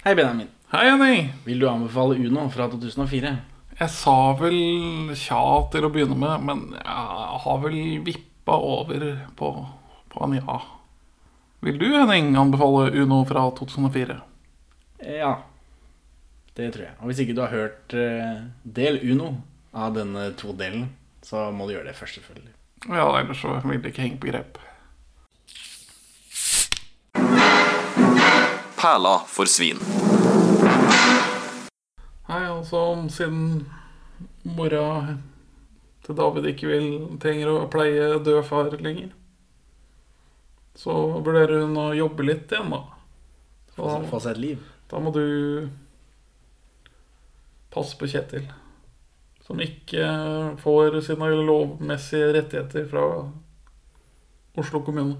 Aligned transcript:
Hei, 0.00 0.14
Benjamin. 0.14 0.48
Hei, 0.72 0.86
Henning. 0.90 1.32
Vil 1.44 1.58
du 1.60 1.68
anbefale 1.68 2.14
Uno 2.16 2.46
fra 2.48 2.70
2004? 2.72 3.30
Jeg 3.76 3.92
sa 3.92 4.14
vel 4.38 5.10
tja 5.12 5.40
til 5.74 5.84
å 5.84 5.90
begynne 5.92 6.16
med, 6.16 6.46
men 6.48 6.62
jeg 6.72 7.40
har 7.42 7.58
vel 7.60 7.76
vippa 8.06 8.56
over 8.56 9.04
på, 9.36 9.50
på 10.08 10.22
en 10.24 10.38
ja. 10.38 10.56
Vil 11.68 11.76
du, 11.82 11.84
Henning, 11.92 12.32
anbefale 12.40 12.86
Uno 12.96 13.18
fra 13.28 13.44
2004? 13.60 14.16
Ja, 15.20 15.34
det 16.56 16.70
tror 16.72 16.86
jeg. 16.86 16.96
Og 17.02 17.12
hvis 17.12 17.20
ikke 17.26 17.36
du 17.36 17.44
har 17.44 17.52
hørt 17.52 17.92
eh, 17.92 18.40
del 18.64 18.96
Uno 19.04 19.34
av 19.76 20.00
denne 20.00 20.30
to-delen, 20.40 20.88
så 21.20 21.50
må 21.52 21.68
du 21.68 21.76
gjøre 21.76 21.90
det 21.92 21.98
først, 22.00 22.22
selvfølgelig. 22.22 22.56
Ja, 22.88 23.04
ellers 23.20 23.44
så 23.44 23.60
vil 23.68 23.84
det 23.84 23.92
ikke 23.92 24.08
henge 24.08 24.24
på 24.24 24.32
grep. 24.32 24.64
Perla 28.80 29.18
for 29.26 29.44
svin. 29.46 29.78
Nei, 32.30 32.44
altså 32.46 32.80
siden 33.10 33.66
mora 34.56 35.16
til 36.06 36.16
David 36.16 36.46
ikke 36.52 36.70
vil, 36.70 36.86
trenger 37.22 37.50
å 37.52 37.66
pleie 37.72 38.06
død 38.24 38.40
far 38.48 38.70
lenger, 38.80 39.10
så 40.78 40.94
vurderer 41.20 41.64
hun 41.66 41.76
å 41.82 41.88
jobbe 41.98 42.24
litt 42.28 42.52
igjen, 42.54 42.70
da. 42.72 42.80
Få, 43.74 43.90
seg- 43.90 44.08
få 44.10 44.20
seg 44.24 44.36
et 44.36 44.42
liv. 44.46 44.64
da 44.90 44.98
må 44.98 45.12
du 45.14 45.68
passe 47.70 47.94
på 48.00 48.08
Kjetil, 48.10 48.48
som 49.46 49.60
ikke 49.62 50.06
får 50.62 51.00
sine 51.06 51.28
lovmessige 51.46 52.32
rettigheter 52.38 52.88
fra 52.90 53.04
Oslo 54.58 54.80
kommune. 54.82 55.18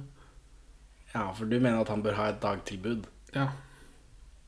Ja, 1.15 1.29
for 1.35 1.45
du 1.47 1.59
mener 1.61 1.81
at 1.83 1.89
han 1.91 2.03
bør 2.03 2.15
ha 2.19 2.29
et 2.33 2.41
dagtilbud. 2.43 3.07
Ja. 3.35 3.51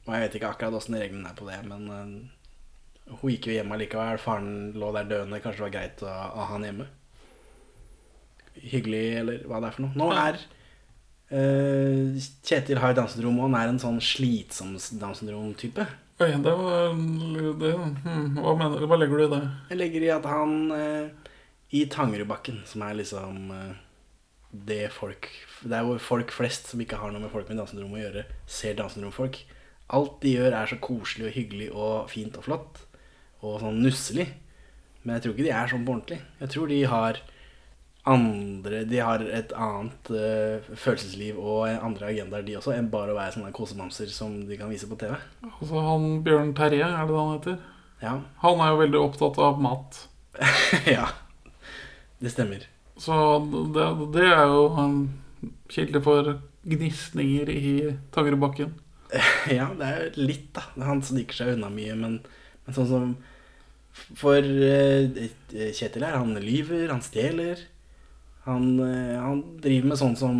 Og 0.07 0.15
jeg 0.15 0.25
vet 0.25 0.39
ikke 0.39 0.51
akkurat 0.51 0.77
åssen 0.79 0.99
reglene 0.99 1.31
er 1.31 1.37
på 1.39 1.47
det, 1.47 1.61
men 1.69 1.85
uh, 1.91 3.13
hun 3.21 3.31
gikk 3.31 3.51
jo 3.51 3.55
hjemme 3.57 3.77
allikevel. 3.77 4.19
Faren 4.23 4.73
lå 4.79 4.91
der 4.97 5.09
døende. 5.11 5.41
Kanskje 5.43 5.63
det 5.63 5.67
var 5.69 5.77
greit 5.77 6.03
å 6.03 6.11
ha 6.11 6.49
han 6.51 6.67
hjemme. 6.67 6.89
Hyggelig, 8.59 9.05
eller 9.23 9.47
hva 9.49 9.63
det 9.63 9.71
er 9.71 9.77
for 9.77 9.87
noe. 9.87 9.99
Nå 9.99 10.09
er 10.17 10.41
uh, 11.33 12.25
Kjetil 12.43 12.83
har 12.83 12.97
Downs 12.99 13.15
syndrom, 13.17 13.39
og 13.41 13.51
han 13.51 13.59
er 13.61 13.73
en 13.73 13.83
sånn 13.83 14.03
slitsom 14.03 14.75
Downs 15.01 15.23
syndrom-type. 15.23 15.87
Oi, 16.23 16.29
det 16.45 16.53
var 16.55 16.93
det, 17.59 17.71
hmm, 17.73 18.37
hva, 18.37 18.53
mener, 18.59 18.85
hva 18.87 18.99
legger 18.99 19.23
du 19.23 19.25
i 19.25 19.31
det? 19.33 19.41
Jeg 19.73 19.81
legger 19.81 20.05
i 20.05 20.13
at 20.15 20.29
han 20.31 20.59
uh, 20.75 21.31
i 21.73 21.87
Tangerudbakken, 21.91 22.61
som 22.69 22.85
er 22.85 22.99
liksom 22.99 23.39
det 24.53 24.85
folk 24.93 25.31
Det 25.63 25.75
er 25.77 25.87
hvor 25.87 26.01
folk 26.03 26.33
flest 26.35 26.71
som 26.73 26.81
ikke 26.83 26.99
har 26.99 27.13
noe 27.13 27.23
med 27.23 27.33
folk 27.33 27.49
med 27.49 27.61
Downs 27.61 27.73
syndrom 27.75 27.95
å 27.95 28.01
gjøre, 28.01 28.25
ser 28.51 28.79
Downs 28.79 28.97
syndrom-folk. 28.97 29.39
Alt 29.93 30.17
de 30.23 30.37
gjør, 30.37 30.57
er 30.57 30.71
så 30.71 30.79
koselig 30.83 31.29
og 31.29 31.37
hyggelig 31.37 31.69
og 31.73 32.09
fint 32.11 32.39
og 32.39 32.47
flott. 32.47 32.81
Og 33.43 33.61
sånn 33.63 33.83
nusselig. 33.83 34.29
Men 35.03 35.17
jeg 35.17 35.25
tror 35.25 35.35
ikke 35.35 35.47
de 35.47 35.55
er 35.55 35.71
sånn 35.71 35.85
på 35.87 35.95
ordentlig. 35.97 36.19
Jeg 36.41 36.53
tror 36.55 36.71
de 36.71 36.81
har 36.91 37.23
andre 38.03 38.81
De 38.91 38.99
har 38.99 39.23
et 39.23 39.53
annet 39.55 40.09
uh, 40.11 40.71
følelsesliv 40.75 41.37
og 41.39 41.69
andre 41.71 42.09
agendaer, 42.11 42.43
de 42.43 42.57
også, 42.59 42.73
enn 42.75 42.91
bare 42.91 43.15
å 43.15 43.19
være 43.19 43.37
sånne 43.37 43.53
kosemamser 43.55 44.11
som 44.11 44.41
de 44.49 44.59
kan 44.59 44.73
vise 44.73 44.89
på 44.91 44.99
TV. 44.99 45.15
Altså 45.53 45.85
han 45.87 46.09
Bjørn 46.27 46.51
Terje, 46.59 46.89
er 46.89 47.07
det 47.07 47.15
det 47.15 47.21
han 47.21 47.37
heter? 47.37 47.61
Ja. 48.03 48.17
Han 48.43 48.63
er 48.65 48.73
jo 48.73 48.81
veldig 48.83 49.03
opptatt 49.05 49.39
av 49.39 49.63
mat. 49.63 50.01
ja. 50.97 51.07
Det 52.19 52.33
stemmer. 52.35 52.67
Så 52.99 53.15
det, 53.75 53.87
det 54.19 54.27
er 54.27 54.51
jo 54.51 54.67
en 54.83 54.99
kilde 55.73 56.03
for 56.05 56.37
gnisninger 56.63 57.51
i 57.51 57.75
Tangerudbakken. 58.15 58.75
Ja, 59.53 59.69
det 59.77 59.89
er 59.89 59.99
jo 60.07 60.27
litt, 60.31 60.49
da. 60.57 60.65
Han 60.87 61.03
sniker 61.05 61.37
seg 61.37 61.55
unna 61.57 61.69
mye, 61.73 61.97
men, 61.99 62.15
men 62.65 62.77
sånn 62.77 62.89
som 62.89 63.11
For 64.17 64.41
eh, 64.41 65.27
Kjetil 65.77 66.07
her, 66.07 66.17
han 66.17 66.33
lyver, 66.41 66.87
han 66.89 67.05
stjeler. 67.05 67.61
Han, 68.47 68.71
eh, 68.81 69.19
han 69.21 69.43
driver 69.63 69.93
med 69.93 70.01
sånn 70.01 70.17
som 70.17 70.39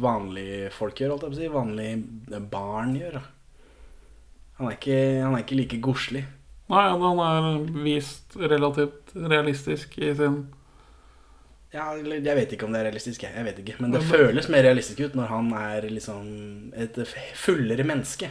vanlige 0.00 0.70
folk 0.74 0.96
gjør, 0.98 1.14
holdt 1.14 1.26
jeg 1.26 1.34
på 1.34 1.36
å 1.36 1.42
si. 1.42 1.52
Vanlige 1.58 2.40
barn 2.54 2.96
gjør. 2.96 3.18
Da. 3.20 3.24
Han 4.56 4.70
er 4.70 4.78
ikke, 4.78 4.98
han 5.20 5.36
er 5.36 5.44
ikke 5.44 5.60
like 5.60 5.82
godslig. 5.84 6.24
Nei, 6.72 6.82
han 6.88 7.20
er 7.22 7.50
vist 7.84 8.34
relativt 8.40 9.12
realistisk 9.14 9.92
i 10.00 10.10
sin 10.18 10.40
Ja, 11.76 11.90
jeg 11.94 12.36
vet 12.38 12.54
ikke 12.56 12.66
om 12.66 12.72
det 12.72 12.80
er 12.80 12.88
realistisk, 12.88 13.26
jeg. 13.26 13.44
vet 13.44 13.58
ikke. 13.60 13.76
Men 13.82 13.92
det 13.92 14.04
føles 14.08 14.48
mer 14.52 14.64
realistisk 14.64 15.02
ut 15.04 15.18
når 15.18 15.28
han 15.32 15.50
er 15.58 15.88
liksom 15.92 16.30
et 16.76 16.96
fullere 17.36 17.84
menneske 17.86 18.30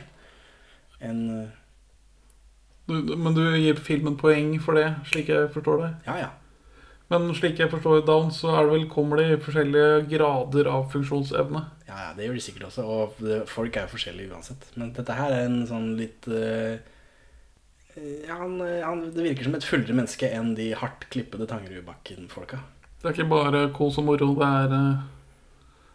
enn 1.03 1.21
eh, 1.29 1.53
Men 2.87 3.35
du 3.35 3.43
gir 3.59 3.77
filmen 3.81 4.15
poeng 4.17 4.55
for 4.63 4.77
det, 4.77 4.87
slik 5.09 5.29
jeg 5.33 5.51
forstår 5.53 5.79
det? 5.81 5.91
Ja, 6.07 6.17
ja. 6.21 6.33
Men 7.09 7.29
slik 7.37 7.59
jeg 7.61 7.69
forstår 7.69 8.01
Down, 8.05 8.31
så 8.33 8.51
er 8.55 8.65
det 8.65 8.73
vel, 8.73 8.85
kommer 8.89 9.21
det 9.21 9.25
i 9.29 9.39
forskjellige 9.41 10.05
grader 10.09 10.69
av 10.71 10.87
funksjonsevne. 10.93 11.61
Ja, 11.85 11.97
ja, 12.07 12.11
det 12.17 12.25
gjør 12.25 12.37
de 12.37 12.43
sikkert 12.45 12.67
også. 12.71 12.85
Og 12.85 13.49
folk 13.49 13.77
er 13.77 13.85
jo 13.85 13.93
forskjellige 13.93 14.33
uansett. 14.33 14.65
Men 14.77 14.93
dette 14.95 15.17
her 15.17 15.33
er 15.35 15.45
en 15.45 15.59
sånn 15.69 15.91
litt 15.99 16.25
uh, 16.29 16.77
han, 18.27 18.57
han, 18.59 19.03
Det 19.13 19.23
virker 19.23 19.47
som 19.47 19.55
et 19.55 19.67
fullere 19.67 19.95
menneske 19.95 20.29
enn 20.33 20.55
de 20.57 20.71
hardt 20.77 21.05
klippede 21.13 21.47
Tangerudbakken-folka. 21.51 22.63
Det 23.05 23.11
er 23.11 23.19
ikke 23.19 23.29
bare 23.29 23.59
kos 23.75 23.99
og 24.01 24.07
moro. 24.07 24.31
Det 24.39 24.47
er 24.49 24.73
eh, 24.79 25.03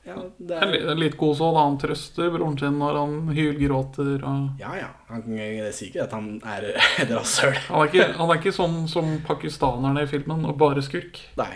Ja, 0.07 0.15
det 0.39 0.57
er, 0.65 0.95
litt 0.97 1.17
kos 1.21 1.41
òg. 1.45 1.57
Han 1.59 1.75
trøster 1.83 2.31
broren 2.33 2.55
sin 2.59 2.79
når 2.81 2.95
han 3.03 3.17
hylgråter. 3.37 4.23
Og 4.27 4.61
ja, 4.63 4.71
ja. 4.79 4.89
Han, 5.11 5.27
det 5.37 5.75
sier 5.77 5.91
ikke 5.91 6.07
at 6.07 6.15
han 6.17 6.31
er 6.47 6.71
et 7.03 7.11
rasshøl. 7.13 7.59
han, 7.69 7.83
er 7.83 7.91
ikke, 7.91 8.07
han 8.17 8.31
er 8.33 8.39
ikke 8.41 8.55
sånn 8.57 8.79
som 8.91 9.11
pakistanerne 9.27 10.07
i 10.07 10.09
filmen, 10.11 10.47
og 10.49 10.57
bare 10.63 10.83
skurk. 10.87 11.19
Nei. 11.41 11.53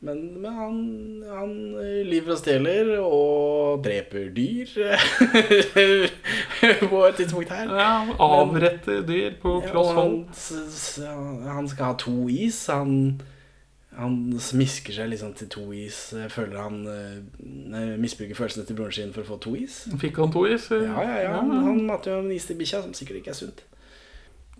Men, 0.00 0.16
men 0.40 0.54
han, 0.56 0.76
han 1.28 1.50
lyver 2.08 2.32
og 2.32 2.38
stjeler 2.40 2.86
og 3.04 3.82
dreper 3.84 4.30
dyr 4.32 4.70
på 6.88 7.02
et 7.06 7.18
tidspunkt 7.18 7.50
her. 7.52 7.68
Ja, 7.76 7.90
Avretter 8.16 9.02
dyr 9.04 9.34
på 9.42 9.58
Ja, 9.60 9.68
kloss 9.74 9.90
han, 9.92 9.98
hold. 9.98 10.22
s- 10.32 10.72
s- 10.72 11.04
han 11.50 11.68
skal 11.68 11.84
ha 11.90 11.94
to 12.00 12.14
is. 12.32 12.62
Han, 12.72 13.20
han 14.00 14.14
smisker 14.40 14.96
seg 14.96 15.10
liksom 15.12 15.34
til 15.36 15.50
to 15.52 15.64
is. 15.76 15.98
Føler 16.32 16.56
han 16.60 16.78
uh, 16.88 17.96
misbruker 18.00 18.38
følelsene 18.38 18.66
til 18.68 18.78
broren 18.78 18.96
sin 18.96 19.14
for 19.14 19.26
å 19.26 19.32
få 19.34 19.40
to 19.44 19.56
is. 19.60 19.82
Fikk 20.00 20.22
han 20.22 20.32
to 20.34 20.46
is? 20.48 20.70
Ja, 20.72 21.02
ja, 21.04 21.18
ja. 21.26 21.34
Han, 21.36 21.52
han 21.66 21.82
mater 21.88 22.14
jo 22.14 22.22
en 22.24 22.32
is 22.34 22.48
til 22.48 22.58
bikkja, 22.60 22.82
som 22.86 22.96
sikkert 22.96 23.20
ikke 23.20 23.34
er 23.34 23.40
sunt. 23.42 23.64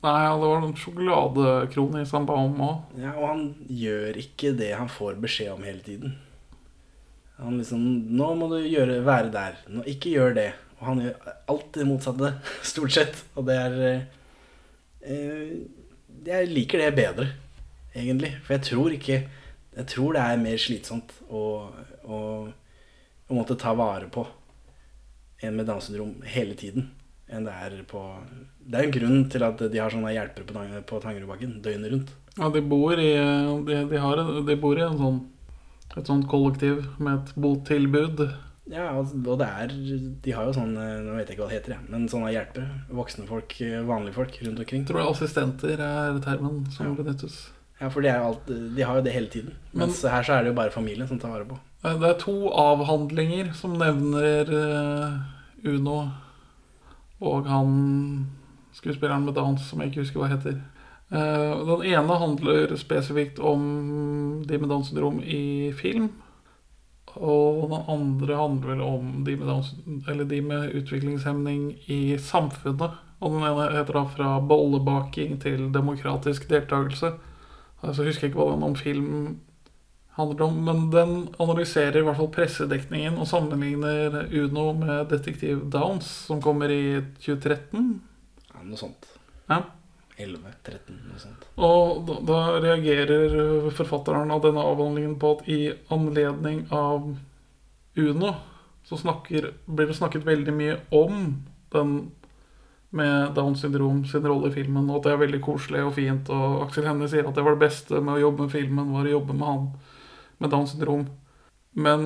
Nei, 0.01 0.17
det 0.33 0.49
var 0.49 0.63
noen 0.63 0.77
sjokoladekronis 0.81 2.13
han 2.17 2.27
ba 2.29 2.39
om 2.41 2.61
òg. 2.65 3.01
Ja, 3.03 3.13
og 3.19 3.27
han 3.29 3.43
gjør 3.69 4.17
ikke 4.23 4.55
det 4.57 4.73
han 4.73 4.89
får 4.89 5.19
beskjed 5.21 5.53
om 5.53 5.67
hele 5.67 5.85
tiden. 5.85 6.17
Han 7.41 7.59
liksom 7.61 7.81
'Nå 8.09 8.29
må 8.37 8.49
du 8.53 8.59
gjøre, 8.61 9.01
være 9.05 9.33
der. 9.33 9.61
Nå, 9.69 9.85
ikke 9.89 10.13
gjør 10.13 10.35
det.' 10.37 10.53
Og 10.81 10.87
han 10.87 11.01
gjør 11.05 11.35
alt 11.53 11.69
det 11.77 11.87
motsatte, 11.89 12.33
stort 12.73 12.93
sett. 12.93 13.25
Og 13.37 13.45
det 13.49 13.57
er 13.57 13.77
eh, 15.05 15.61
Jeg 16.25 16.49
liker 16.49 16.81
det 16.81 16.95
bedre, 16.97 17.27
egentlig. 17.95 18.33
For 18.45 18.55
jeg 18.57 18.63
tror 18.71 18.93
ikke 18.97 19.21
Jeg 19.77 19.87
tror 19.87 20.13
det 20.17 20.23
er 20.23 20.37
mer 20.43 20.57
slitsomt 20.59 21.13
å, 21.31 21.41
å, 22.05 22.17
å 23.31 23.35
måtte 23.37 23.55
ta 23.57 23.71
vare 23.79 24.09
på 24.11 24.25
en 25.47 25.55
med 25.57 25.67
Downs 25.71 25.87
syndrom 25.89 26.17
hele 26.27 26.57
tiden 26.59 26.89
enn 27.31 27.45
det 27.47 27.53
er 27.55 27.77
på 27.87 28.01
Det 28.67 28.75
er 28.81 28.89
en 28.89 28.95
grunn 28.97 29.21
til 29.31 29.45
at 29.47 29.61
de 29.71 29.79
har 29.79 29.93
sånne 29.95 30.11
hjelpere 30.13 30.45
på, 30.49 30.57
Tang- 30.57 30.83
på 30.91 30.99
Tangerudbakken 31.01 31.61
døgnet 31.63 31.93
rundt. 31.93 32.11
Ja, 32.37 32.49
de 32.51 32.61
bor 32.67 32.99
i 32.99 33.13
de, 33.15 33.77
de, 33.93 34.01
har, 34.03 34.25
de 34.49 34.57
bor 34.59 34.77
i 34.79 34.83
en 34.83 34.99
sånn 34.99 35.21
et 35.97 36.07
sånt 36.11 36.27
kollektiv 36.31 36.83
med 37.03 37.21
et 37.23 37.31
botilbud. 37.43 38.21
Ja, 38.71 38.89
og 38.99 39.15
og 39.27 39.39
det 39.41 39.47
er 39.49 39.73
De 40.23 40.35
har 40.37 40.47
jo 40.47 40.53
sånn 40.59 40.75
Nå 40.75 41.15
vet 41.17 41.31
jeg 41.31 41.39
ikke 41.39 41.47
hva 41.47 41.49
det 41.51 41.57
heter, 41.61 41.73
jeg, 41.79 41.87
men 41.95 42.05
sånne 42.11 42.35
hjelpere. 42.35 42.67
Voksne 42.99 43.27
folk, 43.31 43.55
vanlige 43.89 44.19
folk 44.19 44.37
rundt 44.45 44.61
omkring. 44.67 44.83
Jeg 44.85 44.91
tror 44.93 45.07
assistenter 45.15 45.79
er 45.87 46.21
termen 46.27 46.65
som 46.75 46.91
Ja. 46.91 46.99
benyttes. 46.99 47.39
Ja, 47.81 47.89
for 47.91 48.05
de, 48.05 48.13
alt, 48.13 48.47
de 48.47 48.83
har 48.85 48.99
jo 48.99 49.03
det 49.03 49.13
hele 49.15 49.31
tiden. 49.33 49.55
Men- 49.73 49.89
her 49.89 50.23
så 50.23 50.37
er 50.37 50.43
det 50.45 50.53
jo 50.53 50.59
bare 50.59 50.71
familien 50.71 51.09
som 51.09 51.19
tar 51.19 51.33
vare 51.33 51.49
på. 51.49 51.59
Det 51.83 52.09
er 52.11 52.19
to 52.21 52.51
avhandlinger 52.53 53.55
som 53.57 53.79
nevner 53.81 54.51
eh, 54.53 55.15
Uno 55.65 56.11
og 57.21 57.47
han 57.49 57.73
skuespilleren 58.77 59.25
med 59.25 59.37
dans 59.37 59.61
som 59.69 59.81
jeg 59.81 59.93
ikke 59.93 60.05
husker 60.05 60.23
hva 60.23 60.31
heter. 60.33 60.61
Eh, 61.11 61.67
Den 61.69 61.85
ene 61.91 62.19
handler 62.23 62.77
spesifikt 62.81 63.39
om 63.39 64.43
de 64.47 64.59
med 64.59 64.69
Downs 64.69 64.89
syndrom 64.89 65.21
i 65.21 65.73
film. 65.77 66.11
Og 67.17 67.67
den 67.71 67.85
andre 67.91 68.37
handler 68.39 68.75
vel 68.75 68.83
om 68.87 69.25
de 69.27 69.37
med, 69.37 69.47
dans, 69.49 69.73
eller 70.09 70.25
de 70.25 70.41
med 70.41 70.75
utviklingshemning 70.79 71.75
i 71.91 72.17
samfunnet. 72.19 72.93
Og 73.21 73.35
den 73.35 73.43
ene 73.45 73.67
heter 73.75 73.93
da 73.93 74.05
'Fra 74.05 74.41
bollebaking 74.41 75.41
til 75.41 75.73
demokratisk 75.73 76.49
deltakelse'. 76.49 77.19
Altså, 77.81 78.03
jeg 78.03 78.13
husker 78.13 78.29
ikke 78.29 78.41
hva 78.41 78.51
den 78.53 78.67
om 78.67 78.77
film 78.77 79.15
handler 80.19 80.47
om, 80.47 80.61
men 80.67 80.87
den 80.93 81.13
analyserer 81.41 82.01
i 82.01 82.05
hvert 82.05 82.19
fall 82.19 82.33
pressedekningen 82.35 83.19
og 83.21 83.29
sammenligner 83.31 84.27
Uno 84.37 84.71
med 84.77 85.09
Detektiv 85.13 85.65
Downs, 85.73 86.09
som 86.29 86.43
kommer 86.45 86.73
i 86.73 87.01
2013. 87.23 87.93
Ja, 88.51 88.65
noe 88.65 88.81
sånt. 88.81 89.09
Ja. 89.49 89.63
11-13, 90.21 90.99
noe 91.09 91.21
sånt. 91.23 91.47
Og 91.57 92.05
da, 92.09 92.19
da 92.29 92.41
reagerer 92.61 93.71
forfatteren 93.73 94.33
av 94.35 94.43
denne 94.45 94.65
avhandlingen 94.69 95.17
på 95.21 95.35
at 95.39 95.49
i 95.49 95.61
anledning 95.95 96.67
av 96.75 97.15
Uno 98.01 98.35
så 98.85 98.99
snakker, 99.01 99.53
blir 99.71 99.91
det 99.91 99.97
snakket 99.97 100.27
veldig 100.27 100.53
mye 100.57 100.77
om 100.97 101.39
den 101.73 101.95
med 102.91 103.35
Downs 103.35 103.61
syndrom 103.63 104.05
sin 104.05 104.27
rolle 104.27 104.51
i 104.51 104.55
filmen, 104.55 104.89
og 104.91 104.99
at 104.99 105.07
det 105.07 105.13
er 105.15 105.23
veldig 105.23 105.41
koselig 105.45 105.85
og 105.87 105.95
fint. 105.95 106.31
Og 106.35 106.65
Aksel 106.65 106.89
Hennie 106.89 107.11
sier 107.11 107.29
at 107.29 107.37
det 107.37 107.45
var 107.47 107.55
det 107.55 107.65
beste 107.65 108.03
med 108.03 108.17
å 108.17 108.25
jobbe 108.25 108.47
med 108.47 108.55
filmen, 108.55 108.93
var 108.95 109.07
å 109.07 109.15
jobbe 109.15 109.37
med 109.37 109.47
han 109.47 109.65
med 110.43 110.53
Downs 110.53 110.75
syndrom. 110.75 111.07
Men 111.73 112.05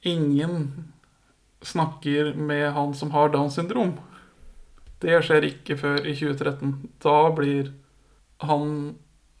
ingen 0.00 0.88
snakker 1.64 2.34
med 2.34 2.72
han 2.72 2.94
som 2.96 3.12
har 3.12 3.32
Downs 3.32 3.58
syndrom. 3.58 3.98
Det 5.04 5.20
skjer 5.24 5.48
ikke 5.50 5.76
før 5.76 6.00
i 6.06 6.14
2013. 6.16 6.76
Da 7.04 7.18
blir 7.36 7.72
han 8.44 8.94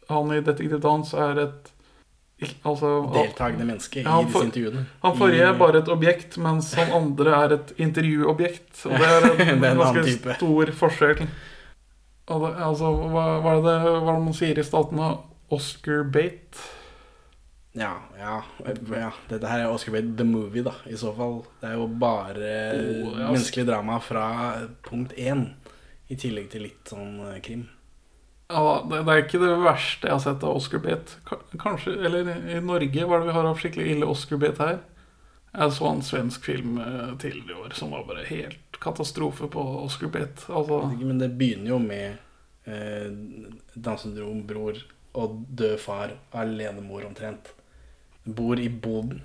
Han 0.04 0.28
i 0.36 0.42
Detektiv 0.44 0.82
Dans 0.84 1.14
er 1.16 1.38
et 1.40 1.70
Altså 2.64 2.90
Deltakende 3.14 3.66
menneske 3.68 4.00
i 4.00 4.04
han 4.06 4.28
disse 4.28 4.44
intervjuene. 4.48 4.84
Han 5.02 5.16
forrige 5.18 5.48
er 5.48 5.58
bare 5.58 5.80
et 5.82 5.90
objekt, 5.92 6.38
mens 6.42 6.72
han 6.78 6.92
andre 6.96 7.34
er 7.40 7.56
et 7.58 7.74
intervjuobjekt. 7.84 8.70
Og 8.86 8.96
det 9.00 9.10
er 9.10 9.26
en, 9.30 9.60
Det 9.60 9.68
er 9.68 9.74
en 9.74 9.82
ganske 9.82 10.36
stor 10.38 10.72
forskjell. 10.84 11.26
Altså, 12.28 12.88
hva, 13.12 13.24
hva 13.44 13.58
er 13.58 13.66
det 13.66 13.76
hva 13.84 13.98
er 14.00 14.16
det 14.16 14.24
man 14.30 14.36
sier 14.36 14.58
i 14.60 14.64
statene? 14.64 15.10
Oscar 15.52 16.06
Bate? 16.08 16.62
Ja, 17.74 17.90
ja, 18.16 18.38
ja. 18.64 19.10
Dette 19.28 19.50
her 19.50 19.64
er 19.64 19.72
Oscar 19.74 19.92
Bate 19.96 20.14
The 20.16 20.24
Movie, 20.24 20.62
da, 20.64 20.72
i 20.86 20.96
så 20.96 21.10
fall. 21.16 21.40
Det 21.60 21.72
er 21.72 21.76
jo 21.80 21.88
bare 22.00 22.52
Oh, 22.78 23.16
menneskelig 23.18 23.66
drama 23.68 23.98
fra 24.02 24.26
punkt 24.86 25.12
én. 25.18 25.48
I 26.08 26.16
tillegg 26.20 26.48
til 26.52 26.64
litt 26.68 26.90
sånn 26.92 27.18
krim. 27.44 27.66
Ja, 28.52 28.84
det, 28.90 29.02
det 29.06 29.12
er 29.12 29.22
ikke 29.22 29.40
det 29.40 29.52
verste 29.62 30.08
jeg 30.08 30.14
har 30.14 30.22
sett 30.22 30.44
av 30.44 30.58
Oscar-bit. 30.58 31.14
Kanskje, 31.60 31.94
eller 32.04 32.28
i 32.28 32.58
Norge, 32.60 33.06
hva 33.06 33.16
er 33.16 33.24
det 33.24 33.30
vi 33.30 33.36
har 33.38 33.48
av 33.48 33.60
skikkelig 33.60 33.86
ille 33.94 34.10
Oscar-bit 34.10 34.60
her? 34.60 34.82
Jeg 35.54 35.72
så 35.76 35.86
en 35.88 36.02
svensk 36.02 36.44
film 36.44 36.78
eh, 36.82 37.14
tidligere 37.22 37.54
i 37.54 37.60
år 37.62 37.76
som 37.78 37.92
var 37.94 38.04
bare 38.08 38.26
helt 38.26 38.78
katastrofe 38.82 39.48
på 39.48 39.64
Oscar-bit. 39.84 40.44
Altså, 40.50 40.80
Men 40.98 41.22
det 41.22 41.30
begynner 41.38 41.72
jo 41.72 41.78
med 41.78 42.16
eh, 42.66 44.42
bror 44.44 44.82
og 45.14 45.36
død 45.48 45.78
far, 45.80 46.16
alenemor 46.34 47.06
omtrent. 47.06 47.52
Bor 48.24 48.60
i 48.60 48.68
boden. 48.68 49.22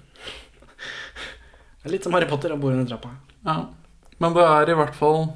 Litt 1.89 2.03
som 2.05 2.13
Harry 2.13 2.27
Potter 2.29 2.53
og 2.53 2.61
bor 2.61 2.75
under 2.75 2.85
trappa. 2.85 3.15
Ja, 3.43 3.65
men 4.19 4.35
det 4.35 4.43
er 4.43 4.69
i 4.69 4.75
hvert 4.75 4.97
fall 4.99 5.29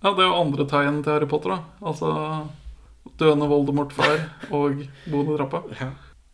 Ja, 0.00 0.14
det 0.16 0.22
er 0.24 0.30
jo 0.30 0.38
andre 0.40 0.64
tegn 0.64 1.02
til 1.04 1.12
Harry 1.12 1.28
Potter, 1.28 1.52
da. 1.52 1.86
Altså 1.86 2.10
døende 3.20 3.48
Voldemort-far 3.50 4.24
og 4.50 4.80
boende 5.06 5.36
trappa. 5.38 5.62
Ja. 5.78 5.90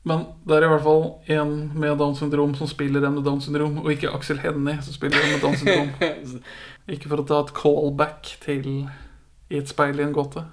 Men 0.06 0.22
det 0.46 0.54
er 0.54 0.68
i 0.68 0.70
hvert 0.70 0.84
fall 0.84 1.04
en 1.34 1.54
med 1.74 1.96
Downs 1.98 2.20
syndrom 2.22 2.54
som 2.54 2.70
spiller 2.70 3.02
en 3.04 3.16
med 3.18 3.26
Downs 3.26 3.48
syndrom, 3.48 3.80
og 3.82 3.90
ikke 3.90 4.12
Aksel 4.14 4.38
Hennie 4.38 4.78
som 4.86 4.94
spiller 4.94 5.18
en 5.18 5.34
med 5.34 5.42
Downs 5.42 5.64
syndrom. 5.64 6.42
Ikke 6.94 7.10
for 7.10 7.18
å 7.18 7.26
ta 7.26 7.40
et 7.42 7.50
callback 7.56 8.28
til 8.44 8.66
I 9.50 9.58
et 9.58 9.70
speil 9.70 9.98
i 9.98 10.04
en 10.04 10.14
gåte. 10.14 10.44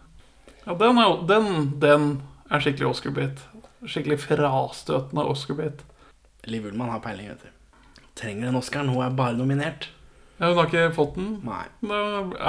Ja, 0.63 0.73
den 0.79 0.97
er, 0.97 1.19
den, 1.29 1.49
den 1.83 2.07
er 2.49 2.63
skikkelig 2.63 2.89
Oscar-bit. 2.89 3.43
Skikkelig 3.85 4.17
frastøtende 4.23 5.27
Oscar-bit. 5.29 5.83
Liv 6.49 6.65
Ullmann 6.65 6.89
har 6.89 7.03
peiling, 7.03 7.29
vet 7.29 7.45
du. 7.45 8.01
Trenger 8.17 8.49
den 8.49 8.57
Oscaren. 8.57 8.89
Hun 8.89 9.05
er 9.05 9.13
bare 9.13 9.37
nominert. 9.37 9.91
Ja, 10.43 10.49
hun 10.51 10.57
har 10.59 10.65
ikke 10.67 10.89
fått 10.91 11.13
den. 11.15 11.27
Nei. 11.47 11.61
Da 11.87 11.99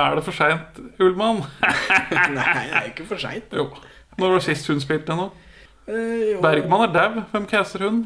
er 0.09 0.17
det 0.19 0.25
for 0.27 0.35
seint, 0.35 0.79
Ullmann. 0.99 1.45
Nei, 2.35 2.65
det 2.67 2.79
er 2.81 2.89
ikke 2.89 3.05
for 3.07 3.23
seint. 3.23 3.53
Jo. 3.55 3.69
Når 4.19 4.33
var 4.33 4.41
det 4.41 4.47
sist 4.49 4.67
hun 4.73 4.81
spilte 4.83 5.15
nå? 5.15 5.29
Eh. 5.87 6.33
Bergman 6.43 6.89
er 6.89 6.95
dau. 6.97 7.21
Hvem 7.31 7.47
caster 7.51 7.85
hun? 7.87 8.01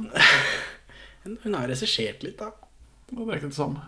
Hun 1.45 1.55
har 1.55 1.67
regissert 1.69 2.23
litt, 2.25 2.39
da. 2.41 2.51
Det 3.11 3.21
er 3.21 3.35
ikke 3.41 3.49
det 3.51 3.57
samme. 3.57 3.83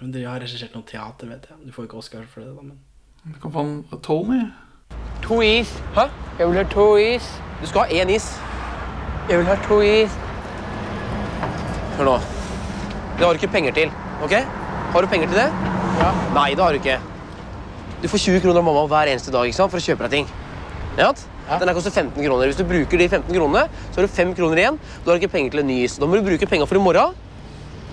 Men 0.00 0.12
de 0.14 0.20
har 0.26 0.38
regissert 0.42 0.74
noe 0.76 0.86
teater, 0.86 1.26
vet 1.30 1.46
jeg. 1.50 1.56
Du 1.66 1.72
får 1.74 1.86
ikke 1.88 1.98
Oscar 1.98 2.26
for 2.30 2.42
det, 2.42 2.50
da, 2.54 2.62
men 2.62 3.34
Du 3.34 3.38
kan 3.42 3.52
få 3.54 3.64
en 3.66 4.02
Tony. 4.06 4.40
To 5.26 5.40
is. 5.42 5.72
Hæ? 5.94 6.08
Jeg 6.38 6.48
vil 6.50 6.58
ha 6.58 6.64
to 6.74 6.86
is. 6.96 7.26
Du 7.62 7.66
skal 7.70 7.86
ha 7.86 8.02
én 8.02 8.10
is. 8.14 8.28
Jeg 9.30 9.38
vil 9.38 9.46
ha 9.50 9.56
to 9.66 9.80
is. 9.86 10.14
Hør 11.98 12.10
nå. 12.10 12.16
Det 13.18 13.26
har 13.26 13.34
du 13.34 13.42
ikke 13.42 13.52
penger 13.52 13.74
til. 13.76 13.92
ok? 14.22 14.36
Har 14.90 15.02
du 15.02 15.10
penger 15.10 15.28
til 15.30 15.38
det? 15.38 15.48
Ja. 16.00 16.10
Nei, 16.34 16.48
det 16.58 16.64
har 16.64 16.74
du 16.74 16.80
ikke. 16.80 16.96
Du 18.02 18.08
får 18.08 18.22
20 18.24 18.40
kroner 18.42 18.58
av 18.58 18.64
mamma 18.66 18.86
hver 18.90 19.10
eneste 19.12 19.30
dag 19.30 19.46
ikke 19.46 19.58
sant, 19.60 19.70
for 19.70 19.78
å 19.78 19.84
kjøpe 19.84 20.08
deg 20.08 20.16
ting. 20.16 20.30
Ja? 20.98 21.12
Ja. 21.46 21.58
Den 21.60 21.70
her 21.70 21.76
koster 21.76 21.94
15 21.94 22.16
kroner. 22.18 22.50
Hvis 22.50 22.58
du 22.58 22.64
bruker 22.66 22.98
de 22.98 23.06
15 23.06 23.30
kronene, 23.34 23.66
så 23.90 24.00
har 24.00 24.06
du 24.08 24.14
5 24.16 24.32
kroner 24.38 24.62
igjen. 24.62 24.78
Da 24.80 25.10
har 25.10 25.18
du 25.18 25.22
ikke 25.22 25.34
penger 25.36 25.54
til 25.54 25.62
en 25.62 25.68
ny 25.70 25.76
is. 25.84 25.94
Da 26.00 26.08
må 26.10 26.18
du 26.18 26.26
bruke 26.26 26.48
penger 26.50 26.66
for 26.70 26.80
i 26.80 26.82
morgen. 26.82 27.14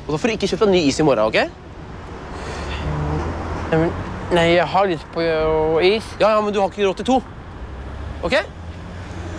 Og 0.08 0.10
da 0.14 0.20
får 0.22 0.32
du 0.32 0.36
ikke 0.38 0.50
kjøpt 0.54 0.66
deg 0.66 0.74
ny 0.74 0.82
is 0.88 0.98
i 0.98 1.06
morgen. 1.06 1.26
ok? 1.28 1.38
Nei, 3.68 3.80
men, 3.84 3.94
nei, 4.32 4.48
jeg 4.56 4.68
har 4.74 4.90
lyst 4.90 5.06
på 5.14 5.28
is. 5.84 6.10
Ja, 6.22 6.32
ja, 6.34 6.42
men 6.42 6.56
du 6.56 6.62
har 6.64 6.72
ikke 6.72 6.88
råd 6.88 7.02
til 7.02 7.10
to. 7.12 7.20
Ok? 8.24 8.38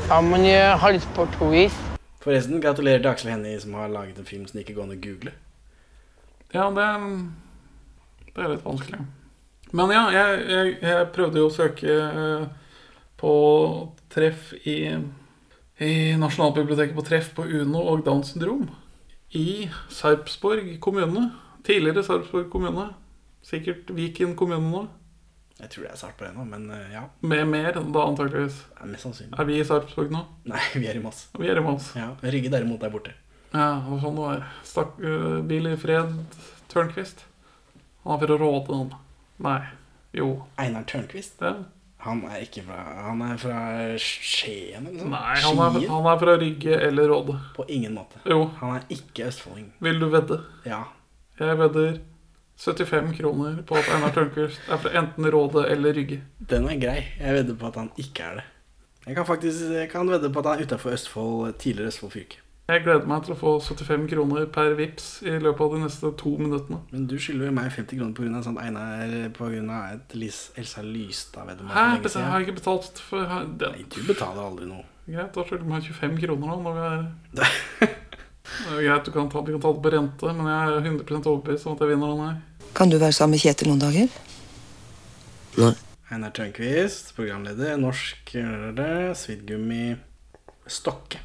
Ja, 0.08 0.20
men 0.20 0.46
jeg 0.46 0.78
har 0.84 0.94
lyst 0.94 1.10
på 1.16 1.26
to 1.38 1.50
is. 1.56 1.74
Forresten, 2.22 2.62
gratulerer 2.62 3.02
til 3.02 3.10
Aksel 3.10 3.32
Hennie 3.32 3.58
som 3.58 3.74
har 3.80 3.90
laget 3.90 4.18
en 4.20 4.28
film 4.28 4.46
som 4.46 4.60
ikke 4.60 4.76
går 4.76 4.86
an 4.86 4.94
å 4.94 5.00
google. 5.02 5.34
Ja, 6.54 6.70
det 6.72 6.84
er, 6.84 7.06
det 8.38 8.46
er 8.46 8.54
litt 8.54 8.66
vanskelig. 8.66 9.00
Men 9.76 9.92
ja, 9.92 10.02
jeg, 10.14 10.42
jeg, 10.48 10.74
jeg 10.80 11.08
prøvde 11.14 11.42
jo 11.42 11.48
å 11.50 11.52
søke 11.52 11.94
eh, 11.94 12.44
på 13.20 13.32
treff 14.12 14.52
i, 14.62 14.78
i 15.84 15.94
Nasjonalbiblioteket 16.20 16.96
på 16.96 17.04
treff 17.04 17.32
på 17.36 17.44
Uno 17.44 17.82
og 17.92 18.06
Downs 18.06 18.32
syndrom. 18.32 18.68
I 19.36 19.68
Sarpsborg 19.92 20.78
kommune. 20.80 21.28
Tidligere 21.66 22.06
Sarpsborg 22.06 22.48
kommune. 22.52 22.88
Sikkert 23.44 23.92
Viken 23.96 24.32
kommune 24.38 24.72
nå. 24.72 24.86
Jeg 25.58 25.72
tror 25.72 25.84
det 25.84 25.90
er 25.90 25.98
Sarpsborg 25.98 26.30
ennå, 26.30 26.44
nå, 26.46 26.50
men 26.54 26.74
eh, 26.74 26.90
ja. 26.94 27.04
Med 27.26 27.48
mer, 27.50 27.74
da 27.74 28.04
antakeligvis. 28.06 28.60
Ja, 28.78 28.88
mest 28.88 29.04
sannsynlig. 29.04 29.34
Er 29.36 29.48
vi 29.48 29.58
i 29.58 29.64
Sarpsborg 29.66 30.12
nå? 30.14 30.22
Nei, 30.52 30.64
vi 30.78 30.88
er 30.88 31.00
i 31.00 31.02
Moss. 31.04 31.26
Vi 31.36 31.50
er 31.50 31.60
i 31.60 31.64
Moss. 31.64 31.90
Ja, 31.98 32.12
Rygge 32.22 32.52
derimot 32.54 32.86
er 32.86 32.94
borte. 32.94 33.16
Ja, 33.50 33.80
det 33.82 33.90
var 33.90 34.00
sånn 34.04 34.16
det 34.16 34.28
var. 34.28 34.46
Stakk, 34.68 34.96
uh, 35.02 35.40
i 35.42 35.76
Fred 35.80 36.14
Tørnquist. 36.72 37.24
Han 38.08 38.16
er 38.16 38.26
fra 38.26 38.38
Råde, 38.40 38.76
han. 38.78 38.92
Nei. 39.44 39.58
Jo. 40.16 40.30
Einar 40.58 40.86
Tørnquist. 40.88 41.42
Ja. 41.44 41.54
Han 42.06 42.20
er 42.30 42.44
ikke 42.46 42.62
fra 42.64 42.76
Han 43.08 43.22
er 43.26 43.36
fra 43.42 43.56
Skien 44.00 44.86
eller 44.86 45.02
noe. 45.02 45.08
Nei, 45.12 45.34
han 45.42 45.58
er, 45.64 45.74
Skien? 45.76 45.90
han 45.92 46.06
er 46.12 46.20
fra 46.22 46.36
Rygge 46.40 46.76
eller 46.88 47.08
Råde. 47.10 47.34
På 47.56 47.66
ingen 47.68 47.94
måte. 47.98 48.20
Jo, 48.24 48.44
Han 48.60 48.76
er 48.78 48.86
ikke 48.94 49.26
østfolding. 49.28 49.72
vil 49.84 49.98
du 50.00 50.06
vedde? 50.08 50.40
Ja. 50.64 50.84
Jeg 51.38 51.58
vedder 51.58 51.98
75 52.58 53.12
kroner 53.20 53.60
på 53.62 53.76
at 53.78 53.90
Einar 53.94 54.14
Tørnquist 54.16 54.58
er 54.70 54.80
fra 54.82 54.90
enten 54.98 55.28
Råde 55.30 55.66
eller 55.70 55.92
Rygge. 55.94 56.22
Den 56.50 56.66
er 56.70 56.78
grei. 56.80 57.04
Jeg 57.20 57.34
vedder 57.34 57.54
på 57.60 57.66
at 57.66 57.76
han 57.76 57.90
ikke 57.98 58.22
er 58.30 58.40
det. 58.40 58.44
Jeg 59.06 59.14
kan 59.16 59.26
faktisk 59.26 59.70
jeg 59.74 59.90
kan 59.90 60.08
vedde 60.10 60.30
på 60.32 60.38
at 60.42 60.46
han 60.46 60.58
er 60.58 60.66
utafor 60.66 60.90
Østfold, 60.96 61.52
tidligere 61.58 61.92
Østfold 61.92 62.12
fylke. 62.12 62.40
Jeg 62.68 62.82
gleder 62.84 63.06
meg 63.08 63.22
til 63.24 63.32
å 63.32 63.36
få 63.40 63.50
75 63.64 64.02
kroner 64.10 64.42
per 64.52 64.74
vips 64.76 65.04
i 65.24 65.38
løpet 65.40 65.62
av 65.64 65.70
de 65.72 65.78
neste 65.86 66.08
to 66.20 66.34
minuttene. 66.36 66.82
Men 66.90 67.06
du 67.08 67.14
skylder 67.16 67.48
jo 67.48 67.52
meg 67.56 67.70
50 67.72 67.96
kroner 67.96 68.16
pga. 68.18 68.42
sånt 68.44 68.60
Einar 68.60 69.12
Pga. 69.32 69.78
et 69.94 70.14
Lis, 70.14 70.50
Elsa 70.54 70.82
Lystad. 70.84 71.46
Vet 71.46 71.62
du, 71.62 71.64
Hæ? 71.64 71.86
for 72.02 72.18
lenge 72.18 72.30
Har 72.30 72.40
ikke 72.44 72.58
betalt 72.58 72.98
for 73.00 73.46
det, 73.56 73.70
Nei, 73.72 73.86
du 73.88 74.02
betaler 74.04 74.42
aldri 74.44 74.66
noe. 74.68 74.84
Greit, 75.06 75.32
da 75.32 75.44
skylder 75.46 75.64
du 75.64 75.70
meg 75.70 75.82
25 75.82 76.18
kroner 76.20 76.46
nå. 76.46 76.58
Når 76.66 76.76
vi 76.76 76.82
er 76.90 77.88
Det 78.58 78.74
er 78.74 78.84
greit, 78.84 79.06
du 79.06 79.12
kan 79.12 79.30
ta, 79.32 79.40
vi 79.40 79.54
kan 79.56 79.64
ta 79.64 79.72
det 79.72 79.82
på 79.86 79.92
rente, 79.94 80.32
men 80.36 80.50
jeg 80.52 80.68
er 80.68 80.90
100% 80.92 81.30
overbevist 81.32 81.66
om 81.66 81.72
at 81.72 81.80
jeg 81.80 81.92
vinner 81.94 82.12
den 82.12 82.26
her. 82.26 82.68
Kan 82.74 82.92
du 82.92 82.98
være 82.98 83.16
sammen 83.16 83.38
med 83.38 83.46
Kjetil 83.46 83.72
noen 83.72 83.80
dager? 83.80 84.12
Nei. 85.56 85.72
Einar 86.12 86.36
Tørnquist, 86.36 87.14
programleder. 87.16 87.80
Norsk 87.80 88.36
øh, 88.36 89.16
Svidgummi 89.16 89.96
Stokke. 90.68 91.24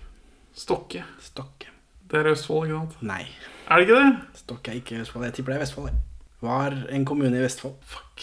Stokke. 0.53 1.03
Stokke. 1.21 1.67
Det 2.11 2.19
er 2.19 2.29
Østfold, 2.33 2.67
ikke 2.69 2.79
sant? 2.79 2.97
Nei, 3.09 3.23
Er 3.69 3.79
det 3.79 3.87
ikke 3.87 3.99
det? 3.99 4.17
Stokke 4.37 4.71
er 4.71 4.75
ikke 4.81 4.99
Østfold. 5.01 5.23
Jeg 5.25 5.33
tipper 5.33 5.53
det 5.53 5.57
er 5.57 5.63
Vestfold. 5.63 5.87
jeg. 5.89 5.95
Var 6.41 6.75
en 6.89 7.05
kommune 7.05 7.37
i 7.37 7.41
Vestfold. 7.41 7.73
Fuck. 7.81 8.21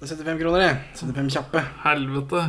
Det 0.00 0.10
er 0.10 0.16
75 0.16 0.40
kroner, 0.42 0.60
jeg. 0.60 0.80
75 0.96 1.32
kjappe. 1.36 1.60
Helvete. 1.84 2.42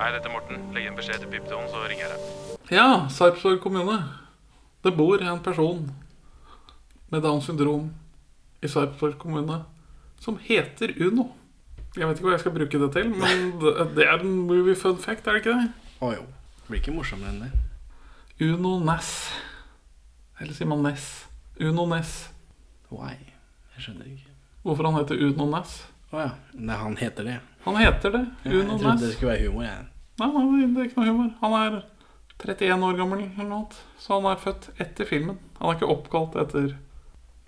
Hei, 0.00 0.10
dette 0.12 0.28
er 0.28 0.32
Morten. 0.34 0.60
Legg 0.74 0.86
en 0.90 0.96
beskjed 0.98 1.22
til 1.22 1.30
Pipton, 1.32 1.64
så 1.70 1.84
ringer 1.88 2.04
jeg 2.08 2.16
deg. 2.16 2.74
Ja, 2.74 3.06
Sarpsborg 3.08 3.60
kommune. 3.62 3.96
Det 4.84 4.96
bor 4.96 5.22
en 5.22 5.40
person 5.44 5.90
med 7.12 7.22
Downs 7.22 7.44
syndrom 7.44 7.90
i 8.62 8.68
Sarpsborg 8.68 9.16
kommune 9.18 9.62
som 10.20 10.36
heter 10.42 10.92
Uno. 11.06 11.30
Jeg 11.96 12.08
vet 12.08 12.18
ikke 12.18 12.28
hva 12.28 12.34
jeg 12.36 12.40
skal 12.44 12.54
bruke 12.56 12.78
det 12.82 12.92
til, 12.92 13.10
men 13.14 13.50
det 13.96 14.06
er 14.06 14.20
en 14.20 14.36
movie 14.48 14.76
fun 14.76 14.98
fact, 14.98 15.26
er 15.26 15.32
det 15.38 15.44
ikke 15.46 15.56
det? 15.58 15.68
Å 16.02 16.12
jo. 16.16 16.24
Det 16.62 16.70
blir 16.70 16.80
ikke 16.80 16.94
morsommere 16.94 17.32
enn 17.32 17.40
det. 17.42 17.52
Uno 18.46 18.78
Ness. 18.84 19.30
Eller 20.40 20.54
sier 20.54 20.68
man 20.70 20.82
Ness? 20.86 21.08
Uno 21.60 21.86
Ness. 21.90 22.30
Why? 22.90 23.16
Jeg 23.74 23.86
skjønner 23.86 24.06
ikke. 24.12 24.30
Hvorfor 24.62 24.88
han 24.88 25.00
heter 25.00 25.24
Uno 25.26 25.48
Ness? 25.50 25.80
Å 26.12 26.20
ja. 26.20 26.30
Nei, 26.54 26.76
han 26.76 26.96
heter 27.00 27.26
det. 27.26 27.38
Han 27.64 27.78
heter 27.80 28.14
det. 28.14 28.22
Jeg 28.44 28.62
Uno 28.62 28.76
trodde 28.78 29.06
det 29.06 29.12
skulle 29.16 29.32
være 29.32 29.48
humor, 29.48 29.66
jeg. 29.66 29.84
Nei, 30.20 30.28
nei, 30.34 30.66
det 30.74 30.82
er 30.82 30.88
ikke 30.90 31.00
noe 31.00 31.10
humor. 31.10 31.30
Han 31.40 31.58
er 31.58 31.78
31 32.42 32.86
år 32.88 32.98
gammel 32.98 33.22
eller 33.24 33.48
noe 33.48 33.60
annet. 33.62 33.78
Så 34.02 34.18
han 34.18 34.28
er 34.30 34.42
født 34.42 34.68
etter 34.82 35.08
filmen. 35.08 35.38
Han 35.60 35.70
er 35.70 35.78
ikke 35.78 35.92
oppkalt 35.94 36.36
etter 36.42 36.74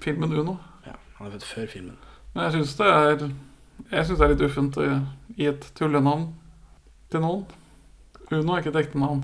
filmen 0.03 0.33
Uno. 0.35 0.57
Ja, 0.87 0.95
han 1.19 1.29
er 1.29 1.37
født 1.37 1.49
før 1.51 1.69
filmen. 1.75 1.99
Men 2.35 2.49
jeg 2.49 2.57
syns 2.59 2.79
det 2.81 2.87
er 2.91 3.29
Jeg 3.91 4.07
synes 4.07 4.19
det 4.19 4.25
er 4.25 4.33
litt 4.33 4.47
uffent 4.47 4.77
å 4.79 4.85
gi 5.37 5.47
et 5.51 5.67
tullenavn 5.79 6.29
til 7.11 7.23
noen. 7.25 7.45
Uno 8.41 8.55
er 8.55 8.63
ikke 8.63 8.73
et 8.75 8.81
ekte 8.85 9.01
navn. 9.01 9.23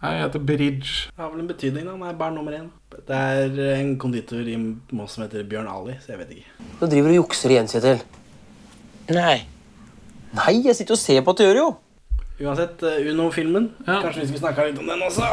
Jeg 0.00 0.22
heter 0.22 0.40
Bridge. 0.40 0.92
Det 1.12 1.20
har 1.20 1.28
vel 1.28 1.42
en 1.42 1.48
betydning, 1.50 1.84
da. 1.84 1.92
Han 1.92 2.08
er 2.08 2.16
barn 2.16 2.38
nummer 2.38 2.54
én. 2.56 2.70
Det 2.90 3.16
er 3.16 3.58
en 3.76 3.98
konditor 4.00 4.48
i 4.48 4.56
Moss 4.96 5.18
som 5.18 5.26
heter 5.26 5.44
Bjørn 5.44 5.68
Ali, 5.68 5.98
så 6.00 6.14
jeg 6.14 6.22
vet 6.22 6.32
ikke. 6.38 6.66
Du 6.80 6.86
driver 6.86 7.12
og 7.12 7.18
jukser 7.18 7.52
igjen, 7.52 7.68
Kjetil. 7.68 8.00
Nei. 9.12 9.36
Nei, 10.38 10.54
jeg 10.64 10.78
sitter 10.78 10.96
og 10.96 11.02
ser 11.02 11.20
på 11.26 11.34
at 11.34 11.40
du 11.40 11.44
gjør 11.44 11.58
det 11.58 11.64
jo. 11.64 11.70
Uansett, 12.40 12.82
eh, 12.88 13.10
Uno-filmen. 13.12 13.70
Ja. 13.86 14.00
Kanskje 14.00 14.22
vi 14.22 14.30
skulle 14.30 14.44
snakka 14.46 14.66
litt 14.70 14.80
om 14.80 14.88
den 14.88 15.02
også? 15.04 15.28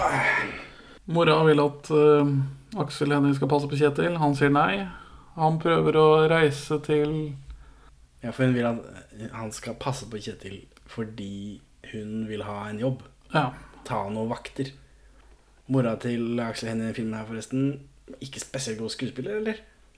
Mora 1.15 1.37
vil 1.47 1.63
at 1.63 1.91
uh, 1.95 2.31
Aksel 2.83 3.13
Hennie 3.15 3.35
skal 3.37 3.47
passe 3.47 3.69
på 3.71 3.79
Kjetil. 3.79 4.17
Han 4.19 4.35
sier 4.35 4.51
nei. 4.51 4.83
Han 5.37 5.59
prøver 5.63 5.95
å 6.01 6.07
reise 6.27 6.81
til 6.83 7.13
Ja, 8.23 8.33
for 8.33 8.43
hun 8.43 8.57
vil 8.57 8.67
at 8.67 9.31
han 9.37 9.53
skal 9.55 9.77
passe 9.79 10.09
på 10.09 10.19
Kjetil 10.19 10.65
fordi 10.87 11.59
hun 11.93 12.25
vil 12.29 12.43
ha 12.47 12.57
en 12.69 12.79
jobb. 12.81 13.01
Ja. 13.33 13.49
Ta 13.87 14.03
noen 14.09 14.29
vakter. 14.31 14.71
Mora 15.67 15.95
til 15.99 16.39
Aksel 16.39 16.69
Hennie 16.71 16.91
i 16.93 16.95
filmen 16.95 17.17
her, 17.19 17.25
forresten, 17.27 17.65
ikke 18.23 18.39
spesielt 18.39 18.79
god 18.79 18.93
skuespiller, 18.93 19.41
eller? 19.41 19.57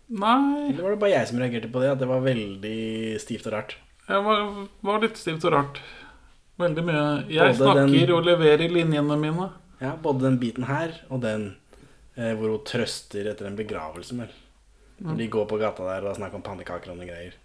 Nei. 0.09 0.71
Eller 0.71 0.81
var 0.81 0.95
det 0.95 1.01
bare 1.03 1.11
jeg 1.13 1.27
som 1.29 1.37
reagerte 1.41 1.69
på 1.69 1.83
det? 1.83 1.91
At 1.93 1.99
det 2.01 2.07
var 2.09 2.23
veldig 2.25 3.19
stivt 3.21 3.45
og 3.45 3.53
rart? 3.53 3.75
Det 4.09 4.21
var, 4.25 4.47
var 4.89 5.03
litt 5.03 5.19
stivt 5.21 5.45
og 5.45 5.53
rart. 5.53 5.81
Veldig 6.59 6.83
mye. 6.87 7.03
Jeg 7.29 7.53
Både 7.59 7.75
den- 7.77 7.91
snakker 7.93 8.13
og 8.15 8.25
leverer 8.25 8.73
linjene 8.73 9.17
mine. 9.21 9.49
Ja, 9.79 9.93
både 9.95 10.25
den 10.25 10.39
biten 10.41 10.65
her 10.67 10.91
og 11.09 11.21
den 11.23 11.45
eh, 12.17 12.33
hvor 12.35 12.49
hun 12.55 12.65
trøster 12.67 13.29
etter 13.31 13.45
en 13.47 13.55
begravelse. 13.55 14.17
Vel. 14.17 14.33
Når 15.05 15.15
de 15.21 15.27
går 15.31 15.45
på 15.47 15.59
gata 15.61 15.85
der 15.87 16.09
og 16.09 16.17
snakker 16.17 16.35
om 16.35 16.43
pannekaker 16.43 16.91
og 16.91 16.97
noen 16.97 17.07
greier. 17.13 17.37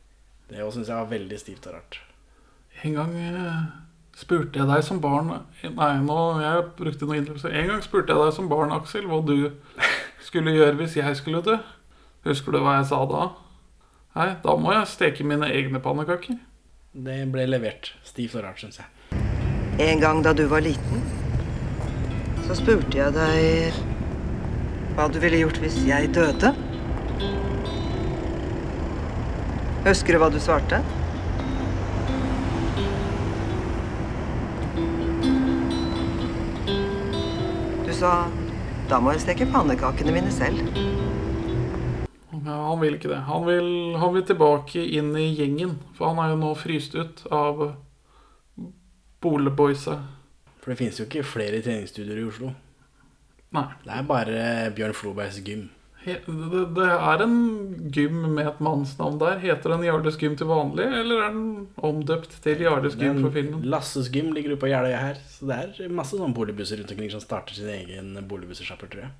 Det 0.49 0.65
syns 0.75 0.89
jeg 0.89 0.97
var 0.97 1.13
veldig 1.13 1.39
stivt 1.39 1.69
og 1.69 1.77
rart. 1.77 2.01
En 2.83 2.97
gang 2.97 3.13
eh, 3.21 3.61
spurte 4.15 4.61
jeg 4.61 4.69
deg 4.71 4.85
som 4.87 5.01
barn 5.03 5.31
Nei, 5.35 5.93
nå 6.05 6.19
jeg 6.43 6.67
brukte 6.79 7.07
noen 7.07 7.21
innlevelse. 7.23 7.51
En 7.51 7.71
gang 7.73 7.83
spurte 7.85 8.15
jeg 8.15 8.21
deg 8.23 8.37
som 8.37 8.51
barn, 8.51 8.75
Aksel, 8.75 9.09
hva 9.11 9.21
du 9.27 9.51
skulle 10.25 10.55
gjøre 10.55 10.79
hvis 10.81 10.99
jeg 10.99 11.19
skulle 11.19 11.43
dø. 11.45 11.59
Husker 12.25 12.55
du 12.55 12.63
hva 12.65 12.79
jeg 12.79 12.89
sa 12.93 13.03
da? 13.11 13.29
Nei, 14.15 14.29
da 14.45 14.55
må 14.57 14.73
jeg 14.73 14.91
steke 14.93 15.27
mine 15.27 15.49
egne 15.51 15.81
pannekaker. 15.83 16.39
Det 16.95 17.19
ble 17.35 17.49
levert 17.51 17.91
stivt 18.07 18.37
og 18.39 18.45
rart, 18.47 18.63
syns 18.63 18.79
jeg. 18.79 19.21
En 19.83 19.99
gang 19.99 20.23
da 20.23 20.31
du 20.37 20.45
var 20.47 20.63
liten, 20.63 21.03
så 22.47 22.55
spurte 22.55 22.95
jeg 22.95 23.11
deg 23.17 23.81
hva 24.95 25.09
du 25.11 25.19
ville 25.19 25.41
gjort 25.43 25.59
hvis 25.59 25.81
jeg 25.89 26.13
døde. 26.15 26.53
Husker 29.85 30.15
du 30.15 30.23
hva 30.23 30.31
du 30.33 30.39
svarte? 30.41 30.79
Sa 37.95 38.25
da 38.91 38.99
må 38.99 39.13
jeg 39.15 39.23
steke 39.23 39.47
pannekakene 39.49 40.13
mine 40.13 40.31
selv. 40.35 40.59
Ja, 42.45 42.57
han 42.67 42.81
vil 42.83 42.97
ikke 42.99 43.13
det. 43.13 43.21
Han 43.29 43.47
vil, 43.47 43.69
han 44.01 44.13
vil 44.17 44.25
tilbake 44.29 44.83
inn 44.99 45.13
i 45.17 45.29
gjengen. 45.39 45.77
For 45.97 46.11
han 46.11 46.19
er 46.21 46.33
jo 46.35 46.41
nå 46.43 46.51
fryst 46.59 46.97
ut 46.99 47.23
av 47.33 47.63
Boleboysa. 49.25 49.97
For 50.59 50.73
det 50.73 50.79
finnes 50.83 50.99
jo 51.01 51.07
ikke 51.07 51.23
flere 51.29 51.63
treningsstudioer 51.65 52.21
i 52.21 52.27
Oslo. 52.29 52.51
Nei. 53.55 53.69
Det 53.87 53.95
er 53.95 54.11
bare 54.11 54.45
Bjørn 54.75 54.99
Flobergs 54.99 55.39
gym. 55.47 55.69
Det, 56.05 56.19
det 56.77 56.87
er 56.93 57.23
en 57.25 57.37
gym 57.95 58.19
med 58.35 58.49
et 58.51 58.59
mannsnavn 58.65 59.17
der. 59.23 59.39
Heter 59.41 59.73
den 59.73 59.87
Jarles 59.87 60.19
gym 60.21 60.35
til 60.37 60.51
vanlig, 60.51 60.85
eller 61.01 61.23
er 61.25 61.31
den 61.33 61.47
omdøpt 61.81 62.35
til 62.45 62.61
Jarles 62.61 62.99
gym 63.01 63.23
for 63.23 63.33
filmen? 63.33 63.63
Lasses 63.73 64.11
gym 64.13 64.35
ligger 64.37 64.53
ute 64.53 64.61
på 64.67 64.69
Jeløya 64.69 65.01
her. 65.01 65.23
Så 65.33 65.49
det 65.49 65.61
er 65.87 65.95
masse 65.97 66.19
sånne 66.19 66.37
boligbusser 66.37 66.81
rundt 66.81 66.93
omkring 66.93 67.13
som 67.15 67.25
starter 67.25 67.57
sin 67.57 67.73
egen 67.73 68.13
boligbussjapper, 68.29 68.93
tror 68.93 69.07
jeg. 69.07 69.15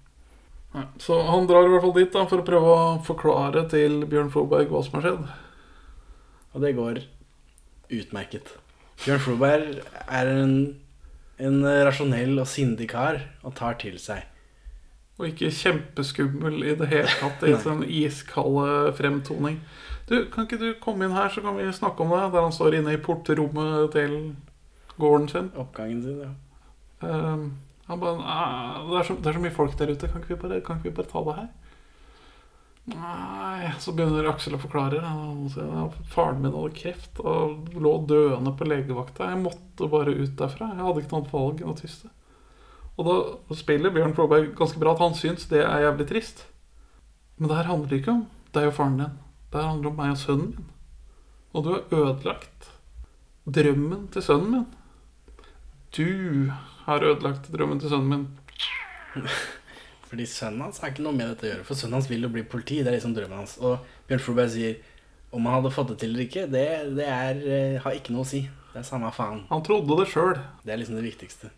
Så 0.99 1.17
han 1.23 1.47
drar 1.47 1.69
i 1.69 1.71
hvert 1.73 1.85
fall 1.87 1.97
dit 1.97 2.13
da 2.13 2.27
for 2.27 2.43
å 2.43 2.47
prøve 2.47 2.71
å 2.75 2.87
forklare 3.07 3.65
til 3.71 4.03
Bjørn 4.11 4.33
Floberg 4.35 4.73
hva 4.73 4.83
som 4.85 4.99
har 4.99 5.07
skjedd. 5.07 5.27
Og 6.53 6.65
det 6.67 6.75
går 6.77 7.03
utmerket. 7.95 8.53
Bjørn 9.05 9.23
Floberg 9.23 9.81
er 10.05 10.33
en, 10.35 10.55
en 11.39 11.61
rasjonell 11.87 12.37
og 12.43 12.51
sindig 12.51 12.91
kar 12.93 13.23
og 13.47 13.55
tar 13.57 13.79
til 13.81 13.97
seg. 14.03 14.27
Og 15.15 15.29
ikke 15.29 15.53
kjempeskummel 15.55 16.57
i 16.67 16.75
det 16.79 16.89
hele 16.91 17.11
tatt 17.21 17.45
i 17.47 17.55
sånn 17.63 17.85
iskalde 17.87 18.95
fremtoning. 18.99 19.61
Du, 20.09 20.17
kan 20.33 20.49
ikke 20.49 20.59
du 20.61 20.71
komme 20.83 21.07
inn 21.07 21.15
her, 21.17 21.31
så 21.33 21.45
kan 21.45 21.57
vi 21.57 21.69
snakke 21.73 22.03
om 22.03 22.11
det? 22.13 22.25
Der 22.35 22.45
han 22.45 22.55
står 22.55 22.81
inne 22.81 22.97
i 22.97 23.01
portrommet 23.01 23.95
til 23.95 24.17
gården 24.99 25.29
sin. 25.31 25.53
Oppgangen 25.57 26.03
sin, 26.03 26.19
ja. 26.27 26.33
Um, 27.05 27.47
han 27.87 28.01
bare 28.01 28.17
det 28.89 28.99
er, 28.99 29.07
så, 29.07 29.17
det 29.21 29.29
er 29.29 29.37
så 29.37 29.45
mye 29.45 29.55
folk 29.55 29.77
der 29.79 29.93
ute. 29.93 30.09
Kan 30.11 30.25
ikke 30.25 30.35
vi 30.35 30.41
bare, 30.43 30.61
kan 30.65 30.81
ikke 30.81 30.91
vi 30.91 30.97
bare 30.99 31.11
ta 31.13 31.23
det 31.29 31.37
her? 31.39 31.53
Nei 32.85 33.71
Så 33.81 33.95
begynner 33.97 34.27
Aksel 34.29 34.59
å 34.59 34.61
forklare. 34.61 35.01
Sier, 35.53 35.69
«Ja, 35.69 35.87
Faren 36.13 36.43
min 36.45 36.53
hadde 36.53 36.77
kreft 36.77 37.21
og 37.23 37.73
lå 37.77 37.95
døende 38.09 38.53
på 38.57 38.69
legevakta. 38.69 39.31
Jeg 39.33 39.45
måtte 39.45 39.89
bare 39.93 40.17
ut 40.17 40.37
derfra. 40.41 40.73
Jeg 40.75 40.85
hadde 40.85 41.05
ikke 41.05 41.15
noe 41.15 41.23
annet 41.23 41.35
valg 41.37 41.63
enn 41.63 41.73
å 41.73 41.79
tyste. 41.79 42.13
Og 42.95 43.09
da 43.09 43.57
spiller 43.59 43.93
Bjørn 43.95 44.15
Froberg 44.15 44.53
ganske 44.59 44.79
bra 44.79 44.93
at 44.95 45.03
han 45.03 45.17
syns 45.19 45.49
det 45.51 45.65
er 45.65 45.89
jævlig 45.89 46.07
trist. 46.11 46.45
Men 47.39 47.51
det 47.51 47.59
her 47.59 47.71
handler 47.71 47.91
det 47.91 47.99
ikke 48.03 48.15
om 48.15 48.23
deg 48.55 48.69
og 48.71 48.77
faren 48.77 49.01
din. 49.01 49.19
Det 49.51 49.61
her 49.61 49.73
handler 49.73 49.91
om 49.91 49.99
meg 49.99 50.15
og 50.15 50.21
sønnen 50.21 50.53
min. 50.55 50.71
Og 51.55 51.65
du 51.65 51.73
har 51.75 51.93
ødelagt 51.95 52.71
drømmen 53.47 54.07
til 54.15 54.23
sønnen 54.27 54.55
min. 54.55 54.65
Du 55.95 56.09
har 56.87 57.07
ødelagt 57.07 57.51
drømmen 57.55 57.83
til 57.83 57.91
sønnen 57.91 58.11
min. 58.15 58.25
Fordi 60.11 60.27
sønnen 60.31 60.63
hans 60.63 60.79
har 60.83 60.95
ikke 60.95 61.03
noe 61.07 61.17
med 61.17 61.33
dette 61.33 61.49
å 61.49 61.51
gjøre. 61.51 61.67
For 61.67 61.79
sønnen 61.79 61.99
hans 61.99 62.11
vil 62.11 62.27
jo 62.27 62.31
bli 62.35 62.47
politi. 62.47 62.81
Det 62.83 62.93
er 62.93 62.99
liksom 62.99 63.17
drømmen 63.17 63.43
hans. 63.43 63.57
Og 63.59 63.83
Bjørn 64.07 64.23
Floberg 64.23 64.55
sier 64.55 64.79
om 65.35 65.47
han 65.49 65.59
hadde 65.59 65.75
fått 65.75 65.91
det 65.91 65.99
til 65.99 66.13
eller 66.13 66.29
ikke, 66.29 66.45
det, 66.47 66.67
det 66.95 67.07
er, 67.11 67.39
eh, 67.43 67.79
har 67.83 67.97
ikke 67.99 68.15
noe 68.15 68.23
å 68.23 68.29
si. 68.29 68.45
Det 68.71 68.79
er 68.79 68.87
samme 68.87 69.11
faen. 69.15 69.43
Han 69.51 69.63
trodde 69.67 69.99
det 69.99 70.07
sjøl. 70.13 70.39
Det 70.63 70.71
er 70.71 70.79
liksom 70.79 70.99
det 71.01 71.09
viktigste. 71.09 71.51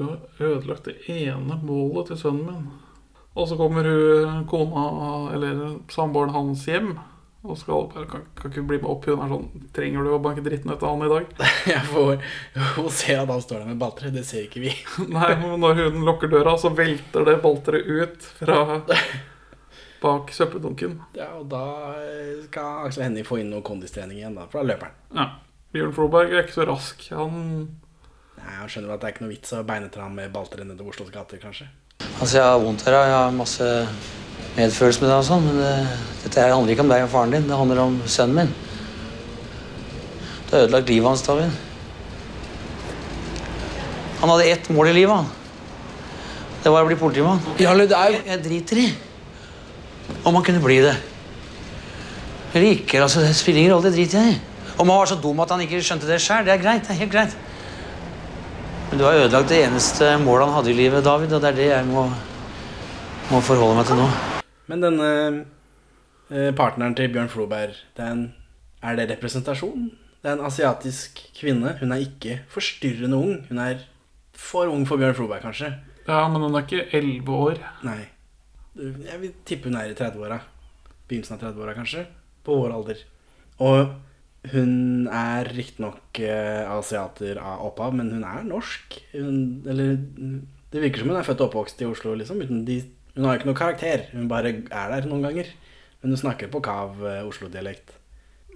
Du 0.00 0.06
har 0.08 0.54
ødelagt 0.54 0.88
det 0.88 0.96
ene 1.12 1.60
målet 1.60 2.08
til 2.08 2.18
sønnen 2.22 2.46
min. 2.48 2.68
Og 3.36 3.46
så 3.46 3.56
kommer 3.60 3.86
hun 3.86 4.44
kona, 4.50 4.84
eller 5.36 5.62
samboeren 5.92 6.32
hans, 6.34 6.64
hjem. 6.66 6.94
Og 7.40 7.56
skal 7.56 7.86
bare 7.88 8.04
kan, 8.08 8.24
kan 8.36 8.52
ikke 8.52 8.66
bli 8.68 8.78
med 8.82 8.88
opp. 8.92 9.06
Hun 9.08 9.20
er 9.24 9.30
sånn 9.32 9.68
Trenger 9.76 10.04
du 10.04 10.12
å 10.12 10.20
banke 10.20 10.42
dritten 10.44 10.72
ut 10.74 10.82
av 10.82 10.92
han 10.92 11.06
i 11.06 11.10
dag? 11.12 11.30
Jeg 11.72 11.84
får 11.88 12.24
Hun 12.76 12.90
ser 12.92 13.22
at 13.22 13.32
han 13.32 13.44
står 13.44 13.62
der 13.62 13.70
med 13.70 13.80
balteret. 13.80 14.16
Det 14.16 14.24
ser 14.28 14.44
ikke 14.44 14.64
vi. 14.66 14.74
Nei, 15.16 15.30
men 15.40 15.56
når 15.62 15.84
hun 15.84 16.00
lukker 16.08 16.32
døra, 16.32 16.56
så 16.60 16.72
velter 16.76 17.28
det 17.28 17.38
balteret 17.44 17.88
ut 17.88 18.28
fra 18.42 18.58
bak 20.04 20.32
søppeldunken. 20.36 20.98
Ja, 21.16 21.30
og 21.38 21.48
da 21.52 21.64
eh, 22.00 22.42
skal 22.48 22.88
Aksel 22.88 23.06
Hennie 23.06 23.24
få 23.28 23.40
inn 23.40 23.52
noe 23.52 23.64
kondistrening 23.64 24.20
igjen, 24.20 24.36
da. 24.36 24.48
For 24.48 24.60
da 24.60 24.72
løper 24.74 24.90
han. 24.90 25.00
Ja. 25.16 25.28
Bjørn 25.70 25.96
Floberg 25.96 26.32
er 26.34 26.44
ikke 26.44 26.58
så 26.58 26.66
rask. 26.68 27.04
Han 27.14 27.40
Nei, 28.38 28.54
Han 28.60 28.70
skjønner 28.70 28.94
at 28.94 29.02
det 29.02 29.08
er 29.08 29.14
ikke 29.14 29.24
noe 29.26 29.32
vits 29.34 29.54
å 29.56 29.62
beinetre 29.66 30.04
ham 30.04 30.14
med 30.16 30.32
balter 30.34 30.62
nedover 30.64 30.94
Oslos 30.94 31.10
gater, 31.14 31.40
kanskje. 31.42 31.66
Altså, 32.20 32.36
jeg 32.38 32.44
har 32.46 32.62
vondt 32.62 32.84
her, 32.86 32.96
jeg 32.96 33.16
har 33.16 33.34
masse 33.34 33.70
medfølelse 34.56 35.02
med 35.02 35.10
deg 35.10 35.18
og 35.18 35.26
sånn, 35.28 35.48
men 35.48 35.58
det, 35.60 35.74
dette 36.24 36.44
her 36.44 36.54
handler 36.54 36.74
ikke 36.74 36.86
om 36.86 36.92
deg 36.92 37.04
og 37.06 37.12
faren 37.12 37.34
din, 37.36 37.48
det 37.48 37.58
handler 37.60 37.82
om 37.84 37.98
sønnen 38.06 38.40
min. 38.40 38.54
Du 40.46 40.56
har 40.56 40.64
ødelagt 40.64 40.90
livet 40.90 41.08
hans, 41.10 41.26
David. 41.26 41.52
Han 44.20 44.32
hadde 44.34 44.48
ett 44.52 44.72
mål 44.74 44.90
i 44.90 44.96
livet, 45.00 45.14
han. 45.14 45.30
Det 46.60 46.72
var 46.72 46.84
å 46.84 46.88
bli 46.90 46.98
politimann. 47.00 47.40
Ja, 47.62 47.72
det 47.78 47.88
er 47.96 48.16
Jeg, 48.18 48.24
jeg 48.28 48.44
driter 48.44 48.82
i 48.82 48.88
om 50.26 50.34
han 50.34 50.44
kunne 50.44 50.60
bli 50.60 50.80
det. 50.84 50.96
Eller 52.50 52.74
ikke, 52.74 52.98
altså, 53.00 53.22
det 53.22 53.36
spiller 53.38 53.62
ingen 53.62 53.72
rolle, 53.76 53.88
det 53.88 53.96
driter 53.96 54.18
jeg 54.20 54.34
i. 54.34 54.40
Om 54.74 54.88
han 54.88 54.98
var 54.98 55.08
så 55.08 55.16
dum 55.22 55.40
at 55.40 55.52
han 55.54 55.62
ikke 55.64 55.80
skjønte 55.84 56.08
det 56.08 56.18
sjøl, 56.20 56.44
det 56.44 56.52
er 56.56 56.62
greit, 56.62 56.82
det 56.84 56.94
er 56.96 57.00
helt 57.04 57.12
greit. 57.14 57.36
Men 58.90 58.98
du 58.98 59.04
har 59.06 59.20
ødelagt 59.20 59.52
det 59.52 59.60
eneste 59.62 60.06
målet 60.18 60.48
han 60.48 60.56
hadde 60.56 60.70
i 60.72 60.74
livet, 60.74 61.04
David, 61.06 61.30
og 61.36 61.44
det 61.44 61.50
er 61.52 61.58
det 61.60 61.66
jeg 61.68 61.86
må, 61.86 62.08
må 63.30 63.38
forholde 63.46 63.76
meg 63.78 63.86
til 63.86 64.00
nå. 64.00 64.06
Men 64.66 64.82
denne 64.82 65.10
eh, 66.34 66.50
partneren 66.58 66.96
til 66.98 67.12
Bjørn 67.14 67.30
Floberg, 67.30 67.76
den, 68.00 68.24
er 68.82 68.98
det 68.98 69.06
representasjon? 69.12 69.92
Det 70.18 70.32
er 70.32 70.34
en 70.34 70.42
asiatisk 70.48 71.22
kvinne. 71.38 71.76
Hun 71.78 71.94
er 71.94 72.02
ikke 72.02 72.40
forstyrrende 72.50 73.22
ung. 73.22 73.38
Hun 73.46 73.62
er 73.62 73.86
for 74.34 74.66
ung 74.66 74.82
for 74.90 74.98
Bjørn 74.98 75.14
Floberg, 75.20 75.46
kanskje. 75.46 75.70
Ja, 76.08 76.24
men 76.26 76.42
hun 76.42 76.58
er 76.58 76.66
ikke 76.66 76.88
elleve 76.98 77.40
år. 77.46 77.62
Nei. 77.86 78.00
Jeg 78.74 79.22
vil 79.22 79.36
tippe 79.46 79.70
hun 79.70 79.78
er 79.78 79.94
i 79.94 79.94
30-åra. 79.94 80.42
Begynnelsen 81.06 81.38
av 81.38 81.46
30-åra, 81.46 81.78
kanskje. 81.78 82.08
På 82.42 82.58
vår 82.58 82.74
alder. 82.74 83.06
Og 83.62 83.94
Hun 84.48 85.04
er 85.12 85.50
riktignok 85.52 86.16
uh, 86.24 86.70
asiater 86.78 87.36
av 87.42 87.66
opphav, 87.68 87.92
men 87.96 88.08
hun 88.14 88.24
er 88.24 88.46
norsk. 88.48 88.96
Hun, 89.12 89.60
eller 89.68 89.98
Det 90.72 90.80
virker 90.80 91.02
som 91.02 91.12
hun 91.12 91.20
er 91.20 91.26
født 91.26 91.42
og 91.42 91.50
oppvokst 91.50 91.82
i 91.82 91.88
Oslo, 91.90 92.14
liksom. 92.16 92.40
De, 92.64 92.80
hun 93.16 93.26
har 93.26 93.36
jo 93.36 93.40
ikke 93.40 93.50
noe 93.50 93.58
karakter. 93.58 94.06
Hun 94.14 94.30
bare 94.30 94.54
er 94.64 94.94
der 94.94 95.08
noen 95.10 95.26
ganger. 95.28 95.50
Men 96.00 96.14
hun 96.14 96.22
snakker 96.22 96.48
på 96.52 96.62
kav 96.64 96.96
uh, 97.04 97.20
Oslo-dialekt. 97.28 97.96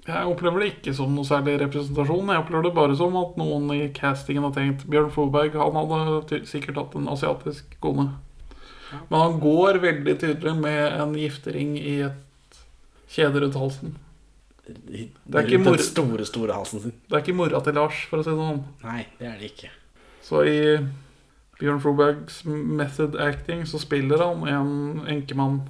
Jeg 0.05 0.29
opplever 0.29 0.61
det 0.61 0.67
ikke 0.69 0.93
som 0.97 1.13
noe 1.17 1.25
særlig 1.25 1.57
representasjon. 1.63 2.33
Jeg 2.33 2.43
opplever 2.43 2.67
det 2.67 2.75
bare 2.77 2.97
som 2.97 3.15
at 3.17 3.39
noen 3.41 3.71
i 3.73 3.87
castingen 3.97 4.45
har 4.45 4.53
tenkt 4.57 4.85
Bjørn 4.93 5.09
Foberg, 5.13 5.57
han 5.57 5.79
hadde 5.79 6.43
sikkert 6.49 6.81
hatt 6.81 6.97
en 6.99 7.09
asiatisk 7.13 7.77
kone. 7.81 8.11
Men 9.09 9.17
han 9.17 9.39
går 9.41 9.81
veldig 9.81 10.17
tydelig 10.21 10.55
med 10.61 11.01
en 11.01 11.15
giftering 11.17 11.73
i 11.81 11.95
et 12.11 12.61
kjede 13.15 13.41
rundt 13.41 13.57
halsen. 13.59 13.97
Rundt 14.65 15.65
den 15.65 15.79
store, 15.85 16.25
store 16.25 16.57
halsen 16.57 16.81
sin. 16.81 16.93
Det 17.09 17.19
er 17.19 17.25
ikke 17.25 17.37
mora 17.37 17.61
til 17.65 17.77
Lars, 17.77 18.05
for 18.09 18.21
å 18.21 18.25
si 18.25 18.33
det 18.33 18.39
sånn. 18.41 18.63
Nei, 18.85 19.03
det 19.19 19.29
er 19.29 19.41
det 19.41 19.51
ikke. 19.53 19.71
Så 20.25 20.41
i 20.49 20.59
Bjørn 21.61 21.83
Frobergs 21.85 22.43
method 22.49 23.19
acting 23.21 23.67
så 23.69 23.79
spiller 23.83 24.25
han 24.25 24.47
en 24.49 25.05
enkemann 25.11 25.61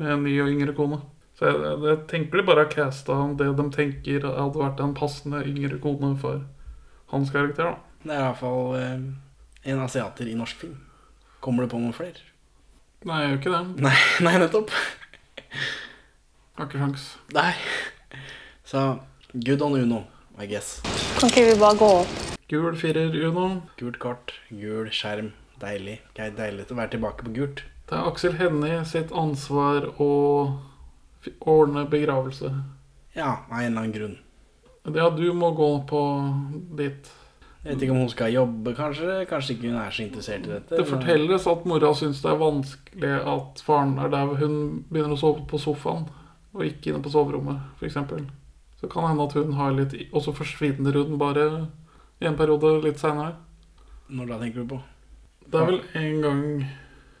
med 0.00 0.14
en 0.14 0.24
ny 0.24 0.38
og 0.40 0.48
yngre 0.54 0.74
kone. 0.76 1.02
Så 1.36 1.50
jeg, 1.50 1.76
jeg 1.84 2.00
tenker 2.08 2.40
de 2.40 2.46
bare 2.48 2.64
har 2.64 2.72
casta 2.72 3.18
det 3.36 3.50
de 3.58 3.66
tenker 3.76 4.24
hadde 4.26 4.60
vært 4.60 4.80
en 4.84 4.96
passende 4.96 5.44
yngre 5.48 5.78
kone 5.82 6.14
for 6.20 6.42
hans 7.12 7.32
karakter. 7.32 7.74
da. 7.74 8.00
Det 8.04 8.16
er 8.16 8.24
iallfall 8.24 8.74
eh, 8.80 9.06
en 9.68 9.84
asiater 9.84 10.28
i 10.28 10.36
norsk 10.38 10.64
film. 10.64 10.80
Kommer 11.44 11.64
du 11.64 11.72
på 11.72 11.80
noen 11.80 11.96
flere? 11.96 12.24
Nei, 13.08 13.22
jeg 13.22 13.30
gjør 13.30 13.40
ikke 13.40 13.54
det. 13.54 13.62
Nei, 13.86 13.94
nei 14.26 14.34
nettopp. 14.40 14.74
Har 16.56 16.68
ikke 16.68 16.80
sjans. 16.80 17.08
Nei. 17.36 17.52
Så 18.70 18.98
good 19.32 19.62
on 19.62 19.74
Uno, 19.74 20.04
I 20.38 20.46
guess. 20.46 20.82
Kan 21.18 21.26
ikke 21.28 21.42
vi 21.42 21.54
bare 21.58 21.74
gå 21.74 21.86
opp? 22.04 22.10
Gul 22.46 22.76
firer 22.78 23.16
Uno. 23.26 23.48
Gult 23.80 23.98
kort, 23.98 24.34
gul 24.46 24.86
skjerm. 24.94 25.32
Deilig. 25.58 25.96
Er 26.14 26.30
deilig 26.36 26.68
å 26.70 26.76
være 26.78 26.92
tilbake 26.92 27.26
på 27.26 27.32
gult. 27.34 27.64
Det 27.90 27.98
er 27.98 28.06
Aksel 28.06 28.36
Hennie 28.38 28.84
sitt 28.86 29.10
ansvar 29.10 29.88
å 29.98 30.10
ordne 31.50 31.82
begravelse. 31.90 32.52
Ja, 33.18 33.40
av 33.50 33.58
en 33.58 33.72
eller 33.72 33.80
annen 33.80 33.96
grunn. 33.96 34.16
Ja, 34.86 35.10
du 35.18 35.26
må 35.34 35.50
gå 35.58 35.70
på 35.90 36.06
dit. 36.78 37.10
Jeg 37.64 37.74
vet 37.74 37.82
ikke 37.82 37.96
om 37.98 38.04
hun 38.04 38.12
skal 38.14 38.36
jobbe, 38.38 38.78
kanskje. 38.78 39.20
Kanskje 39.34 39.56
ikke 39.56 39.72
hun 39.72 39.80
er 39.82 39.96
så 39.96 40.06
interessert 40.06 40.46
i 40.46 40.54
dette. 40.54 40.78
Det 40.78 40.86
fortelles 40.86 41.50
at 41.50 41.66
mora 41.66 41.90
syns 41.98 42.22
det 42.22 42.30
er 42.30 42.38
vanskelig 42.46 43.16
at 43.34 43.64
faren 43.66 43.98
er 43.98 44.14
der 44.14 44.36
hun 44.44 44.60
begynner 44.86 45.18
å 45.18 45.24
sove 45.26 45.42
på 45.50 45.58
sofaen, 45.58 46.06
og 46.54 46.68
ikke 46.70 46.94
inne 46.94 47.02
på 47.02 47.10
soverommet, 47.10 47.66
f.eks. 47.82 47.98
Så 48.80 48.88
kan 48.88 49.04
det 49.04 49.12
hende 49.12 49.26
at 49.28 49.36
hun 49.36 49.52
har 49.58 49.74
litt 49.76 49.94
Og 50.12 50.22
så 50.24 50.32
forsvinner 50.32 50.96
hun 50.96 51.18
bare 51.20 51.46
i 52.20 52.28
en 52.28 52.36
periode 52.36 52.80
litt 52.84 53.00
seinere. 53.00 53.36
Når 54.12 54.28
da 54.28 54.38
tenker 54.40 54.64
du 54.64 54.74
på? 54.74 54.80
Det 55.50 55.60
er 55.60 55.68
vel 55.68 55.80
en 55.96 56.20
gang 56.24 56.42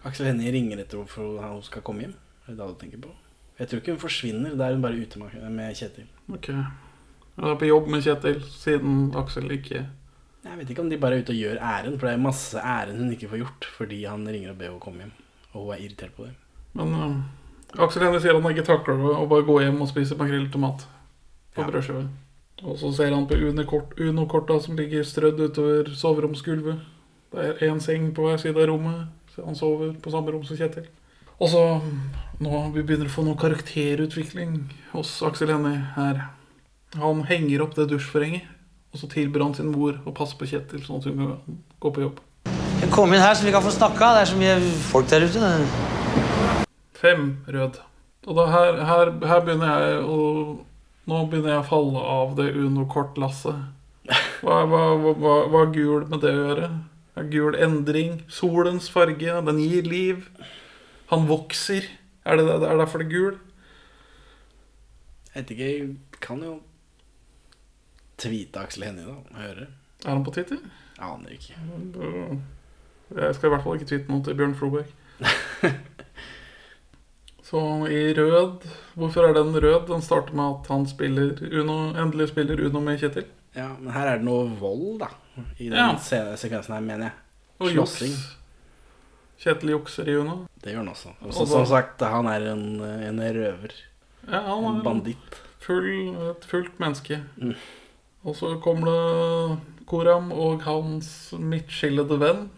Aksel 0.08 0.28
Hennie 0.30 0.52
ringer 0.52 0.80
etter 0.82 1.00
henne 1.00 1.08
for 1.08 1.38
at 1.40 1.54
hun 1.54 1.64
skal 1.64 1.84
komme 1.84 2.04
hjem. 2.04 2.14
Er 2.44 2.52
det 2.52 2.58
da 2.60 2.68
du 2.68 2.76
tenker 2.80 3.00
på? 3.00 3.12
Jeg 3.60 3.68
tror 3.68 3.80
ikke 3.80 3.94
hun 3.94 4.02
forsvinner. 4.02 4.54
Da 4.56 4.68
er 4.68 4.76
hun 4.76 4.84
bare 4.84 5.00
ute 5.00 5.20
med 5.20 5.76
Kjetil. 5.76 6.06
Ok. 6.32 6.50
Hun 7.36 7.48
er 7.48 7.58
på 7.60 7.70
jobb 7.70 7.88
med 7.92 8.04
Kjetil, 8.04 8.44
siden 8.44 9.10
Aksel 9.16 9.48
ikke 9.56 9.86
Jeg 10.44 10.56
vet 10.58 10.70
ikke 10.72 10.84
om 10.84 10.92
de 10.92 11.00
bare 11.00 11.18
er 11.18 11.24
ute 11.24 11.34
og 11.34 11.40
gjør 11.40 11.58
ærend, 11.60 11.98
for 11.98 12.08
det 12.08 12.14
er 12.14 12.22
masse 12.24 12.60
ærend 12.60 13.02
hun 13.02 13.12
ikke 13.12 13.28
får 13.28 13.42
gjort 13.42 13.66
fordi 13.76 14.04
han 14.04 14.24
ringer 14.28 14.54
og 14.54 14.56
ber 14.60 14.70
henne 14.70 14.80
komme 14.80 15.04
hjem. 15.04 15.12
Og 15.52 15.64
hun 15.64 15.74
er 15.74 15.84
irritert 15.84 16.16
på 16.16 16.24
det. 16.24 16.32
Men 16.76 16.94
øh, 16.96 17.84
Aksel 17.84 18.04
Hennie 18.04 18.20
sier 18.20 18.36
han 18.36 18.52
ikke 18.52 18.68
takler 18.68 19.00
det 19.00 19.12
å 19.16 19.28
bare 19.28 19.48
gå 19.48 19.60
hjem 19.60 19.80
og 19.84 19.92
spise 19.92 20.16
makrell 20.16 20.48
i 20.48 20.52
tomat 20.52 20.86
på 21.60 21.66
Ja. 21.66 21.70
brødskive. 21.70 22.08
Og 22.62 22.76
så 22.78 22.92
ser 22.94 23.14
han 23.14 23.26
på 23.26 23.34
Uno-kort- 23.40 23.96
Uno-korta 23.98 24.60
som 24.60 24.76
ligger 24.76 25.02
strødd 25.04 25.40
utover 25.40 25.84
soveromsgulvet. 25.96 26.80
Det 27.32 27.62
er 27.62 27.70
én 27.70 27.80
seng 27.80 28.12
på 28.12 28.22
hver 28.26 28.36
side 28.38 28.56
av 28.56 28.66
rommet, 28.68 29.06
så 29.34 29.44
han 29.46 29.54
sover 29.54 29.94
på 30.02 30.10
samme 30.10 30.32
rom 30.32 30.44
som 30.44 30.56
Kjetil. 30.56 30.86
Og 31.40 31.48
så 31.48 31.80
nå 32.40 32.72
vi 32.74 32.82
begynner 32.82 33.06
å 33.06 33.14
få 33.14 33.24
noe 33.24 33.36
karakterutvikling 33.36 34.58
hos 34.92 35.22
Aksel 35.22 35.48
Hennie 35.48 35.78
her. 35.96 36.20
Han 36.98 37.22
henger 37.24 37.62
opp 37.62 37.74
det 37.76 37.88
dusjforhenget, 37.88 38.42
og 38.92 39.00
så 39.00 39.08
tilbyr 39.08 39.42
han 39.42 39.54
sin 39.54 39.70
mor 39.72 40.00
å 40.04 40.12
passe 40.12 40.36
på 40.36 40.44
Kjetil, 40.50 40.82
sånn 40.84 40.98
at 40.98 41.04
hun 41.04 41.16
kan 41.16 41.60
gå 41.80 41.94
på 41.94 42.02
jobb. 42.02 42.18
Kom 42.90 43.12
inn 43.14 43.20
her 43.20 43.34
så 43.34 43.44
vi 43.44 43.52
kan 43.52 43.62
få 43.62 43.70
snakka. 43.70 44.14
Det 44.16 44.20
er 44.20 44.30
så 44.34 44.36
mye 44.36 44.60
folk 44.90 45.08
der 45.08 45.20
ute. 45.20 45.66
Fem 46.94 47.38
rød. 47.48 47.78
Og 48.26 48.36
da 48.36 48.46
her, 48.52 48.84
her, 48.84 49.10
her 49.26 49.40
begynner 49.40 49.70
jeg 49.80 50.02
å 50.04 50.58
Nå 51.10 51.24
begynner 51.26 51.56
jeg 51.56 51.64
å 51.64 51.66
falle 51.66 52.00
av 52.06 52.36
det 52.38 52.52
Uno-kortlasset. 52.54 53.64
Hva, 54.44 54.62
hva, 54.70 54.82
hva, 54.94 55.34
hva, 55.50 55.62
er 55.64 55.72
gul 55.74 56.04
med 56.10 56.22
det 56.22 56.30
å 56.30 56.44
gjøre? 56.44 56.68
Er 57.18 57.30
gul 57.32 57.56
endring? 57.58 58.20
Solens 58.30 58.86
farge, 58.92 59.40
den 59.48 59.58
gir 59.58 59.88
liv. 59.90 60.28
Han 61.10 61.26
vokser. 61.26 61.88
Er 62.22 62.38
det, 62.38 62.46
er 62.46 62.62
det 62.62 62.78
derfor 62.78 63.02
det 63.02 63.08
er 63.08 63.14
gul? 63.16 63.40
Jeg 65.32 65.42
vet 65.42 65.52
ikke, 65.56 65.70
jeg 65.70 66.20
kan 66.22 66.46
jo 66.46 66.54
tweete 68.20 68.62
Aksel 68.62 68.86
Hennie, 68.86 69.06
da. 69.06 69.42
Høre. 69.42 69.66
Er 70.04 70.14
han 70.14 70.24
på 70.26 70.34
Twitter? 70.36 70.62
Aner 71.02 71.34
ikke. 71.34 71.58
Jeg 73.16 73.34
skal 73.34 73.50
i 73.50 73.54
hvert 73.56 73.66
fall 73.66 73.78
ikke 73.80 73.90
tweete 73.90 74.12
noe 74.12 74.26
til 74.26 74.38
Bjørn 74.38 74.58
Floberg. 74.58 74.94
Så 77.50 77.60
i 77.90 78.14
rød 78.14 78.62
Hvorfor 78.94 79.26
er 79.26 79.34
den 79.34 79.54
rød? 79.56 79.86
Den 79.88 80.02
starter 80.02 80.34
med 80.38 80.44
at 80.60 80.68
han 80.70 80.84
spiller 80.86 81.32
Uno, 81.60 81.78
endelig 81.98 82.28
spiller 82.30 82.60
Uno 82.66 82.80
med 82.80 82.98
Kjetil. 83.00 83.24
Ja, 83.56 83.68
men 83.80 83.90
her 83.92 84.06
er 84.06 84.20
det 84.20 84.24
noe 84.28 84.44
vold, 84.60 85.00
da. 85.00 85.08
I 85.58 85.68
den 85.70 85.74
Ja. 85.78 85.88
sekvensen 85.98 86.74
her, 86.76 86.80
mener 86.80 87.08
jeg. 87.08 87.12
Og. 87.58 87.70
Slåssing. 87.72 88.14
Kjetil 89.40 89.70
jukser 89.74 90.08
i 90.08 90.14
Uno. 90.20 90.46
Det 90.62 90.70
gjør 90.74 90.82
han 90.84 90.88
også. 90.92 91.14
Og 91.24 91.32
så, 91.34 91.46
som 91.48 91.66
sagt, 91.66 92.00
han 92.04 92.26
er 92.28 92.46
en, 92.52 92.80
en 92.84 93.18
røver. 93.20 93.72
Ja, 94.28 94.40
han 94.46 94.64
En 94.64 94.78
er 94.80 94.84
banditt. 94.84 95.40
full, 95.58 95.90
et 96.30 96.44
fullt 96.46 96.78
menneske. 96.80 97.22
Mm. 97.36 97.54
Og 98.24 98.36
så 98.36 98.54
kommer 98.62 98.86
det 98.86 99.58
Koram 99.86 100.30
og 100.32 100.62
hans 100.62 101.32
midtskillede 101.38 102.18
venn. 102.20 102.50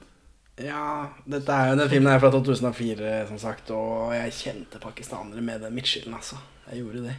Ja, 0.62 0.84
dette 1.26 1.54
er 1.54 1.72
jo 1.72 1.78
den 1.80 1.90
filmen 1.90 2.12
er 2.12 2.22
fra 2.22 2.30
2004, 2.30 3.12
som 3.30 3.38
sagt, 3.40 3.70
og 3.74 4.12
jeg 4.14 4.34
kjente 4.36 4.80
pakistanere 4.82 5.42
med 5.44 5.64
den 5.64 5.74
midtskillen, 5.74 6.14
altså. 6.14 6.38
Jeg 6.68 6.82
gjorde 6.84 7.06
det. 7.08 7.16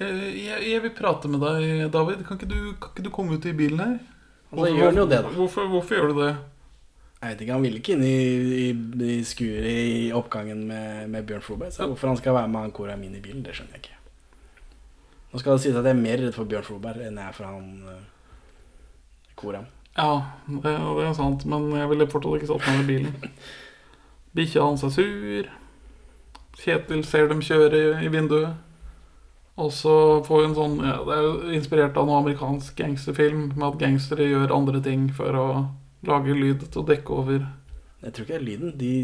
Jeg, 0.00 0.20
jeg, 0.38 0.62
jeg 0.70 0.82
vil 0.84 0.94
prate 0.96 1.28
med 1.28 1.42
deg, 1.44 1.90
David. 1.92 2.22
Kan 2.26 2.38
ikke 2.38 2.48
du, 2.48 2.60
kan 2.80 2.94
ikke 2.94 3.04
du 3.08 3.10
komme 3.12 3.36
ut 3.36 3.48
i 3.50 3.56
bilen 3.56 3.82
her? 3.82 3.98
Altså, 4.50 4.64
så 4.64 4.70
gjør 4.76 4.88
han 4.88 5.00
jo 5.02 5.08
det, 5.10 5.18
da. 5.26 5.32
Hvorfor, 5.34 5.68
hvorfor 5.72 5.98
gjør 5.98 6.12
du 6.12 6.22
det? 6.22 6.30
Jeg 7.20 7.34
vet 7.34 7.42
ikke, 7.44 7.52
Han 7.52 7.64
ville 7.66 7.80
ikke 7.82 7.96
inn 7.98 8.04
i, 8.06 8.20
i, 8.64 8.68
i 9.12 9.16
skuret 9.28 9.66
i 9.68 10.12
oppgangen 10.16 10.62
med, 10.70 11.10
med 11.12 11.26
Bjørn 11.28 11.44
Floberg. 11.44 11.74
Så 11.74 11.88
hvorfor 11.90 12.08
han 12.08 12.20
skal 12.20 12.38
være 12.38 12.48
med 12.48 12.64
han 12.64 12.72
Koram 12.76 13.02
inn 13.04 13.18
i 13.18 13.24
bilen, 13.24 13.42
det 13.44 13.56
skjønner 13.58 13.76
jeg 13.76 13.84
ikke. 13.84 13.98
Nå 15.30 15.42
skal 15.42 15.54
det 15.54 15.64
sies 15.66 15.76
at 15.76 15.84
jeg 15.84 15.94
er 15.94 16.00
mer 16.00 16.22
redd 16.22 16.34
for 16.34 16.48
Bjørn 16.48 16.66
Floberg 16.66 17.04
enn 17.04 17.20
jeg 17.20 17.28
er 17.28 17.36
for 17.36 17.50
han 17.50 17.68
uh, 17.84 18.00
Koram. 19.38 19.68
Ja, 20.00 20.12
det, 20.48 20.72
det 20.96 21.04
er 21.04 21.16
sant, 21.16 21.44
men 21.50 21.68
jeg 21.76 21.90
ville 21.90 22.08
fortsatt 22.08 22.38
ikke 22.38 22.48
satt 22.54 22.68
meg 22.70 22.80
i 22.80 22.88
bilen. 22.88 23.34
Bikkja 24.36 24.64
hans 24.64 24.84
er 24.86 24.94
sur. 24.94 25.50
Kjetil 26.60 27.04
ser 27.04 27.28
dem 27.28 27.42
kjøre 27.44 28.00
i 28.00 28.08
vinduet. 28.12 28.56
Og 29.60 29.72
så 29.76 29.94
får 30.24 30.44
en 30.46 30.54
sånn 30.56 30.76
ja, 30.80 30.94
Det 31.04 31.16
er 31.16 31.26
jo 31.26 31.32
inspirert 31.58 31.98
av 32.00 32.06
noe 32.08 32.20
amerikansk 32.22 32.78
gangsterfilm 32.78 33.50
med 33.52 33.66
at 33.66 33.80
gangstere 33.82 34.30
gjør 34.30 34.54
andre 34.56 34.80
ting 34.84 35.10
for 35.12 35.36
å 35.36 35.48
lage 36.08 36.36
lyd 36.36 36.64
til 36.70 36.80
å 36.80 36.86
dekke 36.88 37.18
over. 37.22 37.42
Jeg 38.00 38.14
tror 38.14 38.24
ikke 38.24 38.38
det 38.38 38.40
er 38.40 38.46
lyden. 38.46 38.72
De, 38.80 38.94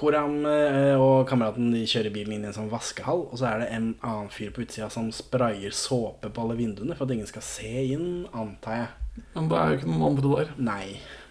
Koram 0.00 0.46
eh, 0.48 0.94
og 0.96 1.26
kameraten 1.28 1.72
de 1.74 1.82
kjører 1.88 2.14
bilen 2.14 2.38
inn 2.38 2.46
i 2.46 2.48
en 2.48 2.56
sånn 2.56 2.70
vaskehall, 2.72 3.26
og 3.26 3.36
så 3.36 3.50
er 3.50 3.64
det 3.64 3.68
en 3.74 3.90
annen 4.06 4.30
fyr 4.32 4.54
på 4.54 4.62
utsida 4.64 4.88
som 4.92 5.10
sprayer 5.12 5.74
såpe 5.76 6.30
på 6.30 6.44
alle 6.44 6.56
vinduene 6.60 6.96
for 6.96 7.04
at 7.04 7.16
ingen 7.16 7.28
skal 7.28 7.44
se 7.44 7.72
inn, 7.90 8.24
antar 8.30 8.78
jeg. 8.78 8.99
Men 9.34 9.48
det 9.50 9.58
er 9.58 9.70
jo 9.72 9.78
ikke 9.78 9.90
noen 9.90 10.06
andre 10.10 10.30
der. 10.36 10.50
Nei, 10.58 10.84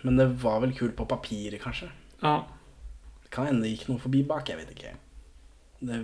men 0.04 0.18
det 0.20 0.28
var 0.44 0.60
vel 0.64 0.74
kult 0.78 0.96
på 0.98 1.06
papiret, 1.10 1.60
kanskje. 1.64 1.90
Ja, 2.24 2.44
Det 3.24 3.32
kan 3.32 3.46
hende 3.48 3.64
det 3.64 3.72
gikk 3.76 3.90
noe 3.90 4.00
forbi 4.02 4.24
bak, 4.28 4.50
jeg 4.50 4.58
vet 4.58 4.72
ikke. 4.74 4.94
Det, 5.80 6.00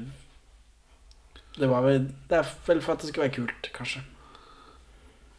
det 1.59 1.67
var 1.69 1.81
vel 1.83 2.05
Det 2.29 2.38
er 2.38 2.45
vel 2.67 2.81
for 2.83 2.93
at 2.95 3.01
det 3.03 3.09
skulle 3.09 3.27
være 3.27 3.35
kult, 3.39 3.69
kanskje. 3.75 4.03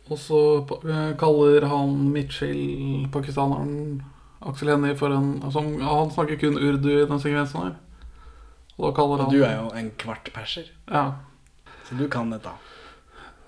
Og 0.06 0.18
så 0.22 0.40
eh, 0.86 1.14
kaller 1.18 1.66
han 1.66 1.96
Mitchell, 2.14 3.06
pakistaneren, 3.10 4.02
Aksel 4.46 4.70
Hennie 4.70 4.94
for 4.98 5.10
en 5.10 5.40
som, 5.50 5.72
Han 5.82 6.12
snakker 6.14 6.38
kun 6.38 6.58
urdu 6.60 6.90
i 6.92 7.06
den 7.08 7.18
sekvensen 7.22 7.62
her. 7.64 7.74
Og 8.76 8.92
kaller 8.94 9.22
Og 9.22 9.24
han 9.26 9.32
du 9.34 9.42
er 9.42 9.56
jo 9.56 9.70
en 9.74 9.90
kvart 9.98 10.28
perser, 10.34 10.68
Ja. 10.90 11.14
så 11.88 11.96
du 11.98 12.06
kan 12.08 12.30
dette. 12.30 12.50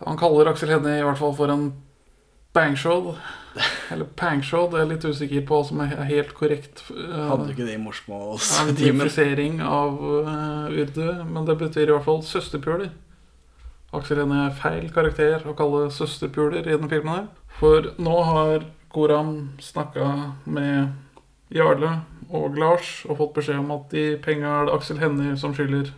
Han 0.06 0.16
kaller 0.18 0.48
Aksel 0.50 0.72
Hennie 0.72 0.98
i 0.98 1.04
hvert 1.06 1.18
fall 1.20 1.34
for 1.36 1.52
en 1.52 1.68
bangshod. 2.54 3.14
Eller 3.90 4.06
pangshod. 4.18 4.74
Jeg 4.76 4.84
er 4.84 4.90
litt 4.92 5.04
usikker 5.08 5.44
på 5.48 5.58
hva 5.58 5.66
som 5.66 5.80
er 5.82 5.94
helt 6.08 6.34
korrekt. 6.36 6.84
eh, 6.94 7.26
Hadde 7.30 7.50
ikke 7.52 7.66
det 7.66 7.74
i 7.74 7.82
morsmålstimen? 7.82 9.60
Av 9.64 9.98
uh, 9.98 10.68
urdu. 10.70 11.08
Men 11.26 11.46
det 11.48 11.58
betyr 11.60 11.88
i 11.88 11.92
hvert 11.94 12.06
fall 12.06 12.22
søsterpuler. 12.26 12.90
Aksel 13.96 14.20
Hennie 14.20 14.46
er 14.50 14.56
feil 14.56 14.90
karakter 14.92 15.46
å 15.48 15.54
kalle 15.56 15.86
søsterpuler 15.94 16.66
i 16.66 16.76
den 16.76 16.90
filmen 16.90 17.14
her. 17.14 17.28
For 17.58 17.92
nå 17.98 18.16
har 18.28 18.66
Koram 18.92 19.54
snakka 19.60 20.34
med 20.44 20.92
Jarle 21.52 22.02
og 22.28 22.58
Lars 22.60 23.06
og 23.08 23.16
fått 23.22 23.34
beskjed 23.38 23.62
om 23.62 23.72
at 23.72 23.88
de 23.92 24.04
penga 24.24 24.50
er 24.58 24.68
det 24.68 24.74
Aksel 24.76 25.00
Hennie 25.00 25.36
som 25.40 25.54
skylder. 25.56 25.90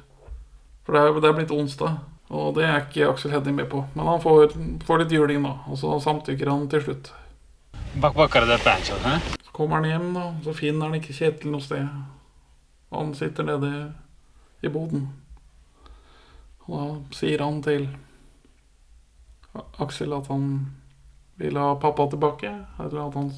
For 0.87 0.95
det 0.95 1.03
er, 1.03 1.19
det 1.19 1.29
er 1.31 1.37
blitt 1.41 1.55
onsdag, 1.55 1.99
og 2.31 2.55
det 2.55 2.67
er 2.67 2.85
ikke 2.85 3.09
Aksel 3.11 3.33
Hennie 3.35 3.55
med 3.55 3.67
på. 3.71 3.83
Men 3.97 4.07
han 4.07 4.21
får, 4.23 4.55
får 4.87 5.03
litt 5.03 5.15
juling, 5.15 5.43
da, 5.43 5.57
og 5.67 5.79
så 5.81 5.97
samtykker 6.03 6.51
han 6.51 6.69
til 6.71 6.85
slutt. 6.85 7.11
Bak 8.01 8.15
bakkar 8.15 8.47
det 8.47 8.61
banjo, 8.63 8.99
hæ? 9.03 9.17
Så 9.43 9.55
kommer 9.57 9.81
han 9.81 9.89
hjem, 9.91 10.13
da, 10.15 10.29
og 10.31 10.45
så 10.47 10.55
finner 10.55 10.87
han 10.87 11.01
ikke 11.01 11.17
Kjetil 11.17 11.51
noe 11.51 11.65
sted. 11.65 11.89
Han 12.95 13.11
sitter 13.19 13.47
nede 13.47 13.73
i 14.63 14.71
boden. 14.71 15.09
Og 16.69 16.77
da 16.79 17.19
sier 17.19 17.43
han 17.43 17.59
til 17.67 17.89
Aksel 19.83 20.15
at 20.15 20.31
han 20.31 20.47
vil 21.41 21.59
ha 21.59 21.75
pappa 21.83 22.07
tilbake. 22.13 22.53
Eller 22.79 23.07
at 23.09 23.19
han 23.19 23.33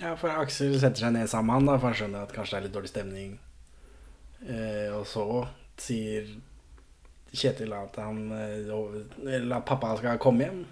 Ja, 0.00 0.14
for 0.16 0.28
Aksel 0.28 0.74
setter 0.76 1.06
seg 1.06 1.14
ned 1.16 1.28
sammen 1.28 1.52
med 1.52 1.56
han, 1.56 1.68
da, 1.68 1.78
for 1.80 1.92
han 1.92 2.00
skjønner 2.00 2.24
at 2.24 2.32
kanskje 2.36 2.56
det 2.56 2.58
er 2.58 2.66
litt 2.66 2.74
dårlig 2.74 2.92
stemning. 2.92 3.30
Eh, 4.44 4.88
og 4.92 5.06
så 5.08 5.24
sier 5.80 6.28
Kjetil 7.36 7.74
at 7.76 7.98
han 8.00 8.32
eh, 8.32 8.72
Eller 9.26 9.58
at 9.58 9.68
pappa 9.68 9.92
skal 9.98 10.20
komme 10.22 10.46
hjem. 10.46 10.64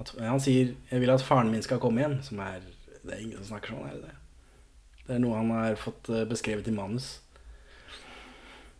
At, 0.00 0.12
han 0.18 0.40
sier 0.40 0.74
'jeg 0.90 1.00
vil 1.00 1.10
at 1.10 1.22
faren 1.22 1.50
min 1.50 1.62
skal 1.62 1.78
komme 1.78 2.00
hjem', 2.00 2.22
som 2.22 2.38
er 2.38 2.60
Det 3.02 3.14
er 3.14 3.20
ingen 3.20 3.36
som 3.38 3.56
snakker 3.56 3.72
sånn, 3.72 3.86
er 3.88 3.94
det 3.96 4.02
det? 4.02 4.16
Det 5.06 5.14
er 5.16 5.20
noe 5.20 5.36
han 5.36 5.50
har 5.50 5.74
fått 5.74 6.08
eh, 6.08 6.26
beskrevet 6.28 6.68
i 6.68 6.70
manus. 6.70 7.20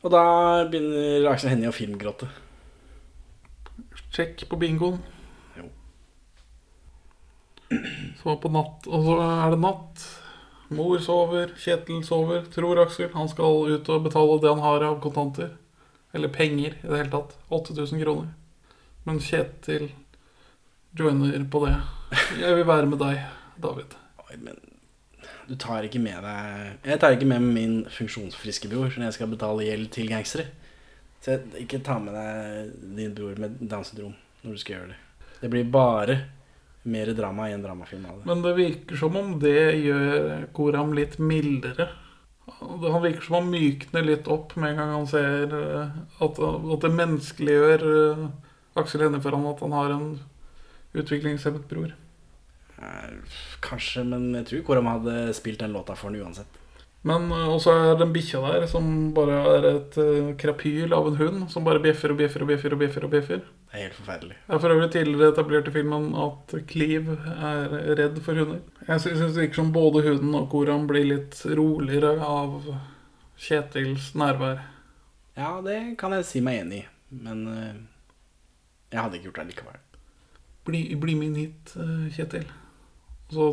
Og 0.02 0.12
da 0.12 0.64
begynner 0.68 1.28
Aksel 1.30 1.50
Hennie 1.50 1.68
å 1.68 1.76
filmgråte. 1.76 2.28
Sjekk 4.12 4.44
på 4.48 4.58
bingoen. 4.60 5.00
Jo. 5.56 5.66
Så 8.20 8.36
på 8.42 8.52
natt, 8.52 8.86
og 8.88 9.08
så 9.08 9.16
er 9.24 9.54
det 9.54 9.60
natt. 9.64 10.04
Mor 10.70 11.00
sover, 11.02 11.52
Kjetil 11.58 12.04
sover, 12.06 12.44
tror 12.54 12.84
Aksel. 12.84 13.10
Han 13.16 13.28
skal 13.28 13.74
ut 13.74 13.88
og 13.90 14.04
betale 14.06 14.38
det 14.40 14.52
han 14.52 14.64
har 14.64 14.86
av 14.86 15.00
kontanter. 15.02 15.56
Eller 16.12 16.32
penger 16.34 16.76
i 16.80 16.86
det 16.86 16.96
hele 16.96 17.12
tatt. 17.12 17.36
8000 17.48 18.02
kroner. 18.02 18.32
Men 19.06 19.20
Kjetil 19.22 19.90
joiner 20.96 21.44
på 21.50 21.64
det. 21.66 21.76
Jeg 22.40 22.56
vil 22.58 22.66
være 22.66 22.90
med 22.90 22.98
deg, 23.00 23.20
David. 23.62 23.94
Oi, 24.26 24.38
men 24.42 24.58
du 25.50 25.56
tar 25.58 25.82
ikke 25.86 26.00
med 26.02 26.22
deg 26.22 26.86
Jeg 26.86 27.00
tar 27.02 27.14
ikke 27.16 27.26
med 27.28 27.42
meg 27.42 27.54
min 27.54 27.76
funksjonsfriske 27.90 28.68
bror 28.70 28.92
når 28.94 29.08
jeg 29.08 29.16
skal 29.18 29.30
betale 29.32 29.66
gjeld 29.66 29.88
til 29.94 30.10
gangstere. 30.10 30.48
Så 31.20 31.34
jeg, 31.34 31.64
ikke 31.66 31.82
ta 31.84 31.98
med 32.02 32.16
deg 32.16 32.74
din 32.96 33.14
bror 33.16 33.40
med 33.40 33.58
Downs 33.60 33.92
syndrom 33.92 34.14
når 34.42 34.56
du 34.56 34.62
skal 34.62 34.76
gjøre 34.76 34.92
det. 34.92 35.00
Det 35.40 35.50
blir 35.52 35.72
bare 35.72 36.16
mer 36.90 37.10
drama 37.16 37.48
i 37.48 37.54
en 37.54 37.62
dramafilm 37.64 38.06
av 38.08 38.20
det. 38.20 38.28
Men 38.30 38.44
det 38.44 38.54
virker 38.56 39.00
som 39.00 39.16
om 39.20 39.34
det 39.42 39.58
gjør 39.82 40.46
Koram 40.56 40.94
litt 40.96 41.18
mildere. 41.20 41.90
Han 42.58 43.02
virker 43.02 43.24
som 43.24 43.38
han 43.38 43.50
mykner 43.52 44.06
litt 44.06 44.28
opp 44.30 44.56
med 44.56 44.72
en 44.72 44.80
gang 44.80 44.92
han 44.94 45.08
ser 45.10 45.54
eh, 45.56 45.98
at, 46.24 46.40
at 46.40 46.84
det 46.84 46.92
menneskeliggjør 46.96 47.84
eh, 47.90 48.24
Aksel 48.80 49.04
Hennie 49.06 49.22
for 49.22 49.36
ham 49.36 49.48
at 49.50 49.62
han 49.64 49.76
har 49.76 49.94
en 49.94 50.06
utviklingshemmet 50.96 51.66
bror. 51.70 51.94
Eh, 52.78 53.36
Kanskje, 53.64 54.04
men 54.08 54.30
jeg 54.40 54.48
tror 54.50 54.66
Koram 54.68 54.90
hadde 54.90 55.34
spilt 55.36 55.62
den 55.62 55.74
låta 55.76 55.96
for 55.98 56.10
han 56.10 56.20
uansett. 56.20 56.59
Men 57.08 57.30
eh, 57.32 57.48
også 57.48 57.72
er 57.72 57.94
den 58.00 58.12
bikkja 58.12 58.42
der 58.44 58.66
som 58.68 58.84
bare 59.16 59.38
er 59.54 59.66
et 59.70 59.96
eh, 60.00 60.32
krapyl 60.40 60.92
av 60.92 61.08
en 61.08 61.16
hund 61.16 61.46
som 61.52 61.64
bare 61.64 61.80
bjeffer 61.80 62.12
og 62.12 62.20
bjeffer 62.20 62.44
og 62.44 62.50
bjeffer. 62.52 62.74
og 62.76 62.82
bjeffer 62.82 63.06
og 63.06 63.14
bjeffer. 63.14 63.44
Det 63.70 63.78
er 63.78 63.86
helt 63.86 63.96
forferdelig. 63.96 64.36
Jeg 64.36 64.52
har 64.52 64.60
for 64.60 64.74
øvrig 64.74 64.90
tidligere 64.92 65.32
etablert 65.32 65.70
i 65.70 65.74
filmen 65.74 66.08
at 66.26 66.54
Cliv 66.68 67.08
er 67.14 67.76
redd 68.00 68.18
for 68.24 68.40
hunder. 68.40 68.60
Jeg 68.86 69.04
syns 69.04 69.22
det 69.22 69.44
virker 69.46 69.60
som 69.62 69.72
både 69.72 70.02
hunden 70.08 70.34
og 70.36 70.48
Koram 70.52 70.84
blir 70.90 71.06
litt 71.08 71.40
roligere 71.46 72.16
av 72.26 72.68
Kjetils 73.40 74.10
nærvær. 74.18 74.60
Ja, 75.38 75.54
det 75.64 75.78
kan 76.02 76.12
jeg 76.12 76.26
si 76.28 76.42
meg 76.44 76.66
enig 76.66 76.82
i, 76.82 76.88
men 77.16 77.46
eh, 77.48 77.78
jeg 78.92 79.00
hadde 79.00 79.16
ikke 79.16 79.30
gjort 79.30 79.40
det 79.40 79.48
likevel. 79.54 79.80
Bli, 80.68 80.82
bli 81.00 81.16
med 81.16 81.30
inn 81.30 81.40
hit, 81.40 81.72
Kjetil. 82.12 82.44
Så 83.32 83.46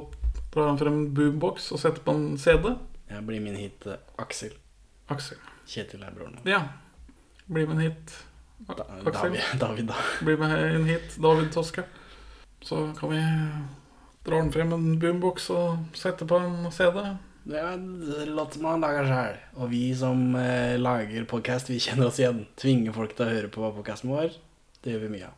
drar 0.52 0.74
han 0.74 0.80
frem 0.82 0.98
en 0.98 1.10
boombox 1.16 1.70
og 1.72 1.80
setter 1.80 2.04
på 2.04 2.18
en 2.18 2.26
CD. 2.42 2.74
Jeg 3.10 3.24
blir 3.28 3.40
min 3.44 3.56
hit 3.56 3.86
eh, 3.88 4.00
Aksel. 4.20 4.56
Aksel. 5.12 5.38
Kjetil 5.68 6.04
er 6.04 6.16
broren. 6.16 6.40
Ja. 6.48 6.62
Bli 7.48 7.64
med 7.68 7.78
inn 7.78 7.86
hit. 7.90 8.16
A- 8.68 8.76
Da, 8.76 8.84
Aksel. 9.06 9.32
David, 9.38 9.46
David, 9.64 9.88
da. 9.94 10.02
Bli 10.26 10.36
med 10.42 10.58
inn 10.76 10.88
hit, 10.90 11.16
David 11.24 11.52
Toske. 11.56 11.86
Så 12.66 12.82
kan 12.98 13.12
vi 13.14 13.22
dra 14.28 14.42
den 14.42 14.52
frem 14.52 14.74
en 14.76 14.88
boombox 15.00 15.50
og 15.56 15.86
sette 15.96 16.28
på 16.28 16.40
en 16.42 16.68
CD. 16.76 17.00
Ja, 17.48 17.70
låt 18.28 18.58
en 18.58 18.66
han 18.68 18.82
man 18.82 18.84
lager 18.84 19.06
sjøl. 19.08 19.38
Og 19.62 19.70
vi 19.72 19.84
som 19.96 20.26
eh, 20.36 20.76
lager 20.82 21.24
podkast, 21.30 21.70
vi 21.72 21.80
kjenner 21.80 22.10
oss 22.10 22.20
igjen. 22.20 22.42
Tvinger 22.60 22.92
folk 22.98 23.14
til 23.16 23.24
å 23.28 23.32
høre 23.32 23.52
på 23.54 23.70
podkasten 23.78 24.12
vår. 24.12 24.34
Det 24.84 24.92
gjør 24.98 25.06
vi 25.06 25.14
mye 25.16 25.30
av. 25.30 25.38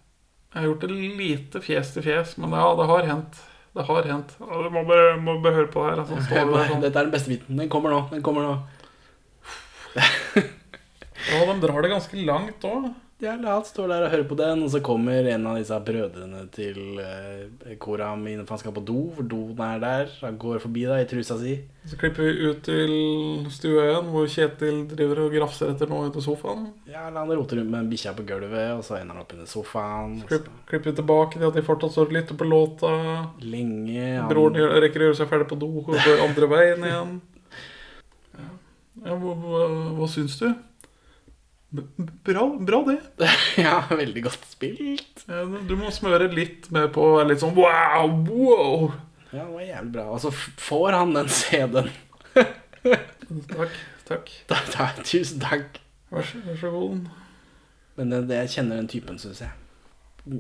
Jeg 0.50 0.58
har 0.64 0.66
gjort 0.72 0.88
det 0.88 0.96
lite 1.22 1.62
fjes 1.62 1.92
til 1.94 2.08
fjes, 2.08 2.32
men 2.42 2.56
ja, 2.58 2.66
det 2.80 2.88
har 2.90 3.06
hendt. 3.12 3.38
Det 3.76 3.86
har 3.86 4.08
hendt. 4.10 4.32
Du 4.40 4.70
må 4.74 4.82
bare, 4.88 5.18
må 5.22 5.36
bare 5.44 5.60
høre 5.60 5.70
på 5.72 5.84
det 5.86 5.92
her. 5.92 6.00
Altså, 6.04 6.22
står 6.26 6.50
det 6.50 6.64
sånn. 6.72 6.82
Dette 6.86 6.98
er 6.98 7.06
den 7.10 7.14
beste 7.14 7.30
biten. 7.34 7.60
Den 7.62 7.70
kommer 7.72 7.94
nå. 7.94 8.00
Den 8.14 8.24
kommer 8.26 8.48
nå. 8.48 8.56
Ja, 11.30 11.44
de 11.46 11.56
drar 11.62 11.84
det 11.84 11.92
ganske 11.92 12.26
langt 12.26 12.66
òg. 12.66 12.90
Ja, 13.20 13.34
han 13.36 13.66
står 13.68 13.90
der 13.92 14.06
og 14.06 14.14
hører 14.14 14.28
på 14.30 14.36
den, 14.40 14.62
og 14.64 14.70
så 14.72 14.80
kommer 14.80 15.26
en 15.28 15.48
av 15.50 15.58
disse 15.60 15.76
brødrene 15.84 16.46
til 16.56 17.02
eh, 17.04 17.74
Koram 17.84 18.22
inn 18.32 18.46
for 18.46 18.56
han 18.56 18.62
skal 18.62 18.76
på 18.78 18.84
do, 18.88 19.00
for 19.18 19.28
doen 19.28 19.60
er 19.66 19.82
der. 19.84 20.14
Han 20.22 20.38
går 20.40 20.62
forbi 20.64 20.86
da 20.88 21.02
i 21.02 21.08
trusa 21.10 21.36
si. 21.42 21.58
Så 21.84 22.00
klipper 22.00 22.30
vi 22.30 22.48
ut 22.48 22.62
til 22.64 22.94
stua 23.52 23.90
igjen, 23.90 24.08
hvor 24.14 24.30
Kjetil 24.32 24.86
driver 24.94 25.26
og 25.26 25.36
grafser 25.36 25.74
etter 25.74 25.92
noe 25.92 26.08
under 26.08 26.24
sofaen. 26.24 26.70
Ja, 26.88 27.10
Han 27.10 27.34
roter 27.34 27.60
rundt 27.60 27.74
med 27.74 27.82
en 27.82 27.92
bikkja 27.92 28.16
på 28.16 28.24
gulvet, 28.30 28.72
og 28.78 28.86
så 28.88 29.02
ender 29.02 29.18
han 29.18 29.26
opp 29.26 29.36
under 29.36 29.52
sofaen. 29.52 30.16
Så 30.22 30.32
Klipp, 30.32 30.48
klipper 30.72 30.94
vi 30.94 30.96
tilbake 31.02 31.42
til 31.42 31.48
at 31.50 31.60
de 31.60 31.66
fortsatt 31.68 31.98
står 31.98 32.08
og 32.08 32.16
lytter 32.22 32.40
på 32.40 32.48
låta. 32.48 32.94
Lenge 33.44 34.00
han, 34.14 34.32
Broren 34.32 34.80
rekker 34.80 35.04
å 35.04 35.10
gjøre 35.10 35.20
seg 35.20 35.32
ferdig 35.34 35.50
på 35.52 35.60
do 35.60 35.74
og 35.84 35.92
går 35.92 36.24
andre 36.30 36.52
veien 36.56 36.88
igjen. 36.88 37.14
Ja, 39.00 39.16
hva, 39.16 39.32
hva, 39.32 39.60
hva 39.96 40.08
syns 40.12 40.34
du? 40.42 40.50
Bra, 41.70 42.58
bra 42.60 42.84
det. 42.88 42.98
Ja, 43.62 43.84
veldig 43.90 44.24
godt 44.26 44.46
spilt. 44.50 45.26
Du 45.70 45.76
må 45.78 45.92
smøre 45.94 46.30
litt 46.34 46.70
mer 46.74 46.90
på 46.94 47.06
litt 47.30 47.44
sånn 47.44 47.54
wow, 47.58 48.10
wow. 48.26 48.90
Ja, 49.30 49.44
det 49.44 49.54
var 49.54 49.62
jævlig 49.68 49.94
bra. 49.94 50.08
Og 50.16 50.24
så 50.24 50.32
får 50.34 50.98
han 50.98 51.14
den 51.14 51.30
CD-en. 51.30 51.92
Takk. 53.54 53.74
takk. 54.08 54.30
Da, 54.50 54.58
da, 54.74 54.86
tusen 55.06 55.42
takk. 55.44 55.78
Vær 56.10 56.26
så, 56.26 56.40
vær 56.48 56.56
så 56.58 56.72
god. 56.74 57.10
Men 58.00 58.14
det, 58.14 58.24
det, 58.32 58.40
jeg 58.46 58.54
kjenner 58.56 58.80
den 58.80 58.90
typen, 58.90 59.20
syns 59.22 59.44
jeg. 59.44 59.52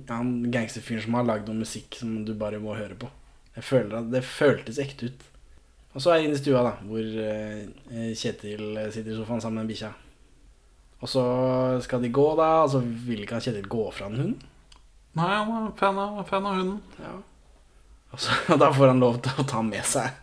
Han 0.09 0.31
gangsterfyren 0.49 1.03
som 1.03 1.17
har 1.19 1.27
lagd 1.27 1.49
noe 1.49 1.59
musikk 1.59 1.99
som 1.99 2.23
du 2.25 2.31
bare 2.39 2.61
må 2.63 2.73
høre 2.79 2.97
på. 2.97 3.11
Jeg 3.57 3.67
føler 3.67 3.99
at 3.99 4.09
Det 4.13 4.23
føltes 4.25 4.79
ekte 4.81 5.11
ut. 5.11 5.27
Og 5.93 6.01
så 6.01 6.13
er 6.13 6.21
jeg 6.21 6.29
inne 6.29 6.39
i 6.39 6.41
stua, 6.41 6.63
da, 6.65 6.73
hvor 6.87 7.21
eh, 7.25 8.09
Kjetil 8.17 8.79
sitter 8.93 9.13
i 9.13 9.17
sofaen 9.19 9.43
sammen 9.43 9.61
med 9.61 9.73
bikkja. 9.75 9.91
Og 10.99 11.07
så 11.07 11.23
skal 11.83 12.03
de 12.03 12.11
gå, 12.11 12.27
da, 12.35 12.49
og 12.65 12.71
så 12.73 12.81
vil 12.83 13.23
ikke 13.23 13.37
han 13.37 13.43
Kjetil 13.45 13.67
gå 13.71 13.85
fra 13.95 14.09
en 14.09 14.19
hund. 14.19 14.47
Nei, 15.17 15.29
han 15.31 15.51
er 15.55 15.69
fan 15.79 15.99
av, 15.99 16.23
fan 16.27 16.47
av 16.47 16.57
hunden. 16.59 16.79
Ja. 16.99 17.13
Og 18.13 18.23
så, 18.23 18.35
da 18.61 18.71
får 18.75 18.93
han 18.93 19.03
lov 19.03 19.21
til 19.23 19.39
å 19.39 19.45
ta 19.45 19.61
den 19.61 19.71
med 19.71 19.87
seg. 19.87 20.17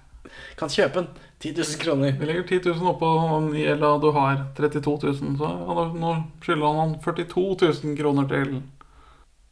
Kan 0.61 0.73
kjøpe 0.73 1.03
den. 1.03 1.23
10 1.39 1.53
000 1.53 1.81
kroner. 1.83 2.15
Vi 2.17 2.27
legger 2.29 2.47
10 2.49 2.71
000 2.81 2.93
oppå 2.95 3.09
den 3.21 3.51
gjelda 3.61 3.91
du 4.01 4.09
har, 4.17 4.39
32 4.57 4.95
000. 5.05 5.35
Så 5.41 5.51
ja, 5.51 5.85
nå 6.01 6.12
skylder 6.45 6.65
han 6.67 6.81
han 6.81 6.95
42 7.05 7.45
000 7.85 7.99
kroner 7.99 8.31
til 8.31 8.55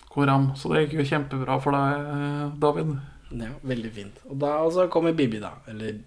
Koram. 0.08 0.50
Så 0.56 0.72
det 0.72 0.86
gikk 0.86 1.02
jo 1.02 1.08
kjempebra 1.12 1.58
for 1.60 1.76
deg, 1.76 2.08
eh, 2.14 2.46
David. 2.62 2.94
Ja, 3.34 3.52
veldig 3.66 3.92
fint. 3.92 4.24
Og 4.30 4.38
da 4.40 4.56
og 4.64 4.72
så 4.76 4.88
kommer 4.92 5.16
Bibi, 5.16 5.42
da. 5.42 5.56
Eller 5.68 6.00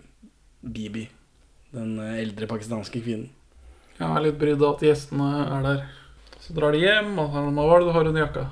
Bibi. 0.62 1.06
Den 1.76 1.98
eh, 2.02 2.22
eldre 2.24 2.50
pakistanske 2.50 3.04
kvinnen. 3.04 3.30
Jeg 3.98 4.08
er 4.08 4.24
litt 4.28 4.38
brydd 4.38 4.62
av 4.62 4.76
at 4.76 4.84
gjestene 4.86 5.28
er 5.42 5.66
der. 5.66 5.84
Så 6.44 6.54
drar 6.56 6.76
de 6.76 6.84
hjem, 6.84 7.16
og 7.20 7.34
så 7.34 7.42
hva 7.50 7.66
er 7.66 7.82
det 7.82 7.88
du 7.88 7.96
har 7.96 8.10
under 8.12 8.24
jakka? 8.24 8.44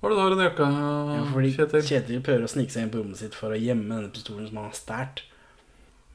Hva 0.00 0.08
er 0.08 0.12
det 0.12 0.16
du 0.16 0.22
har 0.22 0.36
under 0.36 0.48
jakka, 0.48 0.68
Ja, 1.14 1.18
fordi 1.32 1.50
Kjetil? 1.54 1.84
Kjetil 1.88 2.22
prøver 2.24 2.46
å 2.46 2.50
snike 2.50 2.72
seg 2.72 2.86
inn 2.86 2.94
på 2.94 3.02
rommet 3.02 3.20
sitt 3.20 3.36
for 3.36 3.52
å 3.52 3.60
gjemme 3.60 3.92
denne 3.92 4.12
pistolen 4.12 4.48
som 4.48 4.58
han 4.60 4.70
har 4.70 4.78
stært. 4.78 5.22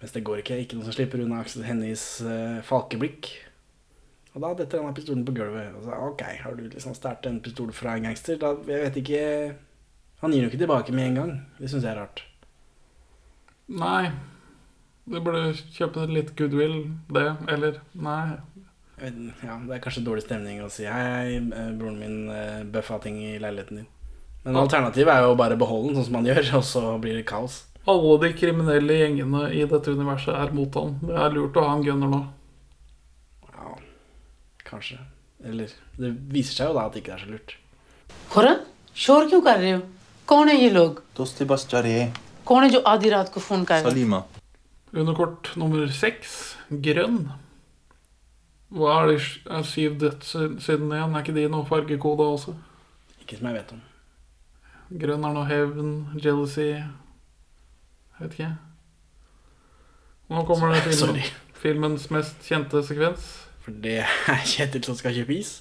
Mens 0.02 0.16
det 0.16 0.24
går 0.26 0.42
ikke. 0.42 0.58
Ikke 0.64 0.80
noen 0.80 0.88
som 0.88 0.96
slipper 0.96 1.22
unna 1.24 1.44
Aksel 1.44 1.66
Hennies 1.68 2.04
uh, 2.26 2.60
falkeblikk. 2.66 3.32
Og 4.34 4.44
da 4.44 4.52
detter 4.56 4.80
denne 4.80 4.96
pistolen 4.98 5.26
på 5.28 5.36
gulvet. 5.38 5.74
Og 5.78 5.86
så, 5.86 5.98
ok, 6.10 6.26
har 6.44 6.58
du 6.58 6.66
liksom 6.68 6.98
stært 6.98 7.26
en 7.30 7.42
pistol 7.44 7.74
fra 7.76 7.98
en 7.98 8.10
gangster? 8.10 8.40
Da, 8.42 8.54
jeg 8.70 8.86
vet 8.86 9.00
ikke 9.04 9.24
Han 10.22 10.34
gir 10.34 10.42
den 10.42 10.50
jo 10.50 10.52
ikke 10.52 10.64
tilbake 10.66 10.96
med 10.96 11.12
en 11.12 11.22
gang. 11.22 11.32
Det 11.60 11.70
syns 11.72 11.86
jeg 11.86 11.94
er 11.94 12.02
rart. 12.02 12.26
Nei. 13.70 14.10
Du 15.09 15.19
burde 15.21 15.53
kjøpe 15.77 16.07
litt 16.09 16.31
goodwill, 16.39 16.79
det. 17.13 17.27
Eller 17.53 17.81
nei. 17.93 18.37
Jeg 18.95 19.11
vet, 19.11 19.43
ja, 19.45 19.59
Det 19.67 19.75
er 19.77 19.83
kanskje 19.85 20.05
dårlig 20.07 20.23
stemning 20.25 20.63
å 20.65 20.71
si 20.71 20.87
hei, 20.89 21.37
eh, 21.37 21.71
broren 21.77 21.99
min 21.99 22.29
eh, 22.33 22.63
bøffa 22.65 23.01
ting 23.03 23.19
i 23.21 23.35
leiligheten 23.43 23.83
din. 23.83 23.87
Men 24.45 24.57
alternativet 24.61 25.09
er 25.13 25.25
jo 25.25 25.33
å 25.35 25.39
bare 25.41 25.57
beholde 25.61 25.91
den 25.93 25.99
sånn 25.99 26.07
som 26.09 26.19
han 26.21 26.29
gjør, 26.31 26.55
og 26.61 26.65
så 26.69 26.83
blir 27.03 27.17
det 27.19 27.27
kaos. 27.29 27.63
Alle 27.89 28.15
de 28.23 28.31
kriminelle 28.39 28.97
gjengene 29.01 29.43
i 29.53 29.65
dette 29.69 29.93
universet 29.93 30.33
er 30.37 30.53
mot 30.57 30.75
han. 30.81 30.95
Det 31.03 31.17
er 31.21 31.35
lurt 31.37 31.57
å 31.61 31.65
ha 31.67 31.75
en 31.77 31.85
gunner 31.85 32.09
nå. 32.13 32.21
Ja, 33.53 33.75
kanskje. 34.65 34.99
Eller 35.45 35.73
det 36.01 36.15
viser 36.33 36.55
seg 36.57 36.71
jo 36.71 36.79
da 36.79 36.87
at 36.87 36.95
det 36.97 37.03
ikke 37.05 37.17
er 37.19 37.25
så 37.27 37.31
lurt. 37.35 37.57
Khurram 38.31 38.57
शोर 38.97 39.29
क्यों 39.29 39.41
कर 39.43 39.59
रहे 39.59 39.71
हो 39.73 39.81
कौन 40.29 40.49
है 40.49 40.57
ये 40.57 40.71
लोग 40.71 41.03
दोस्ती 41.17 41.45
बस 41.45 41.67
जा 41.71 41.81
रही 41.81 41.93
है 41.93 42.13
कौन 42.47 42.63
है 42.65 42.71
जो 42.71 42.81
आधी 42.93 43.09
रात 43.11 43.33
को 43.35 43.41
फोन 43.41 43.65
कर 43.65 43.83
रहा 43.85 44.23
under 44.94 45.14
kort 45.14 45.52
nummer 45.60 45.86
seks, 45.94 46.56
grønn. 46.70 47.28
Hva 48.74 48.96
er 49.02 49.12
det 49.12 49.20
er 49.50 49.66
syv 49.66 49.98
døds 50.02 50.32
siden 50.34 50.90
én? 50.94 51.14
Er 51.14 51.22
ikke 51.22 51.36
de 51.36 51.46
noe 51.50 51.66
fargekode 51.66 52.26
også? 52.26 52.56
Ikke 53.22 53.38
som 53.38 53.50
jeg 53.50 53.60
vet 53.60 53.76
om. 53.76 53.84
Grønn 55.02 55.26
er 55.26 55.36
noe 55.36 55.46
hevn, 55.50 55.92
jealousy 56.18 56.72
Jeg 56.74 56.88
vet 58.20 58.34
ikke. 58.40 58.50
Nå 60.30 60.44
kommer 60.46 60.74
det 60.74 60.82
filmen, 60.90 61.22
filmens 61.62 62.10
mest 62.14 62.42
kjente 62.46 62.82
sekvens. 62.86 63.30
For 63.66 63.78
det 63.86 64.00
er 64.02 64.44
Kjetil 64.46 64.86
som 64.86 64.98
skal 64.98 65.14
kjøpe 65.18 65.38
is. 65.38 65.60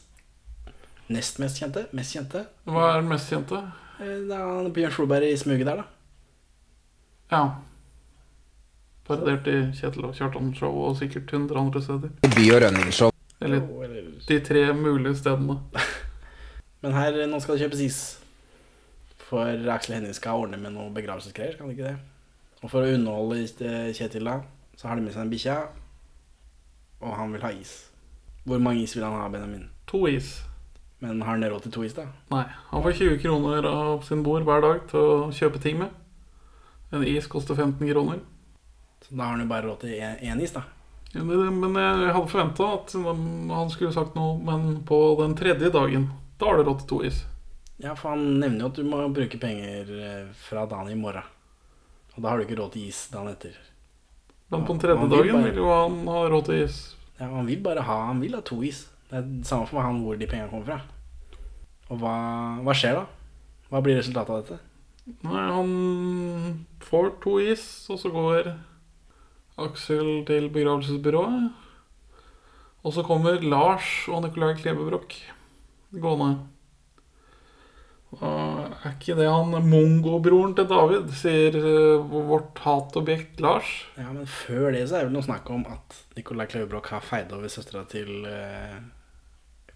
Nest 1.12 1.40
mest 1.40 1.60
kjente. 1.60 1.86
Mest 1.96 2.16
kjente. 2.16 2.44
Hva 2.68 2.90
er 2.94 3.00
den 3.02 3.12
mest 3.12 3.32
kjente? 3.32 3.60
Eh, 4.00 4.18
det 4.28 4.36
er 4.36 4.68
Bjørn 4.76 4.92
Solberg 4.96 5.28
i 5.28 5.36
smuget 5.40 5.68
der, 5.68 5.80
da. 5.80 5.88
Ja. 7.32 7.42
Parodiert 9.08 9.46
i 9.48 9.56
Kjetil 9.78 10.04
og 10.04 10.14
Kjartan-show 10.18 10.74
og 10.84 10.96
sikkert 10.98 11.30
100 11.32 11.56
andre 11.60 11.82
steder. 11.82 12.10
By- 12.34 12.50
og 12.54 12.62
rønningsshow. 12.66 13.10
Eller 13.40 13.62
Jo, 13.62 13.82
eller- 13.82 14.04
de 14.28 14.40
tre 14.44 14.72
mulige 14.74 15.16
stedene. 15.16 15.58
Men 16.82 16.92
her, 16.92 17.26
nå 17.26 17.40
skal 17.40 17.56
det 17.56 17.62
kjøpes 17.64 17.80
is. 17.80 17.98
For 19.28 19.44
Aksel 19.72 19.94
Hennie 19.94 20.14
skal 20.16 20.40
ordne 20.44 20.56
med 20.60 20.72
noe 20.72 20.90
begravelsesgreier, 20.94 21.52
skal 21.56 21.66
han 21.66 21.74
ikke 21.74 21.88
det? 21.88 21.96
Og 22.62 22.70
for 22.70 22.82
å 22.84 22.92
underholde 22.94 23.40
eh, 23.44 23.90
Kjetil 23.94 24.24
da, 24.28 24.38
så 24.76 24.88
har 24.88 24.96
de 24.98 25.02
med 25.04 25.12
seg 25.14 25.24
en 25.24 25.32
bikkja, 25.32 25.56
og 27.00 27.16
han 27.16 27.32
vil 27.34 27.42
ha 27.44 27.50
is. 27.54 27.72
Hvor 28.48 28.58
mange 28.62 28.82
is 28.82 28.94
vil 28.96 29.04
han 29.04 29.16
ha, 29.20 29.28
Benjamin? 29.28 29.68
To 29.90 30.06
is. 30.06 30.42
Men 31.00 31.20
har 31.22 31.36
han 31.36 31.44
råd 31.44 31.62
til 31.66 31.72
to 31.72 31.84
is, 31.86 31.94
da? 31.94 32.08
Nei, 32.32 32.44
han 32.72 32.82
får 32.82 32.96
20 32.98 33.20
kroner 33.22 33.68
av 33.70 34.02
sin 34.08 34.22
bord 34.26 34.42
hver 34.48 34.64
dag 34.64 34.80
til 34.90 34.98
å 34.98 35.28
kjøpe 35.34 35.60
ting 35.62 35.78
med. 35.78 35.92
En 36.92 37.04
is 37.06 37.28
koster 37.30 37.54
15 37.54 37.84
kroner. 37.92 38.18
Så 39.06 39.14
da 39.14 39.22
har 39.24 39.30
han 39.36 39.40
jo 39.44 39.48
bare 39.50 39.66
råd 39.68 39.80
til 39.84 39.94
én 40.00 40.42
is, 40.42 40.52
da. 40.52 40.62
Ja, 41.14 41.22
men 41.24 41.74
jeg 41.78 42.12
hadde 42.12 42.28
forventa 42.28 42.66
at 42.74 42.92
han 42.92 43.70
skulle 43.72 43.94
sagt 43.96 44.14
noe, 44.18 44.36
men 44.44 44.82
på 44.88 44.98
den 45.22 45.34
tredje 45.38 45.70
dagen, 45.72 46.10
da 46.38 46.50
har 46.50 46.58
du 46.60 46.66
råd 46.68 46.82
til 46.82 46.88
to 46.90 46.98
is. 47.08 47.22
Ja, 47.80 47.94
for 47.94 48.10
han 48.16 48.40
nevner 48.42 48.66
jo 48.66 48.68
at 48.72 48.76
du 48.80 48.84
må 48.84 49.00
bruke 49.14 49.38
penger 49.40 49.88
eh, 49.94 50.26
fra 50.48 50.66
dagen 50.68 50.90
i 50.92 50.98
morgen. 50.98 51.22
Og 52.16 52.22
da 52.24 52.28
har 52.32 52.38
du 52.40 52.44
ikke 52.44 52.58
råd 52.60 52.72
til 52.74 52.88
is 52.90 53.04
dagen 53.12 53.30
etter. 53.32 53.54
Men 54.50 54.64
på 54.66 54.74
den 54.74 54.80
tredje 54.82 54.98
han 54.98 55.08
vil 55.08 55.16
dagen 55.18 55.36
bare- 55.38 55.50
vil 55.52 55.60
jo 55.62 55.68
han 55.72 55.98
ha 56.08 56.22
råd 56.32 56.44
til 56.50 56.62
is. 56.64 56.78
Ja, 57.20 57.28
han 57.32 57.46
vil 57.46 57.60
bare 57.62 57.82
ha 57.86 57.98
Han 58.08 58.20
vil 58.20 58.34
ha 58.34 58.40
to 58.42 58.60
is. 58.62 58.88
Det 59.08 59.16
er 59.18 59.22
det 59.22 59.46
samme 59.46 59.66
for 59.70 59.80
han 59.80 60.02
hvor 60.04 60.18
de 60.18 60.26
pengene 60.26 60.50
kommer 60.50 60.66
fra. 60.66 60.80
Og 61.88 61.98
hva, 62.02 62.14
hva 62.66 62.74
skjer 62.76 62.98
da? 62.98 63.06
Hva 63.70 63.80
blir 63.84 63.96
resultatet 63.96 64.30
av 64.34 64.42
dette? 64.42 64.58
Nei, 65.24 65.44
han 65.48 66.66
får 66.84 67.14
to 67.22 67.38
is, 67.40 67.62
og 67.88 67.98
så 68.02 68.10
går 68.12 68.50
Aksel 69.58 70.22
til 70.28 70.50
begravelsesbyrået. 70.54 71.48
Og 72.86 72.94
så 72.94 73.02
kommer 73.06 73.42
Lars 73.42 74.06
og 74.08 74.22
Nicolai 74.24 74.54
Klebebrok 74.58 75.16
gående. 75.98 76.36
Og 78.16 78.60
er 78.64 78.94
ikke 78.94 79.18
det 79.18 79.26
han 79.28 79.52
mongobroren 79.68 80.54
til 80.56 80.68
David, 80.70 81.10
sier 81.18 81.58
eh, 81.58 82.14
vårt 82.30 82.56
hatobjekt 82.64 83.42
Lars? 83.44 83.68
Ja, 83.98 84.08
men 84.14 84.24
før 84.24 84.70
det 84.72 84.86
så 84.88 84.96
er 84.96 85.04
det 85.04 85.10
vel 85.10 85.18
noe 85.18 85.26
snakk 85.26 85.50
om 85.52 85.66
at 85.68 85.98
Nicolai 86.16 86.48
Klebebrok 86.48 86.88
har 86.94 87.04
feid 87.04 87.34
over 87.36 87.52
søstera 87.52 87.84
til 87.90 88.24
uh, 88.24 88.78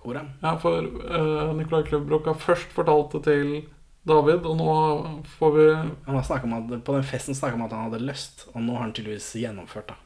Koram. 0.00 0.32
Ja, 0.40 0.54
for 0.62 0.80
uh, 0.80 1.52
Nicolai 1.58 1.84
Klebebrok 1.90 2.30
har 2.30 2.40
først 2.40 2.72
fortalt 2.72 3.18
det 3.18 3.22
til 3.28 3.52
David, 4.02 4.46
og 4.50 4.56
nå 4.58 4.70
får 5.38 5.52
vi 5.54 5.66
Han 6.06 6.16
har 6.16 6.44
om 6.44 6.54
at, 6.56 6.84
På 6.84 6.96
den 6.96 7.04
festen 7.06 7.34
snakka 7.34 7.54
om 7.54 7.66
at 7.66 7.74
han 7.74 7.90
hadde 7.90 8.02
lyst, 8.02 8.48
og 8.52 8.62
nå 8.62 8.74
har 8.74 8.88
han 8.88 8.92
tydeligvis 8.92 9.28
gjennomført. 9.38 9.92
da 9.92 9.96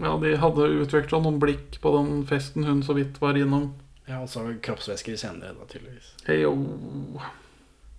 Ja, 0.00 0.16
de 0.20 0.36
hadde 0.36 0.68
utveksla 0.82 1.20
noen 1.20 1.40
blikk 1.40 1.80
på 1.80 1.92
den 1.96 2.26
festen 2.28 2.64
hun 2.64 2.82
så 2.82 2.96
vidt 2.96 3.20
var 3.20 3.36
innom. 3.36 3.72
Ja, 4.08 4.20
Og 4.20 4.28
så 4.28 4.44
kroppsvæsker 4.60 5.16
senere, 5.16 5.54
da, 5.56 5.66
tydeligvis. 5.68 6.12
Hei, 6.26 6.42
yo. 6.42 6.52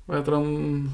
Hva 0.06 0.20
heter 0.20 0.36
den 0.36 0.92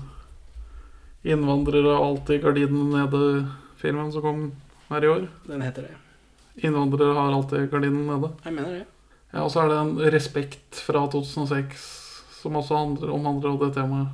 innvandrere 1.25 1.97
alltid 1.99 2.43
gardinene 2.43 3.01
nede-filmen 3.03 4.11
som 4.13 4.21
kom 4.21 4.43
her 4.89 5.03
i 5.03 5.07
år? 5.11 5.27
Den 5.47 5.61
heter 5.65 5.87
det. 5.89 5.95
Innvandrere 6.63 7.15
har 7.17 7.33
alltid 7.33 7.71
gardinene 7.71 8.05
nede. 8.13 8.31
Jeg 8.45 8.53
mener 8.53 8.77
det. 8.79 8.85
Ja, 9.33 9.43
Og 9.43 9.51
så 9.51 9.63
er 9.63 9.69
det 9.69 9.79
en 9.79 10.11
Respekt 10.13 10.75
fra 10.75 11.07
2006 11.07 12.08
som 12.39 12.55
også 12.59 12.77
handler, 12.77 13.13
omhandler 13.13 13.57
det 13.63 13.73
temaet. 13.75 14.09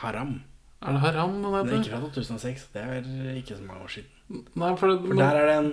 Haram. 0.00 0.40
Er 0.82 0.94
det 0.94 1.00
Haram 1.00 1.42
den 1.42 1.52
Den 1.52 1.68
er 1.68 1.78
ikke 1.78 1.90
fra 1.90 2.00
2006. 2.00 2.68
Det 2.74 2.82
er 2.82 3.34
ikke 3.34 3.56
så 3.56 3.62
mange 3.62 3.82
år 3.82 3.88
siden. 3.88 4.44
Nei, 4.54 4.76
for, 4.76 4.86
det, 4.86 5.00
For 5.06 5.14
der 5.14 5.38
er 5.40 5.46
det 5.48 5.58
en 5.58 5.70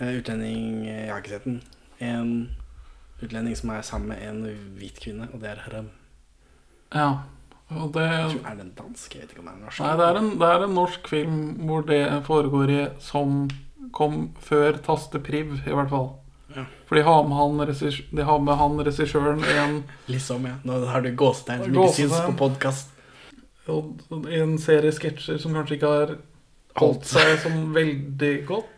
uh, 0.00 0.18
utlending 0.18 0.86
eh, 0.86 1.06
Jeg 1.06 1.12
har 1.12 1.22
ikke 1.22 1.36
sett 1.36 1.44
den. 1.44 1.62
En 2.00 2.32
utlending 3.22 3.56
som 3.56 3.70
er 3.70 3.86
sammen 3.86 4.08
med 4.08 4.24
en 4.28 4.42
hvit 4.78 4.98
kvinne, 5.00 5.28
og 5.32 5.40
det 5.40 5.50
er 5.54 5.62
haram. 5.68 5.92
Ja. 6.94 7.08
Og 7.68 7.94
det, 7.94 8.02
Jeg 8.02 8.30
tror, 8.30 8.50
er 8.50 8.58
den 8.58 8.72
dansk? 8.78 9.14
Jeg 9.14 9.22
vet 9.22 9.30
ikke 9.32 9.40
om 9.40 9.46
det 9.48 9.54
er 9.54 9.62
norsk. 9.64 9.80
Nei, 9.80 9.92
det 9.96 10.08
er, 10.08 10.18
en, 10.20 10.32
det 10.40 10.50
er 10.50 10.66
en 10.66 10.74
norsk 10.76 11.08
film 11.08 11.38
hvor 11.68 11.86
det 11.88 12.02
foregår 12.26 12.74
i 12.74 12.82
som 13.02 13.48
kom 13.94 14.28
før 14.42 14.76
Tastepriv, 14.84 15.56
i 15.64 15.72
hvert 15.72 15.90
fall. 15.90 16.10
Ja. 16.54 16.64
For 16.86 16.98
de 16.98 17.02
har 17.06 17.24
med 17.28 17.36
han, 17.38 17.62
regissør, 17.68 18.00
de 18.10 18.26
har 18.28 18.42
med 18.46 18.58
han 18.60 18.84
regissøren 18.86 19.44
en, 19.56 19.80
Liksom, 20.10 20.46
ja. 20.46 20.58
Nå 20.64 20.78
har 20.90 21.02
du 21.02 21.10
gåsetegn 21.18 21.64
som 21.64 21.74
ikke 21.74 21.96
syns 21.98 22.20
på 22.28 22.36
podkast. 22.44 22.92
en 23.66 24.58
serie 24.60 24.92
sketsjer 24.92 25.40
som 25.40 25.56
kanskje 25.56 25.78
ikke 25.78 25.90
har 25.90 26.14
holdt 26.80 27.06
seg 27.08 27.38
sånn 27.44 27.72
veldig 27.74 28.34
godt. 28.48 28.70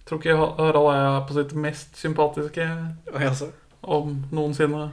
Jeg 0.00 0.08
tror 0.08 0.20
ikke 0.20 0.36
Harald 0.58 0.90
er 0.94 1.24
på 1.28 1.36
sitt 1.36 1.52
mest 1.54 1.98
sympatiske 1.98 2.66
om 3.80 4.16
noensinne. 4.34 4.90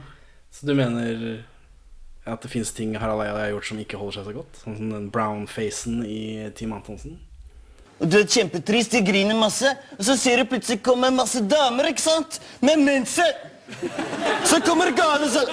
Så 0.54 0.66
du 0.66 0.74
mener 0.78 1.40
at 2.28 2.44
det 2.44 2.50
fins 2.52 2.70
ting 2.76 2.94
Harald 3.00 3.24
Eia 3.24 3.36
har 3.36 3.50
gjort 3.54 3.70
som 3.70 3.80
ikke 3.82 3.98
holder 4.00 4.18
seg 4.18 4.28
så 4.28 4.36
godt? 4.36 4.60
Sånn 4.62 4.76
som 4.78 4.92
den 4.92 5.08
brown-facen 5.14 6.02
i 6.06 6.20
Team 6.58 6.74
Antonsen? 6.76 7.18
Og 7.98 8.06
du 8.10 8.18
er 8.20 8.26
kjempetrist, 8.30 8.94
de 8.94 9.02
griner 9.02 9.38
masse, 9.38 9.70
og 9.98 10.02
så 10.06 10.14
ser 10.18 10.42
du 10.42 10.50
plutselig 10.52 10.82
komme 10.86 11.10
masse 11.14 11.42
damer, 11.50 11.90
ikke 11.90 12.04
sant? 12.04 12.40
Med 12.62 12.82
mensen! 12.84 13.46
Så 14.48 14.62
kommer 14.64 14.88
gale 14.96 15.26
sånn 15.28 15.50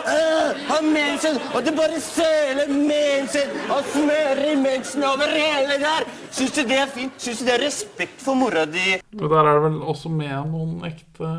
Har 0.69 0.85
mensen! 0.87 1.35
Og 1.51 1.65
det 1.65 1.73
bare 1.75 1.97
søler 1.99 2.69
mensen 2.71 3.49
og 3.73 3.89
smører 3.91 4.55
mensen 4.61 5.03
over 5.03 5.33
hele 5.35 5.75
der! 5.81 6.07
Syns 6.31 6.53
du 6.55 6.61
det 6.69 6.77
er 6.79 6.93
fint? 6.93 7.17
Syns 7.19 7.41
du 7.41 7.49
det 7.49 7.57
er 7.57 7.65
respekt 7.65 8.23
for 8.23 8.39
mora 8.39 8.63
di? 8.69 9.01
Og 9.19 9.25
der 9.25 9.41
er 9.41 9.59
det 9.59 9.65
vel 9.67 9.81
også 9.83 10.11
med 10.13 10.53
noen 10.53 10.77
ekte 10.87 11.33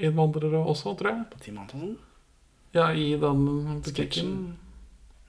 innvandrere 0.00 0.62
også, 0.64 0.94
tror 0.96 1.12
jeg. 1.12 1.26
På 1.34 1.42
Team 1.44 1.60
Antonsen? 1.60 1.98
Ja, 2.72 2.88
i 2.94 3.12
den 3.20 3.82
butikken. 3.84 4.34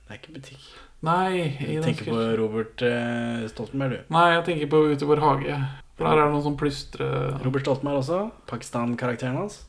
Det 0.05 0.15
er 0.15 0.21
ikke 0.21 0.37
butikk. 0.37 0.71
Nei, 1.01 1.29
jeg, 1.33 1.53
Du 1.57 1.73
den 1.79 1.83
tenker 1.87 2.05
på. 2.11 2.17
Robert 2.37 2.81
eh, 2.85 3.47
Stoltenberg, 3.49 3.95
du. 3.95 4.13
Nei, 4.13 4.25
jeg 4.35 4.43
tenker 4.45 4.69
på 4.69 4.81
Ute 4.91 5.05
i 5.05 5.09
vår 5.09 5.21
hage. 5.23 5.55
For 5.97 6.05
der 6.07 6.19
er 6.19 6.27
det 6.27 6.33
noen 6.35 6.45
som 6.45 6.57
plystre 6.59 7.07
Robert 7.41 7.65
Stoltenberg 7.65 8.01
også. 8.03 8.19
Pakistan-karakteren 8.51 9.39
hans. 9.41 9.61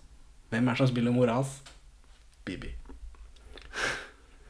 Hvem 0.52 0.68
er 0.68 0.76
det 0.76 0.82
som 0.82 0.90
spiller 0.92 1.14
mora 1.16 1.38
hans? 1.40 1.54
Bibi. 2.44 2.74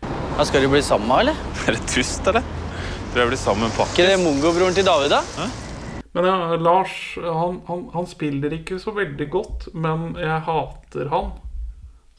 Ja, 0.02 0.44
skal 0.48 0.64
de 0.64 0.70
bli 0.72 0.82
sammen, 0.82 1.10
eller? 1.20 1.38
Er 1.68 1.76
det 1.76 1.84
tust, 1.92 2.26
eller? 2.26 2.42
Tror 3.12 3.20
jeg 3.22 3.30
blir 3.30 3.38
sammen 3.38 3.68
med 3.68 3.74
pakke. 3.76 3.92
Ikke 3.94 4.08
det 4.08 4.18
mongobroren 4.24 4.74
til 4.74 4.86
David, 4.88 5.12
da? 5.12 5.20
Men 6.16 6.26
ja, 6.28 6.36
Lars 6.60 6.94
han, 7.22 7.60
han, 7.68 7.84
han 7.94 8.06
spiller 8.10 8.52
ikke 8.58 8.78
så 8.82 8.92
veldig 8.96 9.26
godt, 9.32 9.68
men 9.76 10.10
jeg 10.20 10.40
hater 10.48 11.08
han. 11.12 11.30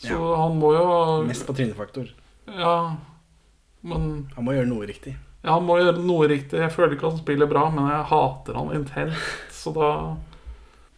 Så 0.01 0.13
Ja. 0.15 0.35
han 0.39 0.55
må 0.61 0.71
jo 0.73 0.85
Mest 1.27 1.45
på 1.49 1.53
trynefaktor. 1.57 2.07
Ja, 2.49 2.75
men 3.83 4.07
Han 4.35 4.45
må 4.47 4.55
gjøre 4.55 4.69
noe 4.69 4.87
riktig. 4.87 5.13
ja, 5.43 5.53
Han 5.57 5.65
må 5.67 5.77
gjøre 5.81 5.99
noe 6.03 6.27
riktig. 6.31 6.61
Jeg 6.61 6.71
føler 6.71 6.95
ikke 6.95 7.09
han 7.11 7.19
spiller 7.19 7.49
bra, 7.51 7.67
men 7.73 7.89
jeg 7.91 8.07
hater 8.13 8.57
han 8.59 8.71
intenst. 8.77 9.51
Så 9.51 9.73
da 9.75 9.89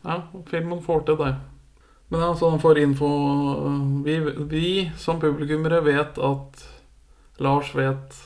Ja, 0.05 0.19
filmen 0.51 0.83
får 0.85 1.05
til 1.07 1.17
det. 1.17 1.31
Men 2.13 2.21
ja, 2.21 2.29
så 2.37 2.51
han 2.53 2.61
får 2.61 2.77
info 2.83 3.07
vi, 4.05 4.19
vi 4.51 4.91
som 5.01 5.17
publikummere 5.19 5.79
vet 5.81 6.19
at 6.21 6.65
Lars 7.41 7.71
vet 7.75 8.19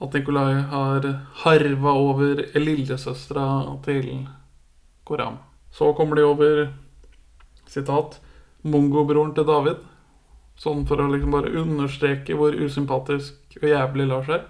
at 0.00 0.14
Nikolai 0.14 0.62
har 0.70 1.08
harva 1.42 1.92
over 1.98 2.44
lillesøstera 2.54 3.48
til 3.84 4.28
Koram. 5.04 5.40
Så 5.74 5.90
kommer 5.98 6.16
de 6.16 6.24
over 6.24 6.62
sitat, 7.66 8.20
mongobroren 8.62 9.34
til 9.34 9.44
David. 9.50 9.82
Sånn 10.60 10.86
for 10.88 11.02
å 11.02 11.10
liksom 11.10 11.34
bare 11.34 11.52
understreke 11.60 12.38
hvor 12.38 12.54
usympatisk 12.54 13.39
og 13.58 13.68
jævlig 13.68 14.06
Lars 14.06 14.30
her. 14.30 14.44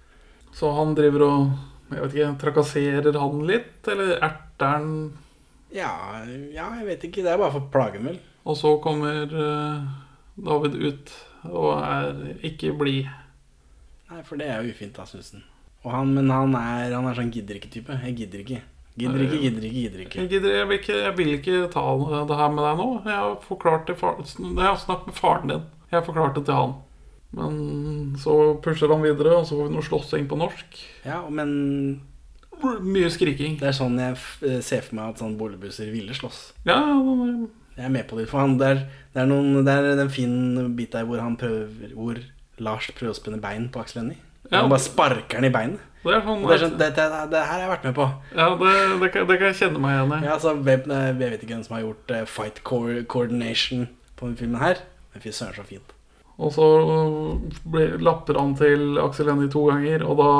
Så 0.56 0.70
han 0.72 0.94
driver 0.96 1.26
og 1.26 1.40
jeg 1.86 2.02
vet 2.02 2.14
ikke, 2.16 2.30
trakasserer 2.42 3.18
han 3.20 3.42
litt, 3.46 3.88
eller 3.92 4.16
erter 4.18 4.72
han 4.72 4.88
Ja, 5.74 6.22
ja, 6.54 6.70
jeg 6.80 6.86
vet 6.86 7.04
ikke. 7.06 7.22
Det 7.22 7.30
er 7.30 7.38
bare 7.38 7.54
for 7.54 7.68
plagen, 7.70 8.06
vel. 8.08 8.18
Og 8.46 8.56
så 8.58 8.72
kommer 8.82 9.26
eh, 9.26 9.84
David 10.38 10.78
ut 10.78 11.12
og 11.46 11.76
er 11.78 12.38
ikke 12.46 12.72
blid. 12.78 13.10
Nei, 14.10 14.22
for 14.26 14.38
det 14.38 14.48
er 14.50 14.62
jo 14.62 14.72
ufint, 14.74 14.96
da, 14.96 15.06
syns 15.06 15.34
han. 15.86 16.14
Men 16.14 16.30
han 16.30 16.54
er, 16.58 16.94
han 16.94 17.06
er 17.06 17.18
sånn 17.18 17.30
gidder 17.34 17.60
ikke-type. 17.60 17.98
Jeg 18.02 18.16
gidder 18.22 18.42
ikke. 18.42 18.62
Gidder 18.96 19.22
ikke, 19.26 19.38
gidder 19.42 19.66
ikke, 19.68 19.82
gidder 19.82 20.02
ikke. 20.06 20.18
Jeg, 20.22 20.30
gidder, 20.32 20.54
jeg, 20.56 20.68
vil 20.70 20.78
ikke, 20.80 20.96
jeg 21.04 21.14
vil 21.18 21.32
ikke 21.36 21.58
ta 21.74 21.84
det 22.30 22.38
her 22.40 22.54
med 22.54 22.64
deg 22.64 22.80
nå. 22.80 22.88
Jeg 23.04 23.14
har 23.14 23.34
forklart 23.44 23.90
det 23.90 23.98
far, 24.00 24.18
Jeg 24.24 24.64
har 24.64 24.78
snakket 24.80 25.12
med 25.12 25.18
faren 25.20 25.52
din. 25.52 25.66
Jeg 25.90 25.98
har 26.00 26.06
forklart 26.06 26.38
det 26.38 26.46
til 26.48 26.58
han. 26.58 26.74
Men 27.34 28.14
så 28.22 28.60
pusher 28.62 28.92
han 28.92 29.02
videre, 29.04 29.34
og 29.40 29.46
så 29.48 29.56
får 29.58 29.68
vi 29.68 29.74
noe 29.74 29.82
slåssing 29.84 30.28
på 30.30 30.38
norsk. 30.40 30.78
Ja, 31.04 31.22
men 31.30 32.00
Mye 32.56 33.10
skriking. 33.12 33.58
Det 33.60 33.66
er 33.68 33.74
sånn 33.76 33.98
jeg 34.00 34.62
ser 34.64 34.80
for 34.86 34.96
meg 34.96 35.10
at 35.12 35.18
sånne 35.20 35.36
boligbusser 35.36 35.90
ville 35.92 36.14
slåss. 36.16 36.52
Ja, 36.64 36.78
den- 36.80 37.50
Jeg 37.76 37.84
er 37.84 37.90
med 37.92 38.06
på 38.08 38.16
det. 38.16 38.28
For 38.30 38.40
han, 38.40 38.56
det, 38.56 38.66
er, 38.66 38.78
det, 39.12 39.20
er 39.20 39.26
noen, 39.26 39.64
det 39.66 39.72
er 39.76 40.00
en 40.00 40.08
fin 40.08 40.74
bit 40.74 40.92
der 40.92 41.04
hvor 41.04 41.20
han 41.20 41.36
prøver 41.36 41.92
Hvor 41.92 42.16
Lars 42.58 42.86
prøver 42.96 43.12
å 43.12 43.18
spenne 43.18 43.40
bein 43.42 43.68
på 43.68 43.82
Aksel 43.82 44.00
Hennie. 44.00 44.16
Ja. 44.50 44.62
Han 44.62 44.70
bare 44.70 44.80
sparker 44.80 45.36
den 45.36 45.50
i 45.50 45.52
beinet. 45.52 45.80
Det 46.06 46.14
er 46.14 46.22
sånn 46.24 46.46
det, 46.46 46.54
er 46.54 46.62
sånn, 46.62 46.78
det, 46.78 46.88
det, 46.96 47.06
det 47.34 47.42
her 47.42 47.52
har 47.52 47.60
jeg 47.66 47.70
vært 47.74 47.84
med 47.84 47.94
på. 47.98 48.06
Ja, 48.32 48.48
det, 48.56 48.72
det, 49.02 49.10
kan, 49.12 49.26
kan 49.26 49.46
jeg 49.50 49.58
kjenne 49.60 49.82
meg 49.82 49.96
igjen 49.98 50.14
i. 50.16 50.20
Ja, 50.24 50.32
altså, 50.38 50.54
jeg 50.54 51.18
vet 51.18 51.42
ikke 51.42 51.52
hvem 51.52 51.64
som 51.66 51.76
har 51.76 51.82
gjort 51.84 52.14
eh, 52.16 52.24
fight 52.30 52.62
coordination 52.64 53.88
på 54.16 54.28
denne 54.30 54.40
filmen 54.40 54.62
her. 54.62 54.80
Men 55.12 55.24
fy 55.26 55.34
søren, 55.34 55.56
så 55.58 55.66
fint. 55.66 55.92
Og 56.36 56.52
så 56.52 56.66
ble, 57.64 57.86
lapper 58.04 58.36
han 58.36 58.52
til 58.58 58.98
Aksel 59.00 59.30
Hennie 59.30 59.52
to 59.52 59.62
ganger, 59.70 60.04
og 60.04 60.18
da, 60.20 60.32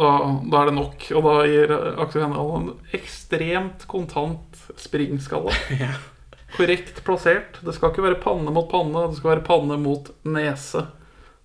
da, 0.00 0.10
da 0.52 0.60
er 0.60 0.68
det 0.68 0.74
nok. 0.76 1.06
Og 1.16 1.24
da 1.24 1.36
gir 1.48 1.72
Aksel 2.04 2.26
Hennie 2.26 2.40
han 2.40 2.66
en 2.68 2.98
ekstremt 2.98 3.86
kontant 3.90 4.66
springskalle. 4.80 5.54
Korrekt 6.58 7.00
plassert. 7.06 7.58
Det 7.64 7.74
skal 7.74 7.90
ikke 7.90 8.04
være 8.04 8.20
panne 8.22 8.52
mot 8.54 8.68
panne, 8.70 9.08
det 9.08 9.18
skal 9.18 9.36
være 9.36 9.46
panne 9.48 9.80
mot 9.80 10.12
nese. 10.28 10.84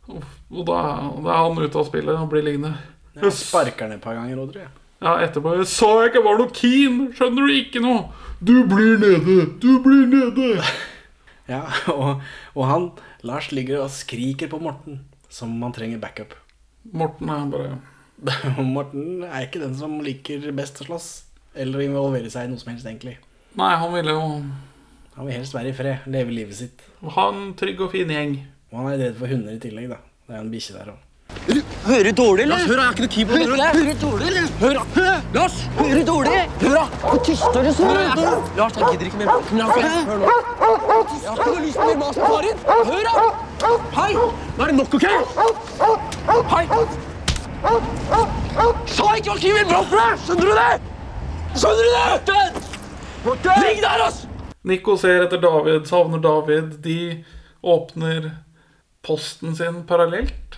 Og, 0.10 0.28
og 0.52 0.68
da, 0.68 0.84
da 1.24 1.34
er 1.38 1.42
han 1.48 1.64
ute 1.64 1.80
av 1.80 1.88
spillet 1.88 2.20
og 2.20 2.30
blir 2.34 2.46
liggende. 2.46 2.76
Jeg 3.20 3.34
sparker 3.36 3.88
han 3.88 3.98
et 3.98 4.04
par 4.04 4.20
ganger 4.20 4.44
òg, 4.44 4.52
tror 4.52 4.66
jeg. 4.66 4.76
Ja, 5.00 5.14
etterpå 5.24 5.56
jeg 5.56 5.68
sa 5.72 5.90
jeg 6.02 6.12
ikke 6.12 6.26
var 6.26 6.40
noe 6.42 6.52
keen! 6.52 6.96
Skjønner 7.16 7.48
du 7.48 7.56
ikke 7.56 7.80
noe? 7.84 8.10
Du 8.44 8.58
blir 8.68 9.00
nede! 9.00 9.38
Du 9.64 9.78
blir 9.84 10.04
nede! 10.12 10.60
Ja, 11.50 11.64
og, 11.96 12.22
og 12.56 12.68
han, 12.70 12.92
Lars, 13.26 13.50
ligger 13.56 13.84
og 13.86 13.94
skriker 13.94 14.52
på 14.52 14.62
Morten 14.62 15.04
som 15.30 15.54
han 15.64 15.74
trenger 15.76 16.02
backup. 16.02 16.36
Morten 16.94 17.30
er 17.30 17.50
bare 17.50 17.80
Morten 18.76 19.24
er 19.24 19.46
ikke 19.46 19.62
den 19.64 19.76
som 19.80 20.00
liker 20.04 20.50
best 20.58 20.82
å 20.84 20.88
slåss. 20.90 21.10
Eller 21.60 21.88
involvere 21.88 22.30
seg 22.32 22.46
i 22.46 22.52
noe 22.52 22.62
som 22.62 22.72
helst, 22.72 22.88
egentlig. 22.88 23.18
Nei, 23.58 23.72
han 23.82 23.94
ville 23.96 24.14
jo 24.14 24.26
Han 25.16 25.26
vil 25.26 25.40
helst 25.40 25.56
være 25.56 25.72
i 25.72 25.76
fred, 25.76 26.06
leve 26.08 26.32
livet 26.32 26.56
sitt. 26.56 26.84
ha 27.02 27.26
en 27.34 27.54
trygg 27.60 27.82
og 27.84 27.92
fin 27.92 28.12
gjeng. 28.14 28.38
Og 28.70 28.78
han 28.80 28.92
er 28.94 29.02
redd 29.02 29.18
for 29.20 29.32
hunder 29.32 29.58
i 29.58 29.62
tillegg, 29.62 29.90
da. 29.92 29.98
Det 30.30 30.36
er 30.38 30.44
en 30.44 30.52
bikkje 30.54 30.76
der 30.78 30.92
òg. 30.94 31.09
Hører 31.34 32.04
du 32.04 32.12
dårlig, 32.22 32.44
eller? 32.44 32.58
Lars, 32.58 32.68
hør, 32.70 32.76
jeg 32.76 32.84
har 32.86 32.92
ikke 32.94 33.02
noe 33.06 33.14
keyboard. 33.14 33.40
Hører 33.40 33.50
du- 33.50 33.62
hører 33.80 33.94
du 33.94 34.00
dårlig, 34.06 34.26
eller? 34.28 34.46
Hør, 34.60 34.74
da. 34.74 34.82
Lars, 35.40 35.56
hører 35.80 35.96
du 36.00 36.04
dårlig? 36.12 36.32
Hør, 36.62 36.74
da. 36.76 36.84
Hvor 37.10 37.20
tystere 37.28 37.74
så 37.74 37.84
Hør, 37.90 38.00
jeg, 38.00 38.10
Lars, 38.58 38.74
jeg 38.78 38.86
gidder 38.92 39.06
ikke 39.06 39.18
mer. 39.18 39.26
Lars, 39.26 39.46
hør 39.50 40.18
nå. 40.18 40.26
Jeg 40.60 41.30
har 41.30 41.38
ikke 41.38 41.52
noe 41.54 41.62
lyst 41.66 41.78
på 41.78 41.86
mer 41.90 41.98
mas 41.98 42.16
med 42.18 42.26
faren. 42.26 42.58
Hør, 42.90 43.04
da! 43.08 43.14
Hei! 44.00 44.14
Nå 44.58 44.64
er 44.64 44.68
det 44.68 44.76
nok, 44.76 44.94
OK? 44.94 45.06
Hei! 46.54 46.66
Sa 48.98 49.06
ikke 49.20 49.32
å 49.34 49.38
skrive 49.38 49.62
for 49.70 49.98
deg! 49.98 50.14
Skjønner 50.26 50.46
du 50.46 50.54
det? 50.60 50.74
Skjønner 51.56 51.84
du 51.84 51.92
det? 52.32 52.46
Morten! 53.26 53.64
Ligg 53.66 53.82
der, 53.84 54.00
ass! 54.08 54.18
Nico 54.64 54.96
ser 55.00 55.26
etter 55.26 55.40
David, 55.44 55.86
savner 55.90 56.20
David. 56.24 56.78
De 56.84 57.00
åpner 57.64 58.32
posten 59.04 59.56
sin 59.56 59.84
parallelt. 59.88 60.49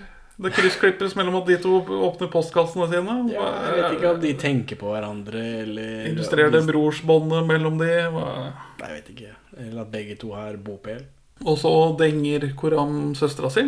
Det 0.41 0.49
kryssklippes 0.56 1.13
mellom 1.15 1.36
at 1.38 1.45
de 1.45 1.58
to 1.62 1.75
åpner 1.86 2.30
postkassene 2.34 2.88
sine. 2.89 3.15
Ja, 3.34 3.45
Jeg 3.67 3.75
vet 3.77 3.97
ikke 3.99 4.10
om 4.15 4.19
de 4.23 4.34
tenker 4.41 4.75
på 4.80 4.89
hverandre, 4.89 5.41
eller 5.62 6.08
Illustrerer 6.10 6.51
det 6.51 6.63
brorsbåndet 6.65 7.45
mellom 7.45 7.77
de. 7.77 7.89
Hva- 8.15 8.51
Jeg 8.82 8.89
vet 8.95 9.10
ikke. 9.13 9.34
Eller 9.58 9.82
at 9.82 9.91
begge 9.91 10.15
to 10.17 10.32
har 10.34 10.58
bopel. 10.58 11.04
Og 11.45 11.58
så 11.58 11.71
denger 11.97 12.56
Koram 12.56 13.13
søstera 13.15 13.51
si. 13.51 13.65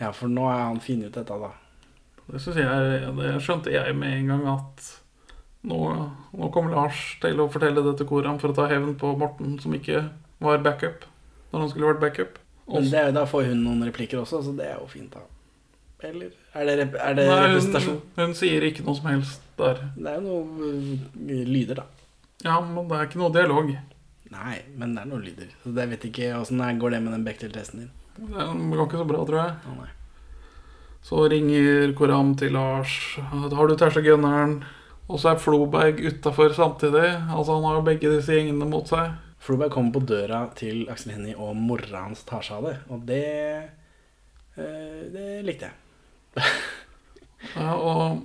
Ja, 0.00 0.10
for 0.12 0.28
nå 0.28 0.44
har 0.48 0.66
han 0.68 0.80
funnet 0.80 1.06
ut 1.06 1.12
dette, 1.14 1.38
da. 1.40 1.50
Det, 2.30 2.40
synes 2.40 2.56
jeg, 2.56 3.16
det 3.16 3.32
skjønte 3.42 3.72
jeg 3.72 3.96
med 3.96 4.12
en 4.18 4.28
gang 4.28 4.46
at 4.58 4.86
nå, 5.64 5.78
nå 6.36 6.48
kommer 6.52 6.74
Lars 6.74 7.16
til 7.22 7.40
å 7.40 7.48
fortelle 7.52 7.82
det 7.84 7.96
til 7.98 8.06
Koram 8.08 8.38
for 8.40 8.52
å 8.52 8.54
ta 8.56 8.68
hevn 8.70 8.94
på 8.98 9.16
Morten, 9.18 9.58
som 9.62 9.72
ikke 9.76 10.08
var 10.42 10.58
backup 10.64 11.04
når 11.52 11.60
han 11.60 11.68
skulle 11.72 11.90
vært 11.94 12.00
backup. 12.04 12.38
Men 12.68 12.84
det, 12.88 12.94
er 13.00 13.06
jo- 13.10 13.16
da 13.18 13.24
får 13.28 13.44
hun 13.50 13.64
noen 13.64 13.84
replikker 13.88 14.20
også, 14.22 14.42
så 14.44 14.56
det 14.56 14.66
er 14.66 14.78
jo 14.80 14.86
fint, 14.88 15.10
da. 15.12 15.20
Eller 16.08 16.32
er 16.52 16.66
det, 16.82 16.86
er 16.98 17.16
det 17.16 17.24
Nei, 17.28 17.38
representasjon? 17.46 17.98
hun, 18.02 18.20
hun 18.20 18.36
sier 18.38 18.66
ikke 18.68 18.84
noe 18.86 18.98
som 18.98 19.08
helst 19.10 19.48
der. 19.58 19.80
Det 19.96 20.10
er 20.10 20.20
jo 20.20 20.26
noe 20.26 20.70
uh, 20.74 21.48
lyder, 21.48 21.82
da. 21.82 21.86
Ja, 22.42 22.58
men 22.60 22.88
det 22.90 22.98
er 22.98 23.08
ikke 23.08 23.22
noe 23.22 23.32
dialog. 23.34 23.72
Nei, 24.32 24.58
men 24.80 24.94
det 24.96 25.02
er 25.04 25.10
noen 25.10 25.24
lyder. 25.24 25.50
Så 25.62 25.72
jeg 25.76 25.90
vet 25.92 26.06
ikke 26.08 26.30
åssen 26.38 26.62
går 26.80 26.94
det 26.96 27.02
med 27.04 27.14
den 27.14 27.26
Bechdel-testen 27.26 27.84
din. 27.84 27.90
Det 28.16 28.76
går 28.76 28.86
ikke 28.86 29.02
så 29.02 29.08
bra, 29.08 29.24
tror 29.28 29.40
jeg. 29.42 29.58
Å, 29.68 29.74
nei. 29.80 29.90
Så 31.02 31.24
ringer 31.28 31.92
Koram 31.98 32.36
til 32.38 32.54
Lars. 32.54 32.94
Har 33.18 33.68
du 33.68 33.74
tæsja 33.78 34.02
gunneren? 34.04 34.60
Og 35.10 35.18
så 35.20 35.32
er 35.32 35.42
Floberg 35.42 35.98
utafor 36.00 36.54
samtidig. 36.56 37.08
Altså 37.26 37.58
Han 37.58 37.66
har 37.66 37.84
begge 37.86 38.12
disse 38.12 38.36
gjengene 38.36 38.68
mot 38.70 38.88
seg. 38.88 39.16
Floberg 39.42 39.74
kommer 39.74 39.96
på 39.96 40.04
døra 40.06 40.44
til 40.54 40.84
Aksel 40.92 41.16
Hennie, 41.16 41.34
og 41.34 41.56
mora 41.58 42.04
hans 42.06 42.22
tar 42.28 42.44
seg 42.46 42.60
av 42.60 42.68
det. 42.68 42.76
Og 42.94 43.06
det 43.08 43.24
eh, 44.56 45.00
Det 45.10 45.26
likte 45.46 45.68
jeg. 45.68 45.81
Ja, 47.52 47.74
og 47.76 48.22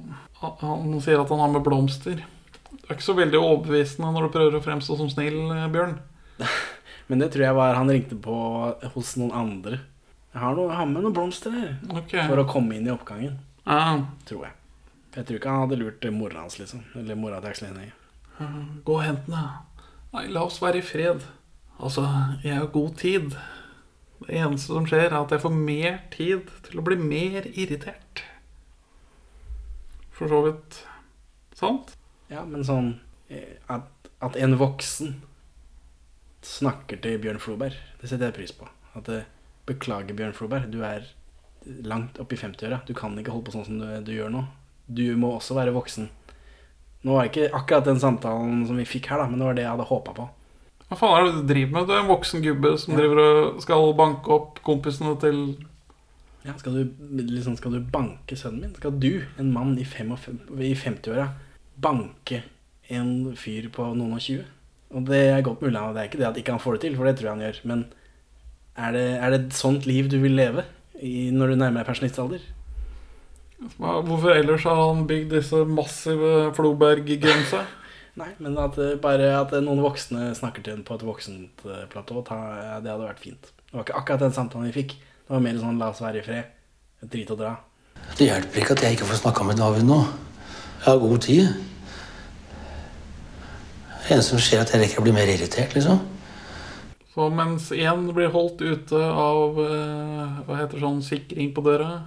han 0.62 1.00
sier 1.04 1.20
at 1.20 1.32
han 1.34 1.42
har 1.42 1.52
med 1.52 1.66
blomster. 1.66 2.22
Det 2.70 2.86
er 2.86 2.96
ikke 2.96 3.08
så 3.10 3.18
veldig 3.18 3.40
overbevisende 3.42 4.12
når 4.14 4.28
du 4.28 4.34
prøver 4.36 4.58
å 4.60 4.64
fremstå 4.64 4.96
som 5.00 5.10
snill, 5.12 5.40
eh, 5.52 5.68
Bjørn. 5.74 5.98
Men 7.10 7.24
det 7.24 7.32
tror 7.34 7.48
jeg 7.48 7.58
var 7.58 7.76
han 7.76 7.92
ringte 7.92 8.16
på 8.20 8.38
hos 8.94 9.16
noen 9.20 9.34
andre. 9.36 9.82
Jeg 10.34 10.44
har, 10.44 10.56
noe, 10.56 10.70
jeg 10.70 10.78
har 10.78 10.90
med 10.92 11.04
noen 11.04 11.16
blomster 11.16 11.56
her. 11.56 11.70
okay. 11.90 12.28
For 12.30 12.40
å 12.40 12.48
komme 12.48 12.78
inn 12.78 12.88
i 12.88 12.94
oppgangen. 12.94 13.40
Ja. 13.66 14.04
Tror 14.30 14.48
jeg. 14.48 14.54
Jeg 15.18 15.26
tror 15.26 15.40
ikke 15.40 15.54
han 15.54 15.64
hadde 15.66 15.80
lurt 15.80 16.04
mora 16.14 16.44
hans, 16.44 16.60
liksom. 16.60 16.84
Eller 17.00 17.18
mora 17.18 17.40
til 17.42 17.50
Aksel 17.50 17.72
Hennie. 17.72 17.96
Gå 18.86 19.00
og 19.00 19.02
hent 19.02 19.24
den, 19.26 19.34
da. 19.34 19.88
Nei, 20.14 20.28
la 20.36 20.44
oss 20.46 20.60
være 20.62 20.84
i 20.84 20.86
fred. 20.86 21.26
Altså, 21.82 22.04
jeg 22.44 22.54
har 22.54 22.70
god 22.76 22.94
tid. 23.02 23.34
Det 24.24 24.34
eneste 24.34 24.74
som 24.74 24.88
skjer, 24.90 25.10
er 25.12 25.20
at 25.20 25.34
jeg 25.34 25.44
får 25.44 25.54
mer 25.54 26.00
tid 26.14 26.50
til 26.66 26.82
å 26.82 26.86
bli 26.86 26.98
mer 27.00 27.46
irritert. 27.54 28.24
For 30.18 30.32
så 30.32 30.42
vidt 30.48 30.82
sant. 31.58 31.94
Ja, 32.32 32.44
men 32.48 32.66
sånn 32.68 32.96
eh, 33.30 33.60
at, 33.72 34.10
at 34.26 34.38
en 34.42 34.58
voksen 34.60 35.20
snakker 36.48 37.00
til 37.04 37.20
Bjørn 37.22 37.42
Floberg, 37.42 37.78
det 38.02 38.10
setter 38.10 38.30
jeg 38.32 38.38
pris 38.40 38.56
på. 38.56 38.68
At 38.98 39.08
det, 39.10 39.24
Beklager, 39.68 40.16
Bjørn 40.16 40.36
Floberg, 40.36 40.70
du 40.72 40.80
er 40.88 41.10
langt 41.84 42.20
oppi 42.24 42.38
50-åra. 42.40 42.82
Du 42.88 42.94
kan 42.96 43.18
ikke 43.20 43.34
holde 43.34 43.50
på 43.50 43.56
sånn 43.58 43.68
som 43.68 43.82
du, 43.82 43.88
du 44.08 44.14
gjør 44.16 44.32
nå. 44.32 44.46
Du 44.88 45.04
må 45.20 45.34
også 45.36 45.58
være 45.58 45.76
voksen. 45.76 46.08
Nå 47.04 47.16
var 47.16 47.28
det 47.28 47.32
ikke 47.34 47.58
akkurat 47.58 47.88
den 47.88 48.00
samtalen 48.00 48.64
som 48.68 48.80
vi 48.80 48.88
fikk 48.88 49.12
her, 49.12 49.22
da, 49.22 49.28
men 49.30 49.42
det 49.42 49.50
var 49.50 49.58
det 49.58 49.66
jeg 49.66 49.74
hadde 49.74 49.90
håpa 49.90 50.16
på. 50.16 50.28
Hva 50.88 50.96
faen 51.00 51.18
er 51.18 51.26
det 51.28 51.34
du 51.42 51.48
driver 51.54 51.74
med? 51.76 51.88
Du 51.90 51.94
er 51.94 52.00
en 52.04 52.12
voksen 52.12 52.44
gubbe 52.46 52.70
som 52.80 52.94
Ja. 52.94 53.00
driver 53.02 53.20
og 53.24 53.62
skal 53.62 53.90
banke 53.98 54.32
opp 54.32 54.62
kompisene 54.64 55.18
til 55.20 55.40
Ja, 56.46 56.54
skal, 56.56 56.78
du, 56.80 56.92
liksom, 57.28 57.58
skal 57.60 57.74
du 57.76 57.82
banke 57.92 58.38
sønnen 58.40 58.62
min? 58.62 58.76
Skal 58.76 58.94
du, 59.04 59.24
en 59.38 59.52
mann 59.52 59.74
i, 59.78 59.84
i 59.84 60.74
50-åra, 60.80 61.26
banke 61.82 62.44
en 62.90 63.34
fyr 63.36 63.68
på 63.74 63.90
noen 63.98 64.14
og 64.16 64.22
20? 64.24 64.46
Og 64.96 65.04
det 65.10 65.20
er 65.28 65.42
godt 65.44 65.62
mulig, 65.62 65.76
og 65.82 65.94
det 65.94 66.00
er 66.00 66.08
ikke 66.08 66.22
det 66.22 66.28
at 66.30 66.38
ikke 66.40 66.54
han 66.56 66.64
får 66.64 66.78
det 66.78 66.82
til, 66.86 66.96
for 66.96 67.04
det 67.04 67.18
tror 67.18 67.28
jeg 67.28 67.36
han 67.36 67.44
gjør. 67.44 67.60
Men 67.68 67.82
er 68.78 68.92
det, 68.96 69.04
er 69.20 69.30
det 69.34 69.40
et 69.42 69.58
sånt 69.60 69.86
liv 69.90 70.08
du 70.08 70.22
vil 70.24 70.38
leve 70.40 70.64
i, 71.04 71.28
når 71.36 71.52
du 71.52 71.56
nærmer 71.60 71.82
deg 71.84 71.90
pensjonistalder? 71.90 72.40
Hvorfor 73.82 74.32
ellers 74.38 74.64
har 74.70 74.80
han 74.94 75.04
bygd 75.10 75.32
disse 75.34 75.66
massive 75.66 76.54
Floberg-grensa? 76.56 77.66
Nei, 78.18 78.32
men 78.42 78.58
at, 78.58 78.78
eh, 78.82 78.96
bare 79.02 79.30
at 79.38 79.54
noen 79.62 79.84
voksne 79.84 80.32
snakker 80.38 80.66
til 80.66 80.80
en 80.80 80.86
på 80.86 80.96
et 80.98 81.06
voksent 81.06 81.66
eh, 81.70 81.86
platå, 81.92 82.24
det 82.26 82.90
hadde 82.90 83.04
vært 83.04 83.22
fint. 83.22 83.52
Det 83.68 83.76
var 83.76 83.86
ikke 83.86 84.00
akkurat 84.00 84.26
den 84.26 84.34
samtalen 84.34 84.70
vi 84.72 84.78
fikk. 84.80 84.98
Det 85.28 85.36
var 85.36 85.44
mer 85.44 85.60
sånn 85.62 85.78
'la 85.78 85.92
oss 85.92 86.02
være 86.02 86.24
i 86.24 86.26
fred'. 86.26 86.54
Drit 87.06 87.32
og 87.32 87.38
dra. 87.38 87.58
Det 88.18 88.26
hjelper 88.26 88.62
ikke 88.62 88.74
at 88.74 88.82
jeg 88.82 88.98
ikke 88.98 89.10
får 89.12 89.22
snakka 89.22 89.46
med 89.46 89.58
David 89.58 89.86
nå. 89.86 90.00
Jeg 90.82 90.88
har 90.88 91.00
god 91.00 91.22
tid. 91.22 91.48
Det 94.08 94.16
eneste 94.16 94.30
som 94.30 94.40
skjer, 94.40 94.60
er 94.60 94.66
at 94.66 94.72
jeg 94.72 94.82
rekker 94.82 95.02
å 95.02 95.04
bli 95.04 95.14
mer 95.14 95.28
irritert, 95.28 95.74
liksom. 95.76 96.00
Så 97.14 97.30
mens 97.34 97.72
én 97.72 98.14
blir 98.14 98.30
holdt 98.32 98.62
ute 98.62 98.96
av 98.96 99.58
eh, 99.58 100.42
Hva 100.48 100.58
heter 100.62 100.80
sånn 100.80 101.02
sikring 101.02 101.52
på 101.54 101.64
døra? 101.66 102.06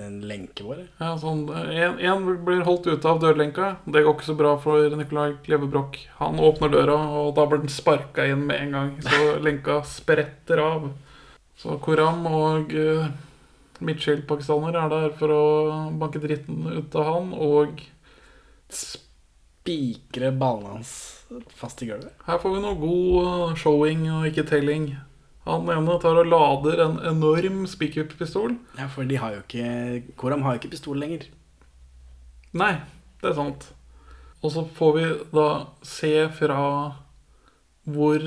En 0.00 0.20
lenke 0.24 0.64
bare. 0.64 0.86
Ja, 0.96 1.10
sånn, 1.20 1.42
en, 1.52 1.98
en 2.00 2.28
blir 2.46 2.62
holdt 2.64 2.86
ute 2.88 3.10
av 3.10 3.20
dørlenka. 3.20 3.74
Det 3.84 4.02
går 4.06 4.14
ikke 4.16 4.28
så 4.30 4.36
bra 4.38 4.54
for 4.60 4.96
Nicolai 4.96 5.34
Klevebrok. 5.44 5.98
Han 6.20 6.40
åpner 6.40 6.72
døra, 6.72 6.96
og 7.20 7.34
da 7.36 7.44
blir 7.48 7.60
den 7.60 7.72
sparka 7.72 8.24
inn 8.24 8.46
med 8.48 8.62
en 8.62 8.76
gang. 8.76 8.94
Så 9.04 9.34
lenka 9.46 9.82
spretter 9.88 10.62
av. 10.64 10.88
Så 11.60 11.76
Koram 11.84 12.24
og 12.28 12.72
uh, 12.72 13.08
midtskill-pakistaner 13.84 14.76
er 14.80 14.92
der 14.92 15.12
for 15.18 15.32
å 15.32 15.44
banke 16.00 16.20
dritten 16.24 16.64
ut 16.68 16.96
av 16.96 17.10
han 17.10 17.34
og 17.36 17.84
Spikre 18.66 20.32
ballene 20.34 20.72
hans 20.74 20.90
fast 21.54 21.84
i 21.84 21.88
gulvet. 21.90 22.14
Her 22.26 22.40
får 22.42 22.56
vi 22.56 22.62
noe 22.64 22.78
god 22.80 23.28
uh, 23.28 23.54
showing 23.58 24.08
og 24.10 24.26
ikke 24.30 24.46
telling. 24.48 24.88
Han 25.46 25.68
ene 25.70 25.96
tar 26.02 26.18
og 26.18 26.26
lader 26.26 26.80
en 26.82 26.96
enorm 27.06 27.64
speakerpistol. 27.70 28.56
Ja, 28.78 28.88
for 28.90 29.06
de 29.06 29.18
har 29.22 29.36
jo 29.36 29.44
ikke 29.44 30.16
Koram 30.18 30.42
har 30.42 30.56
jo 30.56 30.62
ikke 30.62 30.72
pistol 30.74 30.98
lenger. 30.98 31.28
Nei, 32.56 32.72
det 33.22 33.30
er 33.30 33.36
sant. 33.38 33.68
Og 34.42 34.52
så 34.52 34.64
får 34.76 34.94
vi 34.96 35.04
da 35.34 35.48
se 35.86 36.14
fra 36.34 36.58
hvor 37.86 38.18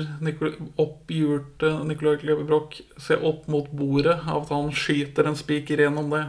oppgjorte 0.80 1.70
Nicolai 1.84 2.16
Kleve 2.22 2.46
Broch 2.48 2.78
ser 2.96 3.20
opp 3.28 3.44
mot 3.52 3.68
bordet 3.76 4.16
av 4.24 4.46
at 4.46 4.52
han 4.54 4.70
skyter 4.72 5.28
en 5.28 5.36
spiker 5.36 5.82
gjennom 5.84 6.08
det. 6.14 6.24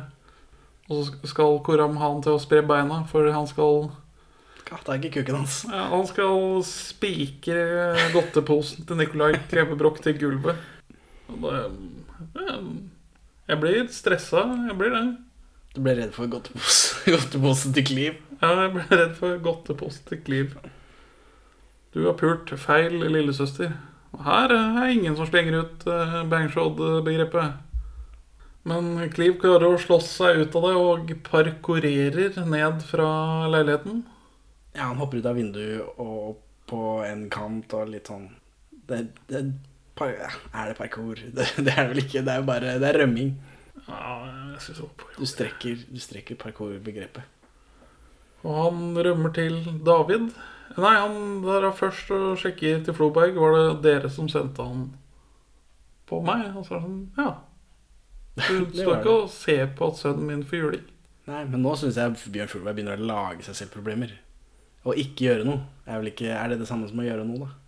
Og 0.91 1.05
så 1.07 1.31
skal 1.31 1.61
Koram 1.63 1.95
ha 2.01 2.09
han 2.11 2.23
til 2.25 2.35
å 2.35 2.41
spre 2.43 2.59
beina, 2.67 3.05
for 3.07 3.31
han 3.31 3.47
skal 3.47 3.87
Skal 4.65 4.83
det 4.83 4.91
er 4.91 4.99
ikke 4.99 5.21
kuken 5.21 5.39
hans. 5.39 5.61
ja, 5.71 5.87
Han 5.93 6.05
skal 6.07 6.59
spikre 6.67 7.95
godteposen 8.11 8.85
til 8.87 8.99
Nicolai 8.99 9.39
Kleve 9.47 9.79
Broch 9.79 10.03
til 10.03 10.19
gulvet. 10.19 10.59
Jeg 13.47 13.59
blir 13.61 13.87
stressa. 13.93 14.45
Jeg 14.69 14.77
blir 14.79 14.95
det. 14.95 15.05
Du 15.75 15.79
ble 15.83 15.95
redd 15.95 16.11
for 16.15 16.27
godtepose- 16.31 17.07
godteposen 17.15 17.75
til 17.75 17.87
Kliv? 17.87 18.19
Ja, 18.41 18.51
jeg 18.65 18.73
ble 18.75 18.85
redd 18.91 19.15
for 19.19 19.39
godteposen 19.43 20.07
til 20.09 20.21
Kliv. 20.25 20.55
Du 21.95 22.05
har 22.05 22.17
pult 22.19 22.51
feil 22.59 22.99
lillesøster. 22.99 23.73
Og 24.11 24.23
her 24.25 24.51
er 24.51 24.91
ingen 24.91 25.15
som 25.15 25.27
slenger 25.29 25.61
ut 25.61 25.85
uh, 25.87 26.21
bangshot-begrepet. 26.31 27.59
Men 28.67 28.93
Kliv 29.15 29.39
klarer 29.41 29.71
å 29.71 29.79
slåss 29.81 30.09
seg 30.19 30.43
ut 30.43 30.55
av 30.59 30.67
det 30.67 30.75
og 30.77 31.13
parkorerer 31.25 32.35
ned 32.45 32.83
fra 32.85 33.09
leiligheten. 33.49 34.03
Ja, 34.75 34.91
han 34.91 34.99
hopper 34.99 35.19
ut 35.19 35.27
av 35.27 35.39
vinduet 35.39 35.99
og 35.99 36.43
på 36.69 37.01
en 37.03 37.25
kant 37.31 37.73
og 37.75 37.89
litt 37.91 38.07
sånn 38.07 38.29
det, 38.87 39.01
det, 39.27 39.41
Er 39.99 40.71
det 40.71 40.77
parkour? 40.77 41.19
Det, 41.35 41.45
det 41.57 41.73
er 41.73 41.83
det 41.83 41.89
vel 41.89 42.03
ikke. 42.05 42.23
Det 42.25 42.33
er 42.33 42.39
jo 42.41 42.47
bare 42.47 42.77
Det 42.79 42.87
er 42.87 43.01
rømming. 43.03 43.35
Ja, 43.87 44.15
jeg 44.53 44.61
synes 44.61 44.81
Du 45.17 45.25
strekker, 45.25 45.83
du 45.89 45.99
strekker 45.99 46.35
parkour-begrepet. 46.35 47.21
Og 48.43 48.55
han 48.63 48.97
rømmer 48.97 49.33
til 49.33 49.59
David. 49.85 50.31
Nei, 50.77 50.93
han 50.95 51.41
drar 51.43 51.73
først 51.75 52.09
og 52.15 52.39
sjekker 52.41 52.81
til 52.85 52.95
Floberg. 52.95 53.35
Var 53.37 53.57
det 53.57 53.83
dere 53.83 54.09
som 54.09 54.29
sendte 54.31 54.63
han 54.65 54.87
på 56.09 56.21
meg? 56.25 56.47
Og 56.55 56.65
så 56.65 56.77
er 56.77 56.79
det 56.79 56.87
sånn, 56.87 57.01
ja. 57.19 57.31
Du 58.47 58.77
står 58.79 58.97
ikke 59.01 59.15
og 59.19 59.29
ser 59.33 59.65
på 59.77 59.91
at 59.91 59.99
sønnen 59.99 60.25
min 60.29 60.45
får 60.47 60.63
juling. 60.63 60.87
Nei, 61.29 61.43
men 61.45 61.61
nå 61.61 61.75
syns 61.77 61.99
jeg 61.99 62.31
Bjørn 62.33 62.49
Floberg 62.49 62.77
begynner 62.79 62.97
å 63.01 63.09
lage 63.11 63.45
seg 63.45 63.59
selv 63.59 63.75
problemer. 63.75 64.15
Å 64.81 64.95
ikke 64.97 65.27
gjøre 65.27 65.45
noe. 65.45 65.61
Er, 65.85 66.01
ikke, 66.09 66.31
er 66.33 66.53
det 66.53 66.61
det 66.63 66.69
samme 66.69 66.87
som 66.89 67.01
å 67.01 67.05
gjøre 67.05 67.27
noe, 67.27 67.45
da? 67.45 67.60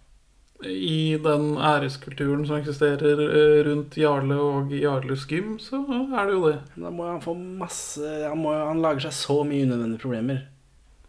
I 0.70 1.18
den 1.24 1.54
æreskulturen 1.58 2.46
som 2.48 2.58
eksisterer 2.60 3.22
eh, 3.26 3.60
rundt 3.68 3.98
Jarle 4.00 4.38
og 4.40 4.74
Jarles 4.76 5.26
gym, 5.30 5.58
så 5.62 5.82
er 5.90 6.30
det 6.30 6.38
jo 6.38 6.48
det. 6.48 6.58
Da 6.76 6.92
må 6.94 7.08
han 7.10 7.22
få 7.24 7.36
masse 7.36 8.02
Han, 8.28 8.42
må, 8.44 8.54
han 8.56 8.82
lager 8.84 9.08
seg 9.08 9.16
så 9.20 9.38
mye 9.48 9.68
unødvendige 9.68 10.04
problemer. 10.04 10.42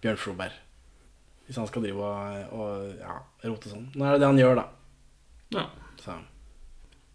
Bjørn 0.05 0.21
Floberg. 0.21 0.61
Hvis 1.47 1.59
han 1.61 1.69
skal 1.69 1.85
drive 1.85 2.05
og, 2.09 2.55
og 2.57 3.01
ja, 3.01 3.19
rote 3.45 3.73
sånn. 3.73 3.91
Nå 3.95 4.07
er 4.07 4.15
det 4.15 4.23
det 4.25 4.31
han 4.31 4.41
gjør, 4.41 4.63
da. 4.63 4.69
Ja. 5.55 5.67
Så 6.01 6.17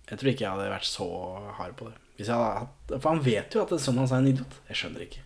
jeg 0.09 0.17
tror 0.17 0.31
ikke 0.31 0.45
jeg 0.45 0.53
hadde 0.55 0.69
vært 0.71 0.89
så 0.89 1.07
hard 1.57 1.73
på 1.77 1.89
det. 1.89 1.97
Hvis 2.17 2.29
jeg 2.29 2.35
hadde 2.35 2.61
hatt, 2.63 2.93
for 2.95 3.09
han 3.11 3.23
vet 3.25 3.55
jo 3.55 3.63
at 3.63 3.71
det 3.71 3.77
er 3.77 3.83
sånn 3.83 3.99
han 4.01 4.09
er 4.09 4.21
en 4.23 4.29
idiot. 4.31 4.55
Jeg 4.69 4.79
skjønner 4.81 5.05
ikke. 5.05 5.25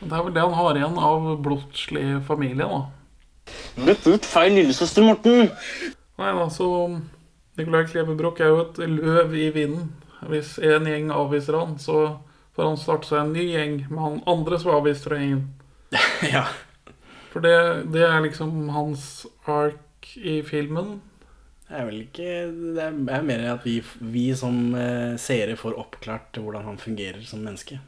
Det 0.00 0.10
er 0.10 0.24
vel 0.26 0.34
det 0.34 0.42
han 0.42 0.56
har 0.58 0.78
igjen 0.78 0.98
av 1.08 1.28
blodslig 1.44 2.06
familie, 2.26 2.66
da. 2.66 2.80
Du 3.76 4.10
ut 4.10 4.26
feil 4.26 4.56
lillesøster, 4.56 5.04
Morten. 5.06 5.50
Nei 6.20 6.30
da, 6.36 6.46
så 6.50 6.68
Nicolai 7.58 7.86
Klevebrok 7.86 8.42
er 8.42 8.52
jo 8.52 8.60
et 8.64 8.80
løv 8.90 9.34
i 9.38 9.48
vinden. 9.54 9.90
Hvis 10.30 10.56
en 10.62 10.86
gjeng 10.88 11.10
avviser 11.12 11.58
han, 11.58 11.74
så 11.78 12.18
får 12.54 12.70
han 12.70 12.78
starte 12.80 13.10
seg 13.10 13.20
en 13.20 13.34
ny 13.34 13.48
gjeng 13.50 13.80
med 13.88 14.00
han 14.02 14.20
andre 14.30 14.60
som 14.62 14.76
avviser 14.76 15.10
fra 15.10 15.18
gjengen. 15.20 15.48
ja. 16.34 16.44
For 17.32 17.42
det, 17.44 17.56
det 17.94 18.04
er 18.06 18.22
liksom 18.24 18.70
hans 18.74 19.26
ark 19.50 20.14
i 20.14 20.38
filmen. 20.46 21.00
Det 21.64 21.80
er 21.80 21.88
vel 21.88 22.02
ikke 22.04 22.30
Det 22.76 22.82
er, 22.84 22.96
er 23.16 23.26
mer 23.26 23.42
at 23.54 23.64
vi, 23.66 23.78
vi 23.98 24.28
som 24.36 24.76
eh, 24.78 25.16
seere 25.18 25.56
får 25.58 25.78
oppklart 25.80 26.38
hvordan 26.38 26.68
han 26.68 26.78
fungerer 26.78 27.24
som 27.26 27.42
menneske. 27.42 27.80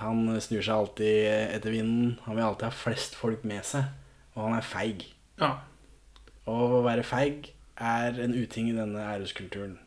Han 0.00 0.24
snur 0.40 0.64
seg 0.64 0.74
alltid 0.74 1.16
etter 1.54 1.74
vinden. 1.74 2.14
Han 2.24 2.38
vil 2.38 2.46
alltid 2.46 2.70
ha 2.70 2.74
flest 2.74 3.18
folk 3.20 3.44
med 3.46 3.62
seg. 3.68 3.90
Og 4.34 4.46
han 4.46 4.56
er 4.56 4.66
feig. 4.66 5.04
Ja. 5.38 5.52
Og 6.48 6.80
å 6.80 6.84
være 6.86 7.04
feig 7.06 7.52
er 7.80 8.20
en 8.22 8.34
uting 8.36 8.70
i 8.70 8.76
denne 8.76 9.06
æreskulturen. 9.14 9.78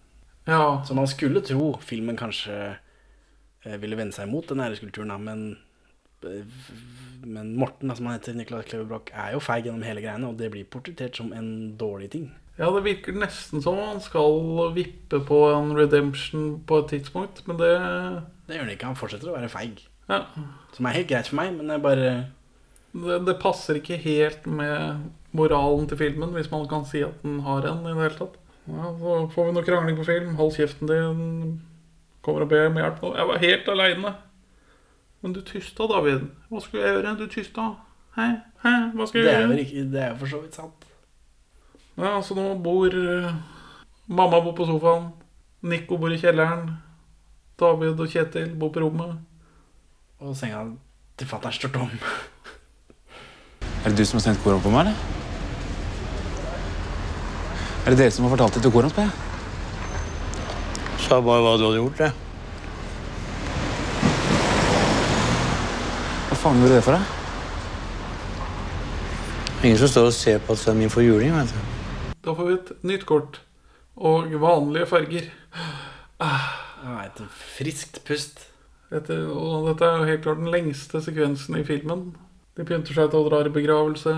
Ja. 0.47 0.81
Så 0.85 0.95
man 0.97 1.07
skulle 1.07 1.43
tro 1.45 1.77
filmen 1.79 2.17
kanskje 2.19 2.57
eh, 2.73 3.77
ville 3.79 3.97
vende 3.99 4.15
seg 4.15 4.27
mot 4.31 4.49
den 4.49 4.63
æreskulturen, 4.65 5.13
men 5.23 5.45
eh, 6.25 6.43
men 7.25 7.53
Morten, 7.55 7.95
som 7.95 8.05
han 8.05 8.17
heter, 8.17 8.35
Niklas 8.35 8.65
Klevebrok, 8.67 9.11
er 9.15 9.33
jo 9.35 9.41
feig 9.43 9.67
gjennom 9.67 9.83
hele 9.87 10.01
greiene, 10.03 10.27
og 10.27 10.39
det 10.39 10.49
blir 10.51 10.67
portrettert 10.67 11.15
som 11.15 11.31
en 11.35 11.77
dårlig 11.79 12.09
ting. 12.15 12.27
Ja, 12.57 12.67
det 12.75 12.83
virker 12.85 13.15
nesten 13.17 13.63
som 13.63 13.79
han 13.79 14.01
skal 14.03 14.73
vippe 14.75 15.21
på 15.25 15.39
en 15.55 15.71
redemption 15.77 16.59
på 16.67 16.83
et 16.83 16.91
tidspunkt, 16.93 17.45
men 17.47 17.57
det 17.57 17.73
Det 18.43 18.57
gjør 18.57 18.65
han 18.65 18.73
ikke. 18.73 18.91
Han 18.91 18.99
fortsetter 18.99 19.29
å 19.31 19.37
være 19.37 19.49
feig. 19.49 19.85
Ja. 20.09 20.25
Som 20.75 20.85
er 20.85 20.97
helt 20.97 21.07
greit 21.07 21.29
for 21.31 21.39
meg, 21.39 21.53
men 21.55 21.69
det 21.69 21.77
er 21.77 21.83
bare 21.85 22.09
det, 22.93 23.19
det 23.25 23.39
passer 23.41 23.79
ikke 23.79 23.97
helt 24.03 24.45
med 24.45 25.05
moralen 25.33 25.87
til 25.89 25.97
filmen, 25.97 26.33
hvis 26.37 26.51
man 26.51 26.67
kan 26.69 26.85
si 26.85 27.01
at 27.05 27.21
den 27.23 27.39
har 27.45 27.65
en 27.69 27.81
i 27.85 27.93
det 27.93 28.01
hele 28.03 28.17
tatt. 28.19 28.35
Ja, 28.69 28.91
så 28.99 29.15
får 29.33 29.47
vi 29.49 29.55
noe 29.57 29.65
krangling 29.67 29.97
på 29.99 30.05
film. 30.07 30.35
Hold 30.39 30.53
kjeften 30.55 30.87
din. 30.87 31.23
Kommer 32.23 32.45
og 32.45 32.51
ber 32.53 32.69
om 32.69 32.77
hjelp 32.79 33.01
nå. 33.03 33.09
Jeg 33.17 33.27
var 33.27 33.41
helt 33.43 33.67
aleine. 33.73 34.13
Men 35.23 35.33
du 35.35 35.41
tysta, 35.47 35.87
David. 35.89 36.29
Hva 36.51 36.61
skulle 36.63 36.83
jeg 36.85 36.95
gjøre? 36.97 37.15
Du 37.19 37.25
tysta. 37.31 37.65
Hæ? 38.15 38.27
Hæ? 38.63 38.71
Hva 38.95 39.07
skal 39.09 39.21
Det 39.23 39.27
jeg 39.31 39.41
er 39.41 39.47
gjøre? 39.47 39.59
ikke, 39.65 39.83
det 39.91 40.01
er 40.03 40.09
jo 40.13 40.19
for 40.21 40.31
så 40.31 40.39
vidt 40.43 40.55
sant. 40.55 40.85
Ja, 41.97 42.13
så 42.25 42.35
nå 42.37 42.45
bor 42.63 42.87
eh, 42.97 43.33
Mamma 44.07 44.39
bor 44.43 44.55
på 44.57 44.65
sofaen. 44.69 45.09
Nico 45.63 45.97
bor 45.97 46.11
i 46.11 46.17
kjelleren. 46.21 46.69
David 47.59 47.99
og 47.99 48.07
Kjetil 48.11 48.55
bor 48.59 48.71
på 48.75 48.81
rommet. 48.83 49.17
Og 50.23 50.35
senga 50.39 50.63
til 51.19 51.27
fatter'n 51.29 51.53
står 51.55 51.73
tom. 51.75 51.91
Er 53.83 53.89
det 53.91 53.97
du 53.99 54.05
som 54.07 54.17
har 54.19 54.25
sendt 54.29 54.43
Koran 54.43 54.61
på 54.63 54.71
meg, 54.71 54.87
eller? 54.87 55.22
Er 57.83 57.91
det 57.91 57.97
dere 57.99 58.11
som 58.15 58.23
har 58.23 58.31
fortalt 58.31 58.55
det 58.55 58.61
til 58.63 58.71
Koran, 58.71 58.91
spør 58.93 59.09
jeg? 59.09 59.11
Sa 61.03 61.17
bare 61.19 61.41
hva 61.43 61.57
du 61.59 61.65
hadde 61.65 61.81
gjort, 61.81 61.99
jeg. 61.99 62.13
Hva 66.29 66.37
faen 66.39 66.63
gjorde 66.63 66.77
det 66.77 66.85
for 66.85 66.95
deg? 66.95 67.03
Ingen 69.67 69.81
som 69.81 69.91
står 69.91 70.07
og 70.07 70.15
ser 70.15 70.39
på 70.43 70.55
at 70.55 70.61
sønnen 70.61 70.85
min 70.85 70.93
får 70.95 71.03
juling, 71.09 71.35
vet 71.35 71.51
du. 71.51 71.59
Da 72.23 72.31
får 72.37 72.47
vi 72.47 72.55
et 72.55 72.71
nytt 72.87 73.03
kort. 73.07 73.41
Og 73.99 74.31
vanlige 74.39 74.87
farger. 74.87 75.27
Ah. 76.23 76.47
et 77.03 77.19
friskt 77.35 77.99
pust. 78.07 78.47
Dette, 78.93 79.19
og 79.27 79.67
dette 79.67 79.83
er 79.83 79.97
jo 79.99 80.07
helt 80.07 80.23
klart 80.23 80.39
den 80.39 80.51
lengste 80.55 81.03
sekvensen 81.03 81.59
i 81.59 81.67
filmen. 81.67 82.13
De 82.55 82.63
pynter 82.63 82.95
seg 82.95 83.11
til 83.11 83.19
å 83.19 83.27
dra 83.27 83.43
i 83.43 83.51
begravelse. 83.51 84.15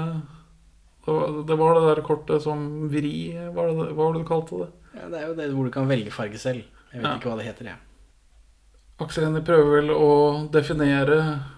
Det 1.06 1.56
var 1.60 1.76
det, 1.78 1.84
der 1.96 2.02
kortet 2.06 2.42
som 2.42 2.88
vri, 2.90 3.34
var 3.54 3.68
det, 3.70 3.90
hva 3.94 4.08
var 4.08 4.14
det 4.16 4.24
du 4.24 4.28
kalte 4.30 4.62
det? 4.64 4.70
Ja, 4.96 5.10
det 5.12 5.20
er 5.20 5.28
jo 5.28 5.36
det 5.38 5.50
hvor 5.54 5.68
du 5.68 5.72
kan 5.76 5.88
velge 5.90 6.12
farge 6.14 6.40
selv. 6.42 6.64
Jeg 6.94 7.02
vet 7.02 7.06
Ja. 7.10 7.16
ikke 7.20 7.30
hva 7.30 7.38
det 7.38 7.46
heter, 7.50 7.66
jeg. 7.66 7.78
Aksel 9.04 9.26
Hennie 9.28 9.44
prøver 9.44 9.82
vel 9.82 9.90
å 9.92 10.50
definere 10.54 11.18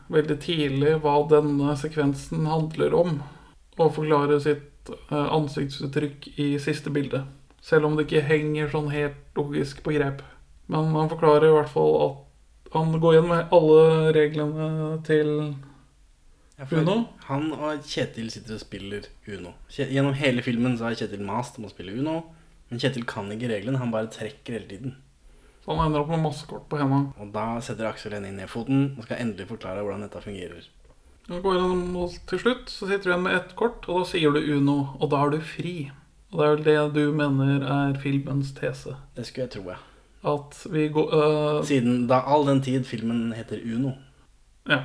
veldig 0.10 0.38
tidlig 0.42 0.96
hva 1.04 1.20
denne 1.30 1.76
sekvensen 1.78 2.48
handler 2.50 2.96
om. 2.98 3.20
Og 3.78 3.94
forklare 3.94 4.40
sitt 4.42 4.90
eh, 4.90 5.28
ansiktsuttrykk 5.38 6.32
i 6.42 6.48
siste 6.58 6.90
bilde. 6.90 7.24
Selv 7.62 7.86
om 7.86 7.96
det 7.96 8.08
ikke 8.08 8.24
henger 8.26 8.72
sånn 8.74 8.90
helt 8.90 9.38
logisk 9.38 9.84
på 9.86 9.94
grep. 9.94 10.24
Men 10.68 10.90
han 10.96 11.10
forklarer 11.12 11.48
i 11.52 11.54
hvert 11.56 11.70
fall 11.70 11.94
at 12.08 12.74
han 12.74 12.92
går 13.00 13.14
igjen 13.14 13.30
med 13.30 13.54
alle 13.56 14.12
reglene 14.18 15.04
til 15.08 15.30
Uno? 16.58 16.96
Han 17.28 17.52
og 17.54 17.84
Kjetil 17.86 18.32
sitter 18.34 18.56
og 18.58 18.64
spiller 18.64 19.06
Uno. 19.30 19.54
Gjennom 19.70 20.16
hele 20.18 20.42
filmen 20.42 20.78
så 20.78 20.88
har 20.88 20.98
Kjetil 20.98 21.22
mast 21.26 21.60
om 21.60 21.68
å 21.68 21.74
spille 21.74 21.94
Uno. 22.00 22.24
Men 22.72 22.82
Kjetil 22.82 23.06
kan 23.08 23.30
ikke 23.32 23.52
reglene, 23.52 23.78
han 23.80 23.94
bare 23.94 24.10
trekker 24.12 24.58
hele 24.58 24.70
tiden. 24.72 24.96
Så 25.62 25.76
han 25.76 25.86
ender 25.86 26.02
opp 26.02 26.10
med 26.10 26.24
masse 26.24 26.48
kort 26.50 26.66
på 26.72 26.80
henda. 26.80 27.04
Og 27.22 27.30
da 27.36 27.46
setter 27.64 27.90
Aksel 27.90 28.16
Hennie 28.18 28.34
ned 28.34 28.50
foten 28.50 28.96
og 28.96 29.06
skal 29.06 29.22
endelig 29.22 29.50
forklare 29.52 29.84
hvordan 29.84 30.06
dette 30.06 30.24
fungerer. 30.24 30.66
Og 31.28 31.44
går 31.44 31.58
gjennom, 31.58 31.86
og 32.00 32.18
til 32.32 32.40
slutt 32.40 32.72
så 32.72 32.88
sitter 32.88 33.04
du 33.04 33.12
igjen 33.12 33.26
med 33.26 33.36
ett 33.36 33.54
kort, 33.60 33.84
og 33.92 34.02
da 34.02 34.08
sier 34.08 34.32
du 34.32 34.40
Uno, 34.56 34.78
og 34.96 35.12
da 35.12 35.22
er 35.26 35.34
du 35.36 35.42
fri. 35.44 35.76
Og 36.32 36.40
det 36.40 36.48
er 36.48 36.54
vel 36.56 36.94
det 36.96 37.04
du 37.04 37.16
mener 37.16 37.64
er 37.68 38.00
filmens 38.00 38.54
tese. 38.56 38.96
Det 39.16 39.28
skulle 39.28 39.46
jeg 39.46 39.58
tro, 39.58 39.66
ja. 39.76 39.78
At 40.28 40.58
vi 40.72 40.88
går 40.92 41.14
øh, 41.14 41.66
Siden 41.68 42.08
da 42.10 42.24
all 42.26 42.48
den 42.48 42.64
tid 42.64 42.88
filmen 42.88 43.36
heter 43.36 43.60
Uno. 43.62 43.94
Ja. 44.68 44.82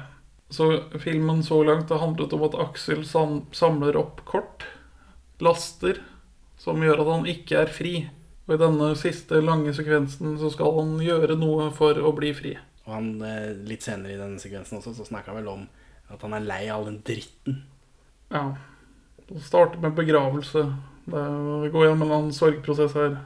Så 0.53 0.67
filmen 1.01 1.41
så 1.43 1.63
langt 1.65 1.91
har 1.91 2.03
handlet 2.03 2.33
om 2.37 2.43
at 2.45 2.57
Aksel 2.61 3.07
sam 3.09 3.47
samler 3.57 3.97
opp 3.97 4.21
kort, 4.29 4.67
laster, 5.41 6.03
som 6.61 6.83
gjør 6.85 7.01
at 7.03 7.09
han 7.09 7.31
ikke 7.31 7.63
er 7.63 7.73
fri. 7.73 7.95
Og 8.45 8.57
i 8.57 8.61
denne 8.61 8.91
siste 9.01 9.41
lange 9.41 9.73
sekvensen 9.73 10.37
så 10.41 10.51
skal 10.53 10.75
han 10.77 10.99
gjøre 11.01 11.39
noe 11.41 11.71
for 11.75 11.97
å 11.97 12.13
bli 12.17 12.35
fri. 12.37 12.53
Og 12.85 12.93
han, 12.93 13.09
eh, 13.23 13.55
litt 13.65 13.87
senere 13.87 14.13
i 14.13 14.21
denne 14.21 14.43
sekvensen 14.43 14.81
også, 14.81 14.93
så 14.99 15.07
snakker 15.09 15.33
han 15.33 15.41
vel 15.41 15.53
om 15.55 15.69
at 16.13 16.21
han 16.21 16.35
er 16.37 16.45
lei 16.45 16.63
av 16.69 16.81
all 16.81 16.91
den 16.91 17.01
dritten. 17.07 17.63
Ja. 18.29 18.57
Det 19.29 19.41
starter 19.41 19.81
med 19.81 19.97
begravelse. 19.97 20.67
Det 21.07 21.73
går 21.73 21.87
gjennom 21.89 22.13
en 22.13 22.33
sorgprosess 22.33 22.93
her. 22.99 23.17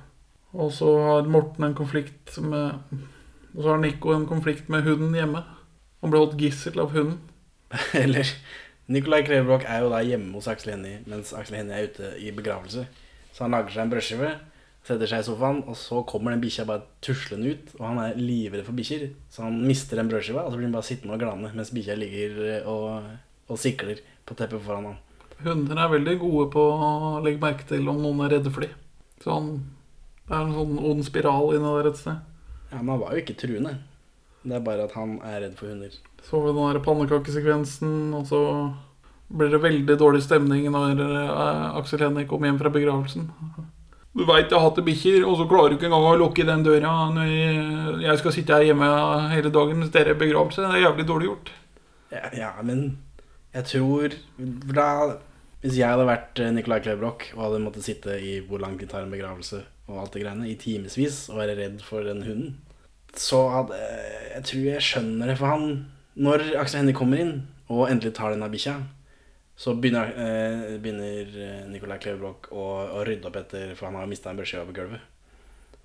Og 0.55 0.71
så 0.73 0.93
har 1.03 1.29
Morten 1.29 1.65
en 1.65 1.75
konflikt 1.75 2.39
med 2.41 2.79
Og 3.57 3.63
så 3.63 3.71
har 3.71 3.79
Nico 3.81 4.13
en 4.13 4.27
konflikt 4.29 4.69
med 4.69 4.85
hunden 4.85 5.15
hjemme. 5.17 5.41
Han 6.03 6.13
ble 6.13 6.23
holdt 6.23 6.41
gissel 6.41 6.81
av 6.83 6.93
hunden. 6.97 7.21
Eller 8.03 8.29
Nicolai 8.93 9.25
Klevebrok 9.27 9.65
er 9.67 9.83
jo 9.83 9.91
da 9.91 10.03
hjemme 10.07 10.37
hos 10.39 10.47
Aksel 10.51 10.77
Hennie 10.77 11.01
mens 11.11 11.33
Aksel 11.35 11.59
Hennie 11.59 11.75
er 11.75 11.89
ute 11.91 12.13
i 12.23 12.31
begravelse. 12.35 12.85
Så 13.35 13.45
han 13.45 13.57
lager 13.57 13.75
seg 13.75 13.83
en 13.83 13.91
brødskive, 13.93 14.29
setter 14.87 15.11
seg 15.11 15.25
i 15.25 15.27
sofaen, 15.27 15.59
og 15.67 15.75
så 15.77 16.01
kommer 16.09 16.33
den 16.33 16.41
bikkja 16.45 16.65
bare 16.69 16.87
tuslende 17.05 17.53
ut. 17.53 17.73
Og 17.81 17.83
han 17.89 17.99
er 18.05 18.21
livredd 18.21 18.65
for 18.65 18.79
bikkjer, 18.79 19.09
så 19.33 19.45
han 19.49 19.59
mister 19.67 20.01
den 20.01 20.09
brødskiva, 20.13 20.47
og 20.47 20.55
så 20.55 20.61
blir 20.61 20.71
han 20.71 20.77
bare 20.77 20.89
sittende 20.89 21.19
og 21.19 21.25
glane 21.25 21.51
mens 21.53 21.73
bikkja 21.75 21.99
ligger 21.99 22.39
eh, 22.47 22.71
og, 22.71 23.11
og 23.51 23.61
sikler 23.61 24.01
på 24.27 24.39
teppet 24.39 24.63
foran 24.65 24.93
han. 24.93 25.03
Hunder 25.45 25.83
er 25.83 25.93
veldig 25.93 26.15
gode 26.23 26.47
på 26.55 26.63
å 26.63 26.91
legge 27.25 27.43
merke 27.43 27.67
til 27.69 27.91
om 27.93 27.99
noen 28.01 28.23
er 28.25 28.39
redde 28.39 28.55
for 28.55 28.65
dem. 28.65 28.79
Så 29.21 29.35
han, 29.35 29.51
det 30.29 30.33
er 30.33 30.47
en 30.47 30.57
sånn 30.57 30.81
ond 30.93 31.05
spiral 31.05 31.53
inni 31.59 31.75
der 31.81 31.91
et 31.91 32.01
sted. 32.01 32.23
Ja, 32.71 32.79
Men 32.79 32.95
han 32.95 33.03
var 33.03 33.13
jo 33.13 33.25
ikke 33.25 33.37
truende. 33.43 33.75
Det 34.47 34.55
er 34.55 34.63
bare 34.67 34.85
at 34.87 34.93
han 34.95 35.17
er 35.27 35.41
redd 35.43 35.57
for 35.59 35.67
hunder. 35.73 35.95
Så 36.23 36.39
vi 36.43 36.53
den 36.55 36.75
der 36.75 36.83
pannekakesekvensen, 36.85 37.95
og 38.15 38.27
så 38.31 38.41
blir 39.27 39.51
det 39.51 39.59
veldig 39.65 39.97
dårlig 39.99 40.23
stemning 40.23 40.69
når 40.71 41.01
eh, 41.03 41.79
Aksel 41.81 42.05
Hennie 42.05 42.29
kommer 42.31 42.47
hjem 42.51 42.61
fra 42.61 42.71
begravelsen. 42.71 43.27
Du 44.17 44.23
veit 44.25 44.49
jeg 44.55 44.63
hater 44.63 44.85
bikkjer, 44.87 45.25
og 45.29 45.35
så 45.41 45.45
klarer 45.51 45.75
du 45.75 45.77
ikke 45.77 45.89
engang 45.91 46.07
å 46.09 46.19
lukke 46.21 46.47
den 46.47 46.63
døra 46.65 46.93
når 47.13 47.33
jeg- 48.01 48.19
skal 48.23 48.33
sitte 48.33 48.55
her 48.55 48.65
hjemme 48.71 48.87
hele 49.35 49.51
dagen 49.53 49.77
mens 49.83 49.91
dere 49.93 50.15
er 50.15 50.21
begravelse. 50.21 50.63
Det 50.63 50.79
er 50.79 50.87
jævlig 50.87 51.07
dårlig 51.11 51.29
gjort. 51.29 51.51
Ja, 52.13 52.31
ja, 52.33 52.53
men 52.63 52.99
jeg 53.53 53.65
tror 53.65 54.15
da, 54.73 55.17
Hvis 55.63 55.77
jeg 55.81 55.89
hadde 55.89 56.07
vært 56.07 56.39
eh, 56.39 56.53
Nicolai 56.53 56.79
Klebrok 56.81 57.33
og 57.35 57.43
hadde 57.43 57.65
måttet 57.65 57.83
sitte 57.83 58.15
i 58.23 58.39
hvor 58.47 58.61
lang 58.63 58.79
tid 58.79 58.89
tar 58.93 59.03
en 59.03 59.11
begravelse 59.11 59.65
og 59.89 59.99
alt 59.99 60.13
det 60.13 60.23
greiene, 60.23 60.47
i 60.49 60.55
timevis 60.55 61.29
og 61.31 61.39
være 61.41 61.57
redd 61.59 61.83
for 61.83 62.03
den 62.07 62.23
hunden, 62.23 62.55
så 63.21 63.47
hadde 63.53 63.79
Jeg 64.35 64.45
tror 64.51 64.65
jeg 64.67 64.85
skjønner 64.85 65.33
det 65.33 65.39
for 65.41 65.53
han. 65.53 65.71
Når 66.17 66.45
Aksel 66.61 66.83
Hennie 66.83 66.97
kommer 66.97 67.21
inn 67.21 67.35
og 67.73 67.89
endelig 67.91 68.15
tar 68.17 68.33
denne 68.33 68.49
bikkja, 68.53 68.77
så 69.57 69.73
begynner, 69.73 70.13
eh, 70.21 70.77
begynner 70.81 71.37
eh, 71.41 71.65
Nicolai 71.73 71.97
Klevebrok 72.01 72.51
å, 72.53 72.65
å 72.99 73.05
rydde 73.09 73.31
opp 73.31 73.39
etter 73.41 73.71
For 73.73 73.89
han 73.89 73.97
har 73.97 74.09
mista 74.11 74.29
en 74.29 74.37
brødskive 74.37 74.67
på 74.69 74.77
gulvet. 74.77 75.05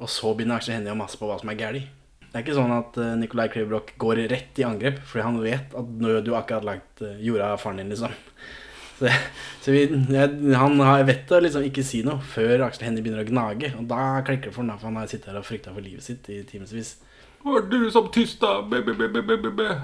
Og 0.02 0.12
så 0.12 0.34
begynner 0.36 0.60
Aksel 0.60 0.76
Hennie 0.76 0.92
å 0.92 1.00
masse 1.00 1.20
på 1.20 1.30
hva 1.30 1.38
som 1.40 1.52
er 1.54 1.60
galt. 1.60 1.88
Det 2.32 2.40
er 2.40 2.44
ikke 2.46 2.56
sånn 2.56 2.72
at 2.72 2.96
uh, 3.00 3.14
Nicolai 3.20 3.50
Klevebrok 3.52 3.94
går 4.00 4.24
rett 4.32 4.60
i 4.60 4.64
angrep, 4.64 5.02
fordi 5.04 5.24
han 5.26 5.40
vet 5.44 5.74
at 5.76 5.96
nå 6.04 6.14
du 6.24 6.32
akkurat 6.36 6.64
lagt 6.68 7.04
jorda 7.20 7.50
av 7.56 7.64
faren 7.64 7.82
din, 7.82 7.92
liksom. 7.92 8.16
Så, 9.02 9.10
så 9.66 9.74
vi, 9.74 9.80
jeg, 10.14 10.34
han 10.54 10.76
har 10.86 11.00
vet 11.08 11.32
å 11.34 11.40
liksom 11.42 11.64
ikke 11.66 11.82
si 11.82 12.04
noe 12.06 12.22
før 12.22 12.68
Aksel 12.68 12.86
Hennie 12.86 13.02
begynner 13.02 13.24
å 13.24 13.26
gnage. 13.26 13.72
Og 13.80 13.88
da 13.90 14.20
klikker 14.28 14.52
det 14.52 14.54
for 14.54 14.62
ham, 14.62 14.78
for 14.78 14.92
han 14.92 15.00
har 15.00 15.08
sittet 15.10 15.32
her 15.32 15.40
og 15.40 15.48
frykta 15.48 15.74
for 15.74 15.82
livet 15.82 16.06
sitt 16.06 16.30
i 16.30 16.44
timevis. 16.46 16.92
Var 17.44 17.68
du 17.72 17.92
som 17.92 18.08
tysta? 18.14 18.62
Be. 18.70 18.82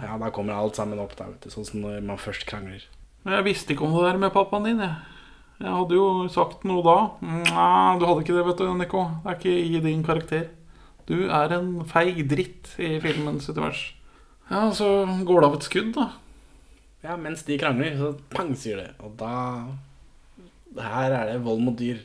Ja, 0.03 0.18
da 0.22 0.30
kommer 0.34 0.53
alt 0.53 0.78
sammen 0.78 0.99
opp, 1.01 1.16
da, 1.18 1.30
vet 1.32 1.47
du. 1.47 1.53
Sånn 1.53 1.66
som 1.66 1.82
når 1.82 2.01
man 2.05 2.20
først 2.22 2.45
krangler. 2.49 2.84
Men 3.26 3.39
Jeg 3.39 3.47
visste 3.49 3.74
ikke 3.74 3.88
om 3.88 3.95
det 3.97 4.03
der 4.12 4.20
med 4.22 4.34
pappaen 4.36 4.68
din, 4.70 4.84
jeg. 4.84 4.95
Jeg 5.58 5.74
hadde 5.74 5.97
jo 5.97 6.28
sagt 6.30 6.68
noe 6.70 6.84
da. 6.86 6.97
Nei, 7.26 7.97
du 7.97 8.05
hadde 8.05 8.22
ikke 8.22 8.36
det, 8.38 8.45
vet 8.45 8.62
du, 8.62 8.68
Nico. 8.78 9.03
Det 9.24 9.32
er 9.32 9.39
ikke 9.39 9.55
i 9.58 9.82
din 9.88 10.03
karakter. 10.05 10.45
Du 11.10 11.16
er 11.34 11.55
en 11.55 11.72
feig 11.88 12.20
dritt 12.30 12.70
i 12.78 12.97
filmens 13.01 13.49
univers. 13.49 13.82
Ja, 14.51 14.68
så 14.76 15.08
går 15.26 15.41
det 15.41 15.49
av 15.49 15.58
et 15.58 15.68
skudd, 15.68 15.91
da. 15.97 16.08
Ja, 17.03 17.16
mens 17.18 17.41
de 17.47 17.58
krangler, 17.60 17.97
så 17.97 18.12
pang, 18.34 18.53
sier 18.60 18.84
det. 18.84 18.91
Og 19.01 19.18
da 19.20 19.34
Her 20.78 21.16
er 21.16 21.32
det 21.32 21.41
vold 21.45 21.64
mot 21.66 21.78
dyr. 21.80 22.03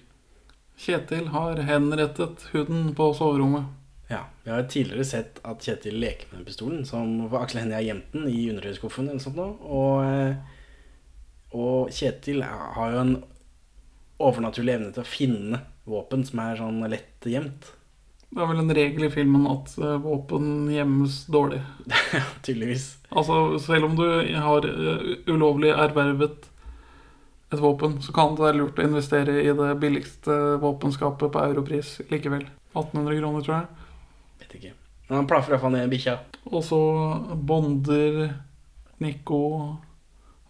Kjetil 0.81 1.29
har 1.35 1.61
henrettet 1.69 2.47
huden 2.55 2.95
på 2.97 3.11
soverommet. 3.15 3.69
Ja, 4.13 4.25
Vi 4.45 4.51
har 4.51 4.63
tidligere 4.63 5.05
sett 5.09 5.39
at 5.49 5.65
Kjetil 5.65 5.95
leker 5.97 6.29
med 6.31 6.43
den 6.43 6.49
pistolen, 6.51 6.85
som 6.85 7.15
for 7.31 7.41
Aksel 7.41 7.63
Hennie 7.63 7.79
har 7.79 7.87
gjemt 7.87 8.11
den 8.13 8.27
i 8.29 8.43
undertøyskuffen 8.53 9.07
eller 9.09 9.23
sånt 9.25 9.39
noe. 9.41 9.55
Og, 9.65 10.05
eh, 10.05 11.55
og 11.57 11.93
Kjetil 11.97 12.43
har 12.45 12.93
jo 12.93 12.99
en 13.01 13.15
overnaturlig 14.21 14.75
evne 14.75 14.91
til 14.93 15.01
å 15.01 15.09
finne 15.09 15.63
våpen 15.89 16.27
som 16.29 16.43
er 16.45 16.61
sånn 16.61 16.85
lett 16.93 17.25
gjemt. 17.25 17.73
Det 18.33 18.41
er 18.41 18.49
vel 18.49 18.61
en 18.63 18.77
regel 18.77 19.07
i 19.09 19.13
filmen 19.13 19.49
at 19.49 19.73
eh, 19.81 19.97
våpen 20.05 20.69
gjemmes 20.73 21.23
dårlig. 21.33 21.63
Ja, 22.13 22.27
tydeligvis. 22.45 22.99
Altså, 23.09 23.59
selv 23.65 23.89
om 23.89 23.97
du 23.97 24.05
har 24.45 24.69
eh, 24.69 25.13
ulovlig 25.33 25.73
ervervet 25.73 26.51
et 27.53 27.61
våpen, 27.61 27.97
så 28.05 28.13
kan 28.13 28.37
det 28.37 28.45
være 28.45 28.61
lurt 28.61 28.81
å 28.81 28.85
investere 28.85 29.41
i 29.41 29.53
det 29.57 29.73
billigste 29.81 30.37
våpenskapet 30.61 31.33
på 31.33 31.47
europris 31.49 32.03
likevel. 32.13 32.45
1800 32.77 33.19
kroner, 33.23 33.45
tror 33.45 33.57
jeg. 33.59 33.82
Vet 34.53 34.61
ikke. 34.61 34.75
Men 35.09 35.17
han 35.23 35.29
plaffer 35.31 35.55
iallfall 35.57 35.73
ned 35.73 35.89
bikkja. 35.93 36.19
Og 36.53 36.61
så 36.67 36.79
bonder 37.49 38.35
Nico 39.01 39.41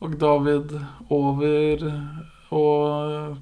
og 0.03 0.19
David 0.19 0.75
over 1.15 1.87
og 2.53 3.39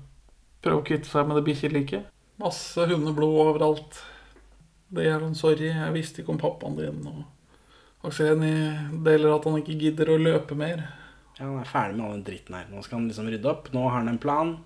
prøver 0.60 0.76
å 0.76 0.84
kvitte 0.86 1.08
seg 1.08 1.26
med 1.26 1.40
det 1.40 1.46
bikkjeliket. 1.48 2.10
Masse 2.40 2.84
hundeblod 2.88 3.40
overalt. 3.46 4.00
Det 4.92 5.06
er 5.08 5.22
sånn 5.22 5.38
sorry, 5.38 5.70
jeg 5.72 5.94
visste 5.96 6.22
ikke 6.22 6.34
om 6.34 6.40
pappaen 6.40 6.76
din. 6.76 7.00
Og 7.08 8.08
Aksel 8.10 8.40
deler 9.04 9.34
at 9.34 9.46
han 9.48 9.60
ikke 9.60 9.78
gidder 9.80 10.12
å 10.12 10.20
løpe 10.20 10.56
mer. 10.58 10.86
Ja, 11.38 11.46
Han 11.46 11.60
er 11.60 11.68
ferdig 11.68 11.96
med 11.96 12.06
all 12.06 12.16
den 12.18 12.26
dritten 12.26 12.56
her. 12.56 12.66
Nå 12.68 12.82
skal 12.84 12.98
han 12.98 13.08
liksom 13.08 13.28
rydde 13.32 13.48
opp. 13.48 13.70
Nå 13.72 13.86
har 13.86 14.00
han 14.00 14.12
en 14.12 14.20
plan. 14.20 14.58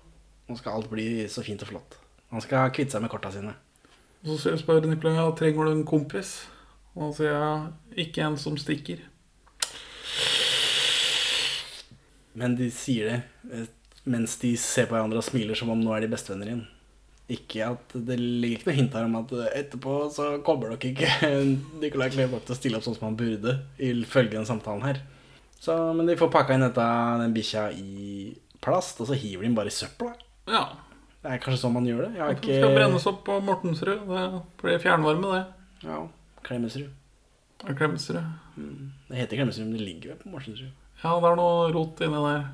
Nå 0.49 0.57
skal 0.59 0.75
alt 0.75 0.91
bli 0.91 1.27
så 1.31 1.43
fint 1.45 1.63
og 1.63 1.71
flott. 1.71 1.97
Han 2.31 2.43
skal 2.43 2.73
kvitte 2.75 2.95
seg 2.95 3.03
med 3.05 3.11
korta 3.13 3.31
sine. 3.31 3.53
Og 4.25 4.39
så 4.41 4.55
spør 4.57 4.85
Nicolai 4.89 5.17
ja, 5.19 5.25
trenger 5.37 5.67
du 5.67 5.71
en 5.75 5.87
kompis. 5.87 6.37
Og 6.95 7.11
da 7.11 7.15
sier 7.17 7.33
jeg 7.35 8.07
ikke 8.07 8.23
en 8.25 8.37
som 8.41 8.55
stikker. 8.57 9.03
Men 12.35 12.55
de 12.59 12.69
sier 12.73 13.11
det 13.11 13.19
eh, 13.53 13.67
mens 14.05 14.35
de 14.41 14.51
ser 14.59 14.87
på 14.89 14.95
hverandre 14.95 15.21
og 15.21 15.25
smiler 15.25 15.57
som 15.57 15.71
om 15.73 15.81
nå 15.81 15.93
er 15.95 16.05
de 16.05 16.11
bestevenner 16.11 16.51
igjen. 16.51 16.65
Ikke 17.35 17.71
at 17.71 17.93
Det 18.05 18.17
ligger 18.21 18.59
ikke 18.59 18.69
noe 18.69 18.77
hint 18.77 18.97
her 18.97 19.07
om 19.07 19.17
at 19.17 19.33
eh, 19.33 19.53
etterpå 19.61 19.97
så 20.13 20.27
kommer 20.45 20.73
nok 20.73 20.87
ikke 20.91 21.09
Nicolai 21.81 22.11
Klevebrok 22.13 22.45
til 22.45 22.55
å 22.55 22.59
stille 22.59 22.79
opp 22.79 22.85
sånn 22.85 22.97
som 22.97 23.09
han 23.09 23.19
burde, 23.19 23.59
ifølge 23.81 24.37
den 24.37 24.49
samtalen 24.49 24.85
her. 24.85 25.01
Så, 25.57 25.73
men 25.97 26.09
de 26.09 26.17
får 26.19 26.29
pakka 26.33 26.57
inn 26.57 26.65
dette, 26.65 26.85
den 27.21 27.33
bikkja 27.33 27.69
i 27.73 28.35
plast, 28.61 28.99
og 29.01 29.09
så 29.09 29.17
hiver 29.17 29.45
de 29.45 29.49
den 29.49 29.57
bare 29.57 29.71
i 29.71 29.73
søpla. 29.73 30.11
Ja. 30.51 30.65
Det 31.25 31.31
er 31.33 31.39
kanskje 31.41 31.57
sånn 31.63 31.73
man 31.73 31.87
gjør 31.89 32.03
det. 32.03 32.11
Jeg 32.13 32.21
har 32.21 32.35
Det 32.35 32.41
ikke 32.43 32.55
skal 32.59 32.75
brennes 32.75 33.05
opp 33.09 33.23
på 33.25 33.35
Mortensrud. 33.41 34.01
Det 34.05 34.25
blir 34.61 34.81
fjernvarme, 34.83 35.31
det. 35.31 35.87
Ja. 35.87 36.03
Klemetsrud. 36.45 36.91
Det 37.63 37.73
Klemetsrud. 37.79 38.19
Mm. 38.59 38.91
Det 39.07 39.17
heter 39.17 39.39
Klemetsrud, 39.39 39.65
men 39.65 39.79
det 39.79 39.87
ligger 39.87 40.11
vel 40.11 40.19
på 40.21 40.33
Mortensrud. 40.35 40.69
Ja, 41.01 41.15
det 41.23 41.31
er 41.31 41.39
noe 41.39 41.71
rot 41.73 42.03
inni 42.05 42.21
der. 42.27 42.45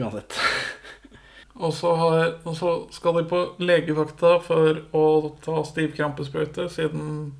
Uansett. 0.00 0.38
Og 1.66 1.76
så, 1.76 2.72
skal 2.96 3.20
de 3.20 3.26
på 3.28 3.42
legevakta 3.60 4.38
for 4.44 4.80
å 4.96 5.04
ta 5.44 5.60
stivkrampesprøyte, 5.68 6.70
siden 6.72 7.34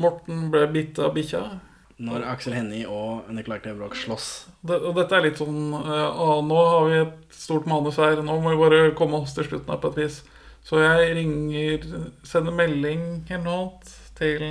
Morten 0.00 0.48
ble 0.52 0.64
bitt 0.72 1.00
av 1.04 1.12
bikkja. 1.16 1.44
Når 1.96 2.26
Aksel 2.28 2.52
Hennie 2.52 2.84
og 2.92 3.30
Nicolai 3.32 3.56
Klevebrok 3.64 3.94
slåss. 3.96 4.26
Det, 4.60 4.76
og 4.84 4.98
dette 4.98 5.16
er 5.16 5.24
litt 5.24 5.38
sånn 5.40 5.72
ah, 5.72 6.42
Nå 6.44 6.56
har 6.68 6.88
vi 6.90 6.96
et 7.00 7.14
stort 7.32 7.68
manus 7.70 7.96
her. 8.02 8.20
Nå 8.20 8.34
må 8.44 8.52
vi 8.52 8.60
bare 8.60 8.80
komme 8.98 9.22
oss 9.22 9.32
til 9.36 9.46
slutten 9.48 9.72
her 9.72 9.80
på 9.80 9.94
et 9.94 10.00
vis. 10.02 10.18
Så 10.66 10.82
jeg 10.82 11.14
ringer 11.16 11.86
Sender 12.26 12.52
melding 12.52 13.06
eller 13.30 13.44
noe 13.46 13.60
annet 13.62 13.94
til 14.18 14.44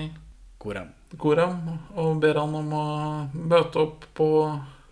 Koram. 0.61 0.89
Koram 1.21 1.59
og 1.93 2.15
ber 2.23 2.39
han 2.41 2.55
om 2.57 2.73
å 2.73 2.85
møte 3.35 3.83
opp 3.83 4.07
på 4.17 4.29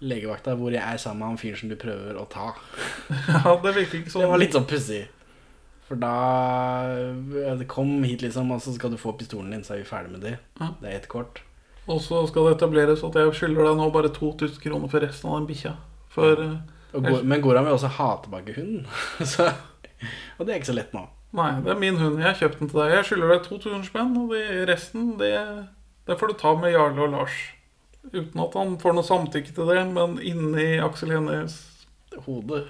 Legevakta 0.04 0.54
hvor 0.60 0.76
jeg 0.76 0.84
er 0.84 1.00
sammen 1.02 1.24
med 1.24 1.32
han 1.32 1.40
fyren 1.42 1.62
som 1.62 1.72
du 1.72 1.78
prøver 1.80 2.20
å 2.20 2.28
ta. 2.30 2.52
Ja, 3.34 3.56
det 3.64 3.74
virker 3.80 4.02
ikke 4.02 4.12
sånn. 4.14 4.26
Det 4.26 4.30
var 4.30 4.44
litt 4.44 4.58
sånn 4.58 4.68
pussig. 4.70 5.02
For 5.88 6.00
da 6.00 6.14
Kom 7.72 7.96
hit, 8.06 8.22
liksom, 8.24 8.52
og 8.54 8.62
så 8.64 8.76
skal 8.76 8.94
du 8.94 9.00
få 9.00 9.16
pistolen 9.18 9.52
din, 9.56 9.66
så 9.66 9.74
er 9.76 9.82
vi 9.82 9.90
ferdig 9.90 10.14
med 10.14 10.24
det. 10.28 10.36
Ja. 10.60 10.70
Det 10.84 10.92
er 10.92 11.00
ett 11.00 11.10
kort. 11.12 11.42
Og 11.92 12.00
så 12.04 12.22
skal 12.30 12.48
det 12.48 12.58
etableres 12.58 13.04
at 13.04 13.18
jeg 13.20 13.34
skylder 13.36 13.68
deg 13.68 13.80
nå 13.80 13.90
bare 13.92 14.12
2000 14.14 14.62
kroner 14.64 14.92
for 14.92 15.04
resten 15.04 15.30
av 15.30 15.40
den 15.40 15.50
bikkja. 15.50 15.74
Eh, 16.16 17.24
men 17.26 17.42
Goran 17.44 17.68
vil 17.68 17.76
også 17.76 17.92
ha 17.98 18.10
tilbake 18.24 18.56
hunden. 18.56 18.86
så, 19.34 19.50
og 20.38 20.46
det 20.46 20.54
er 20.54 20.62
ikke 20.62 20.72
så 20.72 20.78
lett 20.78 20.96
nå. 20.96 21.04
Nei, 21.34 21.50
det 21.66 21.74
er 21.74 21.82
min 21.82 21.98
hund. 21.98 22.22
Jeg 22.22 22.30
har 22.30 22.40
kjøpt 22.40 22.62
den 22.62 22.70
til 22.70 22.84
deg. 22.84 22.94
Jeg 22.94 23.10
skylder 23.10 23.34
deg 23.34 23.48
2000 23.50 23.84
spenn, 23.90 24.16
og 24.22 24.36
det, 24.36 24.46
resten, 24.70 25.14
det, 25.20 25.34
det 26.08 26.18
får 26.20 26.32
du 26.32 26.40
ta 26.40 26.54
med 26.60 26.76
Jarle 26.76 27.08
og 27.08 27.16
Lars. 27.16 27.40
Uten 28.14 28.44
at 28.44 28.56
han 28.60 28.78
får 28.80 28.96
noe 28.96 29.08
samtykke 29.08 29.56
til 29.56 29.72
det, 29.72 29.82
men 29.96 30.20
inni 30.22 30.76
Aksel 30.84 31.16
Hennies 31.16 31.58
hode 32.28 32.66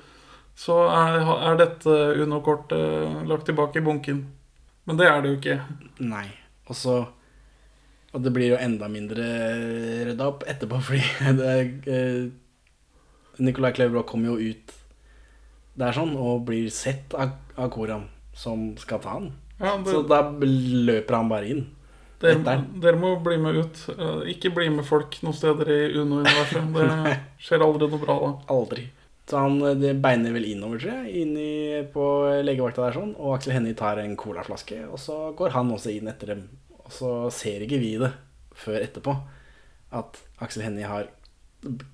så 0.56 0.76
er, 0.86 1.18
er 1.50 1.58
dette 1.58 1.94
Uno-kortet 2.22 3.26
lagt 3.28 3.48
tilbake 3.50 3.82
i 3.82 3.86
bunken. 3.86 4.22
Men 4.86 5.00
det 5.00 5.08
er 5.10 5.24
det 5.24 5.32
jo 5.32 5.40
ikke. 5.40 5.58
Nei. 6.06 6.28
Og 6.70 6.78
så 6.78 6.98
Og 8.14 8.22
det 8.22 8.32
blir 8.36 8.52
jo 8.54 8.60
enda 8.62 8.88
mindre 8.94 9.26
rydda 10.08 10.28
opp 10.30 10.44
etterpå, 10.50 10.80
fordi 10.86 11.02
det 11.40 11.54
eh, 11.90 12.26
Nicolai 13.42 13.74
Klevebrå 13.74 14.04
kommer 14.06 14.34
jo 14.36 14.52
ut 14.54 14.74
der 15.82 15.96
sånn 15.96 16.12
og 16.22 16.44
blir 16.46 16.68
sett 16.70 17.16
av, 17.18 17.32
av 17.58 17.72
Koram, 17.74 18.04
som 18.38 18.76
skal 18.78 19.00
ta 19.02 19.16
han. 19.18 19.32
Ja, 19.58 19.72
det- 19.82 19.90
Så 19.96 20.04
da 20.06 20.20
løper 20.30 21.16
han 21.18 21.30
bare 21.32 21.50
inn. 21.50 21.64
Dere, 22.24 22.60
dere 22.80 22.96
må 22.96 23.16
bli 23.20 23.36
med 23.42 23.58
ut. 23.58 23.80
Ikke 24.32 24.54
bli 24.56 24.70
med 24.72 24.86
folk 24.88 25.18
noen 25.26 25.36
steder 25.36 25.68
i 25.74 25.80
Uno-universet. 26.00 26.70
Det 26.72 27.18
skjer 27.44 27.66
aldri 27.66 27.90
noe 27.92 28.00
bra 28.00 28.16
da. 28.22 28.30
Aldri. 28.54 28.86
Så 29.28 29.42
han 29.42 29.58
eh, 29.66 29.74
det 29.82 29.96
beiner 30.04 30.32
vel 30.36 30.46
innover, 30.54 30.80
tror 30.80 31.02
jeg, 31.02 31.16
inn 31.24 31.34
i, 31.42 31.82
på 31.92 32.06
legevakta 32.46 32.86
der 32.86 32.96
sånn. 33.00 33.12
Og 33.18 33.34
Aksel 33.40 33.58
Hennie 33.58 33.76
tar 33.76 34.00
en 34.00 34.16
colaflaske, 34.20 34.84
og 34.88 35.02
så 35.02 35.18
går 35.36 35.52
han 35.58 35.74
også 35.76 35.92
inn 35.98 36.08
etter 36.14 36.36
dem. 36.36 36.46
Så 36.94 37.10
ser 37.34 37.66
ikke 37.66 37.80
vi 37.82 37.96
det 38.02 38.12
før 38.54 38.80
etterpå, 38.86 39.16
at 39.98 40.20
Aksel 40.46 40.62
Hennie 40.68 40.86
har 40.90 41.08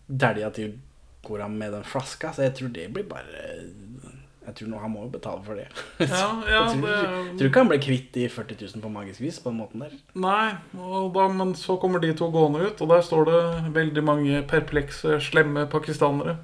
dælja 0.10 0.50
til 0.56 0.74
Koram 1.24 1.52
med 1.60 1.72
den 1.76 1.84
flaska. 1.88 2.34
Så 2.36 2.44
jeg 2.48 2.56
tror 2.58 2.74
det 2.76 2.90
blir 2.94 3.08
bare 3.08 3.48
Jeg 4.50 4.56
tror 4.58 4.70
nå 4.72 4.78
han 4.82 4.90
må 4.92 5.04
jo 5.04 5.10
betale 5.14 5.44
for 5.46 5.54
det. 5.60 5.68
Ja, 6.00 6.08
ja, 6.10 6.62
jeg 6.72 6.80
tror, 6.80 6.88
det- 6.90 7.36
tror 7.38 7.50
ikke 7.52 7.60
han 7.62 7.70
ble 7.70 7.78
kvitt 7.84 8.08
de 8.16 8.24
40 8.34 8.56
000 8.64 8.82
på 8.82 8.90
magisk 8.90 9.22
vis 9.22 9.38
på 9.44 9.52
den 9.52 9.60
måten 9.62 9.84
der. 9.84 9.92
Nei, 10.18 10.56
og 10.80 11.12
da, 11.14 11.28
men 11.30 11.52
så 11.60 11.76
kommer 11.78 12.02
de 12.02 12.10
to 12.18 12.32
gående 12.34 12.64
ut, 12.66 12.82
og 12.82 12.90
der 12.90 13.04
står 13.06 13.28
det 13.30 13.74
veldig 13.76 14.04
mange 14.08 14.42
perplekse, 14.50 15.20
slemme 15.22 15.68
pakistanere. 15.70 16.40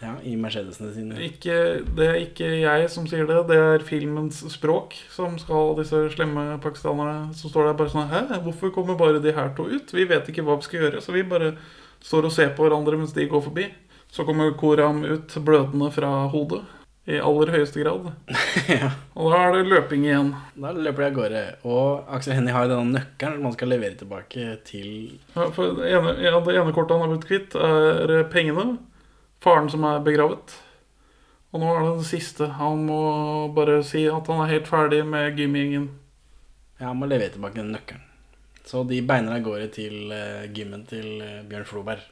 Ja, 0.00 0.14
I 0.24 0.32
Mercedesene 0.40 0.94
sine. 0.94 1.18
Ikke, 1.26 1.56
det 1.96 2.06
er 2.08 2.18
ikke 2.22 2.48
jeg 2.62 2.88
som 2.92 3.04
sier 3.08 3.28
det, 3.28 3.36
det 3.50 3.58
er 3.60 3.84
filmens 3.84 4.40
språk 4.54 4.96
som 5.12 5.36
skal 5.40 5.74
disse 5.80 6.06
slemme 6.14 6.56
pakistanerne. 6.64 7.34
som 7.36 7.52
står 7.52 7.68
der 7.68 7.76
bare 7.76 7.92
sånn 7.92 8.08
Hæ, 8.08 8.40
hvorfor 8.46 8.72
kommer 8.72 8.96
bare 8.96 9.20
de 9.20 9.34
her 9.36 9.52
to 9.56 9.68
ut? 9.68 9.92
Vi 9.92 10.08
vet 10.08 10.32
ikke 10.32 10.46
hva 10.46 10.56
vi 10.56 10.68
skal 10.68 10.86
gjøre, 10.86 11.04
så 11.04 11.12
vi 11.12 11.26
bare 11.28 11.52
står 12.00 12.30
og 12.30 12.32
ser 12.32 12.54
på 12.56 12.64
hverandre 12.64 12.96
mens 12.96 13.12
de 13.12 13.28
går 13.28 13.44
forbi. 13.44 13.68
Så 14.10 14.24
kommer 14.26 14.56
Koram 14.58 15.04
ut 15.04 15.36
blødende 15.44 15.92
fra 15.94 16.26
hodet. 16.32 16.64
I 17.10 17.16
aller 17.24 17.50
høyeste 17.50 17.80
grad. 17.80 18.10
ja. 18.68 18.90
Og 19.16 19.32
da 19.32 19.38
er 19.46 19.54
det 19.56 19.70
løping 19.70 20.04
igjen. 20.04 20.34
Da 20.60 20.72
løper 20.76 21.02
de 21.02 21.06
av 21.08 21.14
gårde. 21.16 21.40
Og 21.66 22.10
Aksel 22.16 22.36
Hennie 22.36 22.54
har 22.54 22.68
denne 22.70 22.98
nøkkelen 22.98 23.40
man 23.42 23.54
skal 23.56 23.72
levere 23.72 23.96
tilbake 23.98 24.52
til 24.68 24.90
Ja, 25.34 25.48
det 25.48 25.88
ene, 25.90 26.12
ja, 26.22 26.36
det 26.44 26.56
ene 26.60 26.74
kortet 26.76 26.96
han 26.96 27.04
har 27.04 27.12
blitt 27.14 27.26
kvitt, 27.28 27.56
er 27.56 28.28
pengene. 28.32 28.76
Faren 29.40 29.70
som 29.72 29.84
er 29.88 30.02
begravet. 30.04 30.54
Og 31.50 31.62
nå 31.62 31.70
er 31.72 31.82
det 31.82 31.96
det 32.02 32.08
siste. 32.10 32.46
Han 32.60 32.84
må 32.86 33.00
bare 33.56 33.80
si 33.86 34.04
at 34.10 34.28
han 34.30 34.44
er 34.44 34.52
helt 34.52 34.70
ferdig 34.70 35.00
med 35.08 35.38
gymgjengen. 35.38 35.88
Ja, 36.78 36.90
han 36.90 37.00
må 37.00 37.08
levere 37.10 37.34
tilbake 37.34 37.58
den 37.58 37.72
nøkkelen. 37.74 38.06
Så 38.64 38.84
de 38.86 39.00
beiner 39.02 39.34
av 39.34 39.44
gårde 39.44 39.70
til 39.74 40.12
uh, 40.12 40.46
gymmen 40.54 40.84
til 40.86 41.22
eh, 41.24 41.40
Bjørn 41.48 41.66
Floberg. 41.66 42.04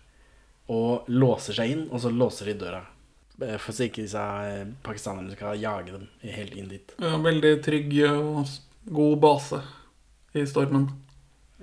Og 0.74 1.06
låser 1.12 1.54
seg 1.56 1.74
inn, 1.74 1.84
og 1.92 2.00
så 2.02 2.10
låser 2.10 2.50
de 2.50 2.56
døra. 2.64 2.80
Eh, 3.40 3.56
For 3.62 3.72
så 3.72 3.86
ikke 3.86 4.02
disse 4.02 4.20
eh, 4.20 4.64
pakistanerne 4.84 5.36
skal 5.36 5.60
jage 5.60 5.94
dem 5.94 6.08
helt 6.34 6.56
inn 6.58 6.72
dit. 6.72 6.96
Ja, 6.98 7.14
veldig 7.22 7.52
trygg 7.64 7.94
og 8.08 8.48
god 8.98 9.20
base 9.22 9.60
i 10.34 10.44
stormen. 10.48 10.88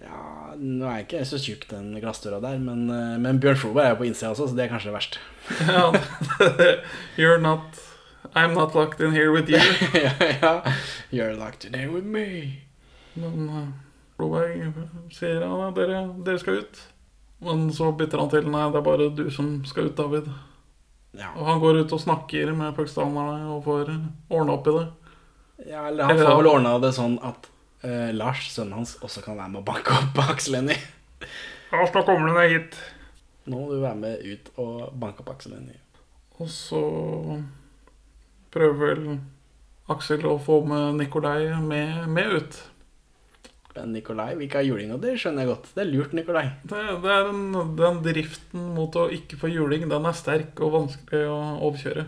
Ja, 0.06 0.22
Nå 0.56 0.86
er 0.88 1.02
jeg 1.02 1.08
ikke 1.08 1.26
så 1.28 1.40
tjukk, 1.42 1.66
den 1.72 1.90
glassdøra 2.00 2.40
der, 2.44 2.62
men, 2.62 2.86
eh, 2.94 3.18
men 3.20 3.42
Bjørn 3.44 3.60
Floberg 3.60 3.86
er 3.86 3.96
jo 3.96 4.00
på 4.04 4.08
innsida 4.08 4.32
også, 4.32 4.48
så 4.48 4.58
det 4.58 4.66
er 4.66 4.72
kanskje 4.72 4.92
det 4.92 4.96
verste. 4.96 5.24
Ja, 5.68 5.90
You're 7.20 7.42
not 7.42 7.82
I'm 8.36 8.54
not 8.54 8.76
locked 8.76 9.02
in 9.02 9.12
here 9.12 9.32
with 9.32 9.50
you. 9.50 9.58
ja, 9.94 10.12
ja. 10.42 10.62
You're 11.12 11.36
locked 11.36 11.66
in 11.66 11.74
here 11.74 11.92
with 11.92 12.06
me. 12.06 12.62
Men 13.14 13.50
uh, 13.50 13.68
Floberg 14.18 14.74
sier 15.12 15.42
ja, 15.42 15.70
dere, 15.76 16.02
dere 16.26 16.42
skal 16.42 16.60
ut. 16.64 16.82
Men 17.46 17.70
så 17.74 17.92
bytter 17.96 18.20
han 18.20 18.32
til 18.32 18.50
nei, 18.52 18.66
det 18.74 18.82
er 18.82 18.86
bare 18.86 19.10
du 19.16 19.30
som 19.32 19.58
skal 19.68 19.90
ut, 19.90 19.98
David. 19.98 20.28
Og 21.16 21.44
han 21.48 21.62
går 21.64 21.82
ut 21.84 21.96
og 21.96 22.02
snakker 22.02 22.52
med 22.56 22.76
pakistanerne 22.76 23.48
og 23.54 23.64
får 23.64 23.92
ordna 24.30 24.56
opp 24.58 24.68
i 24.68 24.76
det. 24.76 24.86
Ja, 25.70 25.86
eller 25.88 26.10
han 26.10 26.20
får 26.20 26.40
vel 26.42 26.50
ordna 26.52 26.74
det 26.84 26.92
sånn 26.98 27.16
at 27.24 27.48
eh, 27.86 28.12
Lars, 28.16 28.50
sønnen 28.54 28.80
hans, 28.80 28.96
også 29.06 29.24
kan 29.26 29.40
være 29.40 29.54
med 29.54 29.62
å 29.62 29.68
banke 29.68 29.96
opp 30.02 30.22
Aksel 30.26 30.60
Hennie. 30.60 30.82
Lars, 31.72 31.94
så 31.94 32.04
kommer 32.06 32.30
du 32.30 32.38
ned 32.38 32.52
hit. 32.52 32.78
Nå 33.46 33.62
må 33.62 33.72
du 33.72 33.82
være 33.84 34.02
med 34.02 34.26
ut 34.26 34.52
og 34.62 34.94
banke 35.02 35.24
opp 35.24 35.36
Aksel 35.36 35.58
Hennie. 35.60 35.82
Og 36.42 36.50
så 36.52 36.82
prøver 38.56 38.80
vel 38.82 39.20
Aksel 39.92 40.26
å 40.28 40.38
få 40.42 40.64
med 40.66 40.98
Nikolai 41.04 41.54
med, 41.62 42.08
med 42.10 42.40
ut. 42.40 42.62
Men 43.76 43.92
Nikolai 43.92 44.30
vil 44.38 44.48
ikke 44.48 44.62
ha 44.62 44.66
juling, 44.66 44.94
og 44.96 45.02
det 45.04 45.18
skjønner 45.20 45.44
jeg 45.44 45.52
godt. 45.52 45.72
Det 45.76 45.84
er 45.84 45.90
lurt, 45.90 46.14
Nikolai. 46.16 46.46
Det, 46.64 46.84
det 47.04 47.12
er 47.12 47.26
den, 47.28 47.42
den 47.76 48.00
driften 48.06 48.70
mot 48.76 48.96
å 48.98 49.10
ikke 49.14 49.40
få 49.42 49.52
juling, 49.52 49.90
den 49.92 50.08
er 50.08 50.16
sterk 50.16 50.62
og 50.64 50.78
vanskelig 50.78 51.26
å 51.28 51.40
overkjøre. 51.68 52.06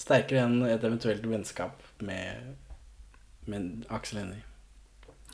Sterkere 0.00 0.46
enn 0.46 0.62
et 0.66 0.80
eventuelt 0.80 1.26
vennskap 1.28 1.84
med, 2.02 2.56
med 3.44 3.84
Aksel 3.92 4.22
Hennie. 4.22 4.51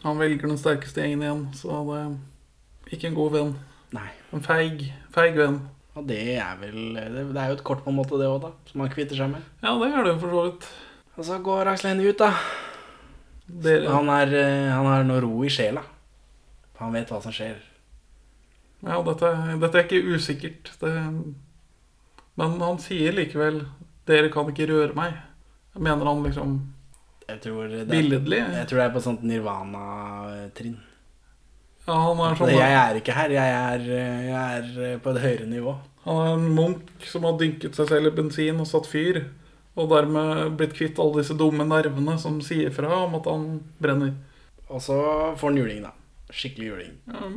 Han 0.05 0.19
velger 0.21 0.47
den 0.49 0.59
sterkeste 0.61 1.03
gjengen 1.03 1.23
igjen, 1.25 1.43
så 1.59 1.81
det 1.89 1.99
er 2.05 2.95
ikke 2.97 3.09
en 3.11 3.17
god 3.19 3.33
venn. 3.35 3.53
Nei. 3.97 4.09
En 4.37 4.45
feig, 4.45 4.85
feig 5.15 5.35
venn. 5.39 5.59
Og 5.99 6.05
det 6.07 6.21
er 6.39 6.57
vel 6.61 6.95
Det, 6.95 7.25
er 7.35 7.49
jo 7.51 7.57
et 7.59 7.65
kort 7.67 7.81
på 7.83 7.91
en 7.91 7.97
måte, 7.99 8.19
det 8.21 8.29
òg, 8.31 8.41
da. 8.45 8.53
Som 8.71 8.85
han 8.85 8.93
kvitter 8.93 9.19
seg 9.19 9.33
med. 9.33 9.43
Ja, 9.65 9.73
det 9.81 9.89
er 9.91 10.05
det 10.07 10.21
for 10.21 10.31
så 10.31 10.45
vidt. 10.47 10.69
Og 11.19 11.25
så 11.27 11.39
går 11.43 11.73
Aksel 11.73 11.91
Hennie 11.91 12.13
ut, 12.13 12.19
da. 12.21 12.29
Dere- 13.49 13.91
Han, 13.91 14.09
er, 14.13 14.35
eh, 14.39 14.71
han 14.71 14.87
har 14.87 15.03
noe 15.09 15.21
ro 15.25 15.43
i 15.43 15.51
sjela. 15.51 15.83
Han 16.79 16.93
vet 16.95 17.09
hva 17.11 17.19
som 17.25 17.33
skjer. 17.35 17.57
Ja, 18.87 19.01
dette, 19.03 19.33
dette 19.59 19.79
er 19.81 19.87
ikke 19.89 20.15
usikkert. 20.15 20.71
Det, 20.79 20.93
men 22.39 22.61
han 22.63 22.79
sier 22.79 23.13
likevel 23.17 23.65
'Dere 24.07 24.31
kan 24.31 24.47
ikke 24.47 24.69
røre 24.71 24.95
meg'. 24.95 25.19
Jeg 25.75 25.83
mener 25.83 26.07
han 26.07 26.23
liksom 26.23 26.53
Jeg 27.29 27.41
tror 27.45 27.69
det 27.69 27.83
er, 27.83 27.89
Billedlig? 27.91 28.39
Jeg 28.41 28.69
tror 28.71 28.81
det 28.81 28.85
er 28.87 28.95
på 28.95 29.03
sånt 29.05 29.25
nirvana-trinn. 29.29 30.79
Ja, 31.89 31.97
han 32.05 32.21
er 32.25 32.37
sånn 32.37 32.53
Jeg 32.53 32.77
er 32.77 33.01
ikke 33.01 33.17
her. 33.17 33.33
Jeg 33.33 33.57
er, 33.57 33.85
eh, 33.97 34.23
jeg 34.29 34.63
er 34.63 35.03
på 35.05 35.13
et 35.13 35.21
høyere 35.25 35.49
nivå. 35.49 35.75
Han 36.07 36.23
er 36.23 36.33
en 36.39 36.49
munk 36.57 37.05
som 37.05 37.27
har 37.29 37.37
dynket 37.41 37.77
seg 37.77 37.91
selv 37.93 38.11
i 38.11 38.15
bensin 38.17 38.61
og 38.61 38.69
satt 38.71 38.89
fyr. 38.89 39.23
Og 39.79 39.93
dermed 39.93 40.57
blitt 40.59 40.75
kvitt 40.77 40.99
alle 40.99 41.21
disse 41.21 41.37
dumme 41.39 41.69
nervene 41.69 42.17
som 42.21 42.41
sier 42.45 42.73
fra 42.75 43.05
om 43.05 43.15
at 43.21 43.29
han 43.31 43.47
brenner. 43.81 44.17
Og 44.69 44.83
så 44.85 44.99
får 45.39 45.53
han 45.53 45.61
juling, 45.61 45.85
da. 45.85 45.93
Skikkelig 46.33 46.73
juling. 46.73 46.97
Ja, 47.09 47.29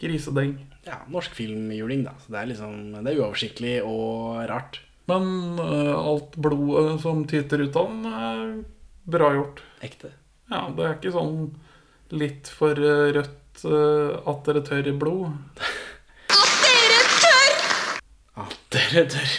grisedeng. 0.00 0.56
Ja, 0.86 1.02
norsk 1.10 1.34
filmjuling, 1.36 2.06
da. 2.06 2.14
Så 2.22 2.32
det 2.32 2.40
er 2.40 2.50
liksom 2.54 3.04
Det 3.04 3.12
er 3.12 3.20
uoversiktlig 3.20 3.76
og 3.82 4.42
rart. 4.50 4.80
Men 5.06 5.58
øh, 5.62 5.94
alt 5.94 6.36
blodet 6.42 7.00
som 7.02 7.24
tyter 7.30 7.62
ut 7.62 7.76
av 7.78 7.90
den, 7.92 8.06
er 8.10 8.64
bra 9.06 9.30
gjort. 9.36 9.62
Ekte. 9.86 10.10
Ja, 10.50 10.66
det 10.74 10.86
er 10.86 10.96
ikke 10.98 11.14
sånn 11.14 11.36
litt 12.14 12.50
for 12.50 12.74
øh, 12.78 13.10
rødt 13.16 13.64
at 13.66 14.40
dere 14.46 14.60
tør 14.66 14.90
i 14.90 14.94
blod. 14.94 15.30
At 18.36 18.58
dere 18.74 19.06
tør. 19.14 19.30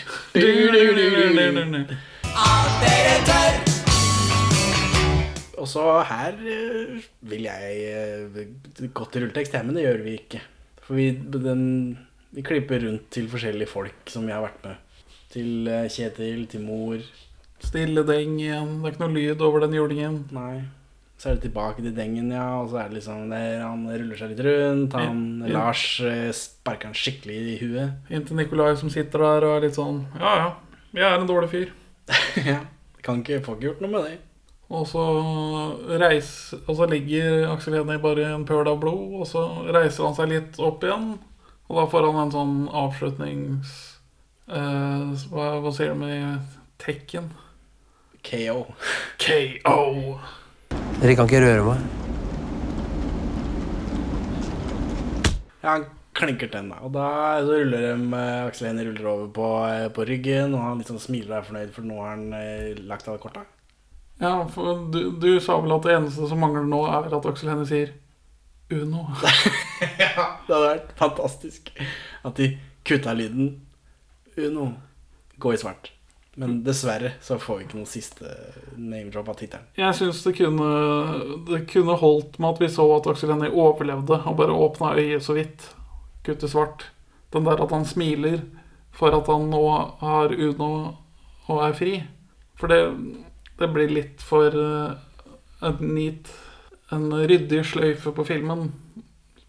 Og 5.58 5.70
så 5.70 5.84
her 6.08 6.36
eh, 6.48 6.98
vil 7.28 7.48
jeg 7.48 7.78
eh, 7.92 8.44
gå 8.94 9.08
til 9.12 9.26
rulletekst, 9.26 9.56
jeg, 9.58 9.68
men 9.68 9.76
det 9.76 9.84
gjør 9.84 10.04
vi 10.06 10.14
ikke. 10.22 10.42
For 10.86 10.96
vi, 10.96 11.10
den, 11.12 11.64
vi 12.32 12.44
klipper 12.46 12.86
rundt 12.86 13.10
til 13.12 13.28
forskjellige 13.32 13.72
folk 13.72 14.14
som 14.14 14.28
vi 14.30 14.36
har 14.36 14.46
vært 14.46 14.62
med. 14.64 14.87
Til 15.34 15.68
eh, 15.72 15.88
Kjetil, 15.92 16.46
til 16.52 16.64
mor. 16.64 17.02
Stille 17.64 18.04
deng 18.08 18.38
igjen. 18.40 18.78
Det 18.80 18.90
er 18.90 18.96
ikke 18.96 19.06
noe 19.06 19.16
lyd 19.16 19.44
over 19.44 19.66
den 19.66 19.76
julingen. 19.78 20.20
Nei. 20.36 20.66
Så 21.18 21.32
er 21.32 21.38
det 21.38 21.48
tilbake 21.48 21.82
til 21.82 21.96
dengen, 21.98 22.30
ja. 22.32 22.46
Og 22.62 22.70
så 22.70 22.84
er 22.84 22.92
det 22.92 23.00
liksom 23.00 23.32
der 23.32 23.64
han 23.64 23.88
ruller 23.90 24.20
seg 24.20 24.34
litt 24.34 24.44
rundt. 24.46 24.94
Han 24.94 25.26
In. 25.42 25.50
Lars 25.56 25.84
eh, 26.06 26.30
sparker 26.36 26.92
han 26.92 26.98
skikkelig 26.98 27.40
i 27.56 27.58
huet. 27.64 28.14
Inntil 28.14 28.38
Nikolai 28.38 28.76
som 28.78 28.94
sitter 28.94 29.26
der 29.26 29.48
og 29.48 29.58
er 29.58 29.68
litt 29.68 29.80
sånn 29.80 30.04
Ja, 30.20 30.36
ja, 30.44 30.48
jeg 30.94 31.08
er 31.10 31.18
en 31.18 31.30
dårlig 31.30 31.52
fyr. 31.56 31.74
ja. 32.52 32.62
Kan 33.04 33.24
ikke, 33.24 33.42
får 33.46 33.58
ikke 33.58 33.70
gjort 33.72 33.84
noe 33.84 33.94
med 33.96 34.06
det. 34.06 34.16
Og 34.68 34.84
så, 34.84 35.04
reis, 36.00 36.30
og 36.66 36.74
så 36.76 36.86
ligger 36.92 37.46
Aksel 37.54 37.78
Hennie 37.78 38.02
bare 38.04 38.26
i 38.26 38.32
en 38.36 38.44
pøl 38.46 38.68
av 38.68 38.82
blod, 38.82 39.22
og 39.22 39.28
så 39.30 39.46
reiser 39.72 40.04
han 40.04 40.18
seg 40.18 40.34
litt 40.34 40.60
opp 40.60 40.84
igjen. 40.84 41.14
Og 41.68 41.80
da 41.80 41.86
får 41.92 42.10
han 42.12 42.26
en 42.26 42.34
sånn 42.36 42.58
avslutnings... 42.86 43.78
eh, 44.48 45.28
hva, 45.32 45.52
hva 45.64 45.74
sier 45.76 45.94
de 45.94 46.00
med 46.02 46.58
tekken? 46.82 47.30
KO. 48.28 48.64
KO. 49.22 50.18
Dere 50.98 51.16
kan 51.16 51.30
ikke 51.30 51.44
røre 51.44 51.64
meg. 51.68 51.86
Ja, 55.62 55.76
han 55.76 55.86
klinker 56.18 56.50
til 56.50 56.62
henne. 56.62 56.80
Og 56.84 56.94
da 56.96 57.08
så 57.46 57.60
ruller 57.60 57.86
de 57.86 58.18
eh, 58.18 58.48
Aksel 58.48 58.70
Hennie 58.70 58.88
ruller 58.90 59.12
over 59.12 59.30
på, 59.36 59.52
eh, 59.68 59.86
på 59.94 60.08
ryggen, 60.08 60.56
og 60.58 60.66
han 60.66 60.82
liksom 60.82 61.00
smiler 61.02 61.36
og 61.36 61.38
er 61.38 61.48
fornøyd, 61.48 61.72
for 61.76 61.88
nå 61.88 62.02
har 62.02 62.12
han 62.16 62.26
eh, 62.38 62.82
lagt 62.90 63.08
av 63.12 63.20
korta. 63.22 63.46
Ja, 64.22 64.34
for 64.50 64.88
du, 64.92 65.02
du 65.22 65.30
sa 65.44 65.60
vel 65.62 65.76
at 65.76 65.86
det 65.86 65.94
eneste 65.94 66.30
som 66.30 66.42
mangler 66.42 66.66
nå, 66.66 66.82
er 66.90 67.14
at 67.14 67.30
Aksel 67.32 67.52
Hennie 67.54 67.70
sier 67.70 67.94
Uno. 68.74 69.06
ja, 70.02 70.26
Det 70.48 70.52
hadde 70.52 70.64
vært 70.66 70.90
fantastisk 71.00 71.70
at 72.28 72.40
de 72.40 72.50
kutta 72.88 73.14
lyden. 73.16 73.54
Uno. 74.38 74.72
Gå 75.38 75.54
i 75.54 75.58
svart. 75.58 75.92
Men 76.38 76.60
dessverre 76.64 77.16
så 77.22 77.40
får 77.42 77.58
vi 77.58 77.66
ikke 77.66 77.78
noen 77.80 77.90
siste 77.90 78.30
name-drop 78.78 79.32
av 79.32 79.40
tittelen. 79.40 79.66
Jeg 79.78 79.96
syns 79.98 80.20
det 80.22 80.36
Det 81.48 81.62
kunne 81.72 81.96
holdt 81.98 82.38
med 82.38 82.52
at 82.52 82.62
vi 82.62 82.70
så 82.70 82.86
at 82.94 83.10
Aksel 83.10 83.34
Hennie 83.34 83.50
overlevde 83.50 84.20
og 84.22 84.38
bare 84.38 84.54
åpna 84.54 84.94
øyet 85.00 85.26
så 85.26 85.34
vidt. 85.34 85.66
Kutte 86.26 86.50
svart. 86.50 86.92
Den 87.34 87.48
der 87.48 87.64
at 87.64 87.74
han 87.74 87.88
smiler 87.90 88.44
for 88.94 89.18
at 89.18 89.30
han 89.30 89.50
nå 89.50 89.64
har 90.02 90.34
Uno 90.34 90.70
og 91.48 91.64
er 91.66 91.74
fri. 91.78 91.96
For 92.58 92.70
det, 92.70 92.82
det 93.58 93.72
blir 93.74 93.90
litt 93.94 94.22
for 94.22 94.54
et 94.54 95.82
en 95.82 95.96
neat 95.96 96.30
En 96.94 97.10
ryddig 97.12 97.66
sløyfe 97.68 98.14
på 98.16 98.24
filmen 98.24 98.70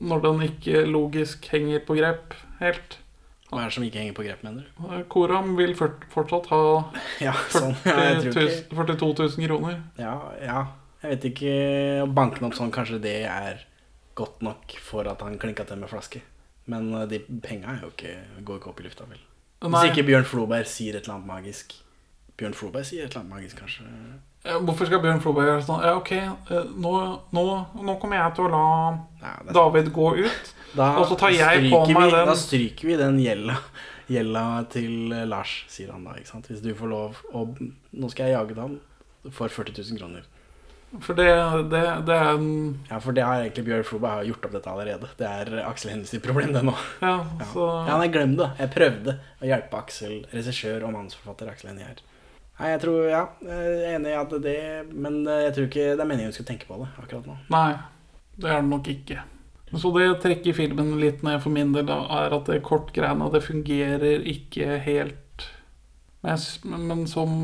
når 0.02 0.22
den 0.24 0.40
ikke 0.48 0.80
logisk 0.90 1.44
henger 1.52 1.84
på 1.86 1.94
grep 1.94 2.32
helt. 2.58 2.96
Hva 3.48 3.62
er 3.62 3.70
det 3.70 3.74
som 3.78 3.84
ikke 3.86 4.02
henger 4.02 4.16
på 4.16 4.24
grep, 4.26 4.42
mener 4.44 4.66
du? 4.66 4.88
Koram 5.08 5.54
vil 5.56 5.72
fortsatt 5.78 6.50
ha 6.52 6.60
Ja, 7.26 7.32
sånn. 7.52 7.72
Ja, 7.88 7.94
jeg 8.10 8.32
tror 8.34 8.42
ikke 8.44 8.76
000 8.76 8.98
42 8.98 9.38
000 9.38 9.48
kroner. 9.48 9.78
Ja, 10.00 10.14
ja. 10.42 10.58
Jeg 10.98 11.14
vet 11.14 11.26
ikke 11.30 11.54
Å 12.02 12.08
banke 12.10 12.42
opp 12.44 12.56
sånn, 12.58 12.74
kanskje 12.74 13.00
det 13.02 13.16
er 13.30 13.64
godt 14.18 14.42
nok 14.42 14.74
for 14.82 15.06
at 15.08 15.22
han 15.22 15.38
klinka 15.40 15.64
til 15.64 15.78
med 15.80 15.90
flaske. 15.92 16.20
Men 16.68 16.90
eh, 16.98 17.06
de 17.08 17.22
penga 17.44 17.78
ikke, 17.88 18.16
går 18.44 18.60
ikke 18.60 18.72
opp 18.72 18.80
i 18.82 18.88
lufta, 18.88 19.06
vel. 19.08 19.20
Hvis 19.64 19.90
ikke 19.92 20.04
Bjørn 20.06 20.26
Floberg 20.28 20.68
sier 20.70 20.98
et 20.98 21.06
eller 21.06 21.16
annet 21.16 21.30
magisk. 21.30 21.72
Bjørn 22.38 22.54
Floberg 22.58 22.86
sier 22.86 23.06
et 23.06 23.12
eller 23.14 23.24
annet 23.24 23.34
magisk, 23.36 23.62
kanskje. 23.62 23.86
Ja, 24.46 24.58
Hvorfor 24.62 24.86
skal 24.88 25.02
Bjørn 25.02 25.20
Floberg 25.22 25.48
gjøre 25.50 25.64
sånn? 25.66 25.82
Ja, 25.84 25.96
ok, 25.98 26.12
eh, 26.14 26.70
nå, 26.78 26.92
nå, 27.34 27.44
nå 27.84 27.96
kommer 28.00 28.20
jeg 28.20 28.36
til 28.38 28.46
å 28.46 28.52
la 28.52 29.42
David 29.52 29.90
gå 29.94 30.12
ut. 30.22 30.52
Da 30.78 30.92
og 31.00 31.06
så 31.10 31.16
tar 31.18 31.32
jeg 31.34 31.70
på 31.72 31.80
meg 31.88 31.96
vi, 31.96 32.10
den 32.12 32.28
Da 32.28 32.36
stryker 32.38 32.90
vi 32.90 32.96
den 33.00 33.18
gjelda, 33.22 33.56
gjelda 34.12 34.44
til 34.72 35.14
eh, 35.16 35.26
Lars, 35.28 35.62
sier 35.72 35.92
han 35.94 36.04
da. 36.06 36.16
ikke 36.20 36.30
sant? 36.30 36.50
Hvis 36.52 36.62
du 36.64 36.70
får 36.76 36.92
lov 36.92 37.22
å 37.32 37.46
Nå 37.58 38.10
skal 38.12 38.28
jeg 38.28 38.36
jage 38.36 38.58
deg 38.58 39.32
for 39.34 39.50
40 39.52 39.80
000 39.80 39.98
kroner. 40.00 40.26
For 41.04 41.12
det, 41.18 41.26
det, 41.68 41.80
det 42.08 42.14
er 42.16 42.30
en 42.38 42.46
Ja, 42.88 43.00
for 43.04 43.12
det 43.16 43.24
har 43.26 43.42
egentlig 43.42 43.66
Bjørn 43.66 43.84
Floberg 43.84 44.28
gjort 44.30 44.46
opp 44.48 44.54
dette 44.56 44.70
allerede. 44.72 45.10
Det 45.18 45.26
er 45.28 45.58
Aksel 45.66 45.92
Hennies 45.92 46.14
problem, 46.24 46.54
det 46.56 46.62
nå. 46.64 46.76
Ja, 47.02 47.16
så 47.50 47.66
Ja, 47.88 47.98
nei, 48.00 48.08
glem 48.12 48.38
det. 48.38 48.48
Jeg 48.62 48.72
prøvde 48.76 49.18
å 49.42 49.50
hjelpe 49.50 49.82
Aksel, 49.82 50.22
regissør 50.32 50.86
og 50.88 50.94
manusforfatter 50.96 51.50
Aksel 51.52 51.72
Hennie 51.74 51.90
her. 51.90 52.00
Nei, 52.58 52.72
jeg 52.72 52.82
tror, 52.82 53.02
ja, 53.06 53.22
jeg 53.46 53.72
er 53.78 53.96
enig 53.96 54.10
i 54.10 54.18
at 54.18 54.32
det 54.42 54.60
Men 54.90 55.20
jeg 55.22 55.52
tror 55.54 55.66
ikke 55.68 55.84
det 55.94 56.02
er 56.02 56.08
meningen 56.10 56.32
vi 56.32 56.38
skal 56.40 56.48
tenke 56.48 56.66
på 56.66 56.78
det 56.80 56.88
akkurat 56.98 57.28
nå. 57.30 57.36
Nei, 57.54 57.76
det 58.34 58.50
er 58.50 58.62
det 58.62 58.70
nok 58.72 58.88
ikke. 58.90 59.20
Så 59.76 59.92
det 59.92 60.06
trekker 60.22 60.56
filmen 60.56 60.94
litt 61.00 61.20
ned 61.26 61.42
for 61.44 61.52
min 61.52 61.74
del, 61.74 61.90
er 61.92 62.34
at 62.34 62.48
det 62.48 62.62
kortgreiene 62.64 63.28
det 63.34 63.44
fungerer 63.44 64.24
ikke 64.24 64.78
helt 64.84 65.44
Men, 66.24 67.04
som 67.06 67.34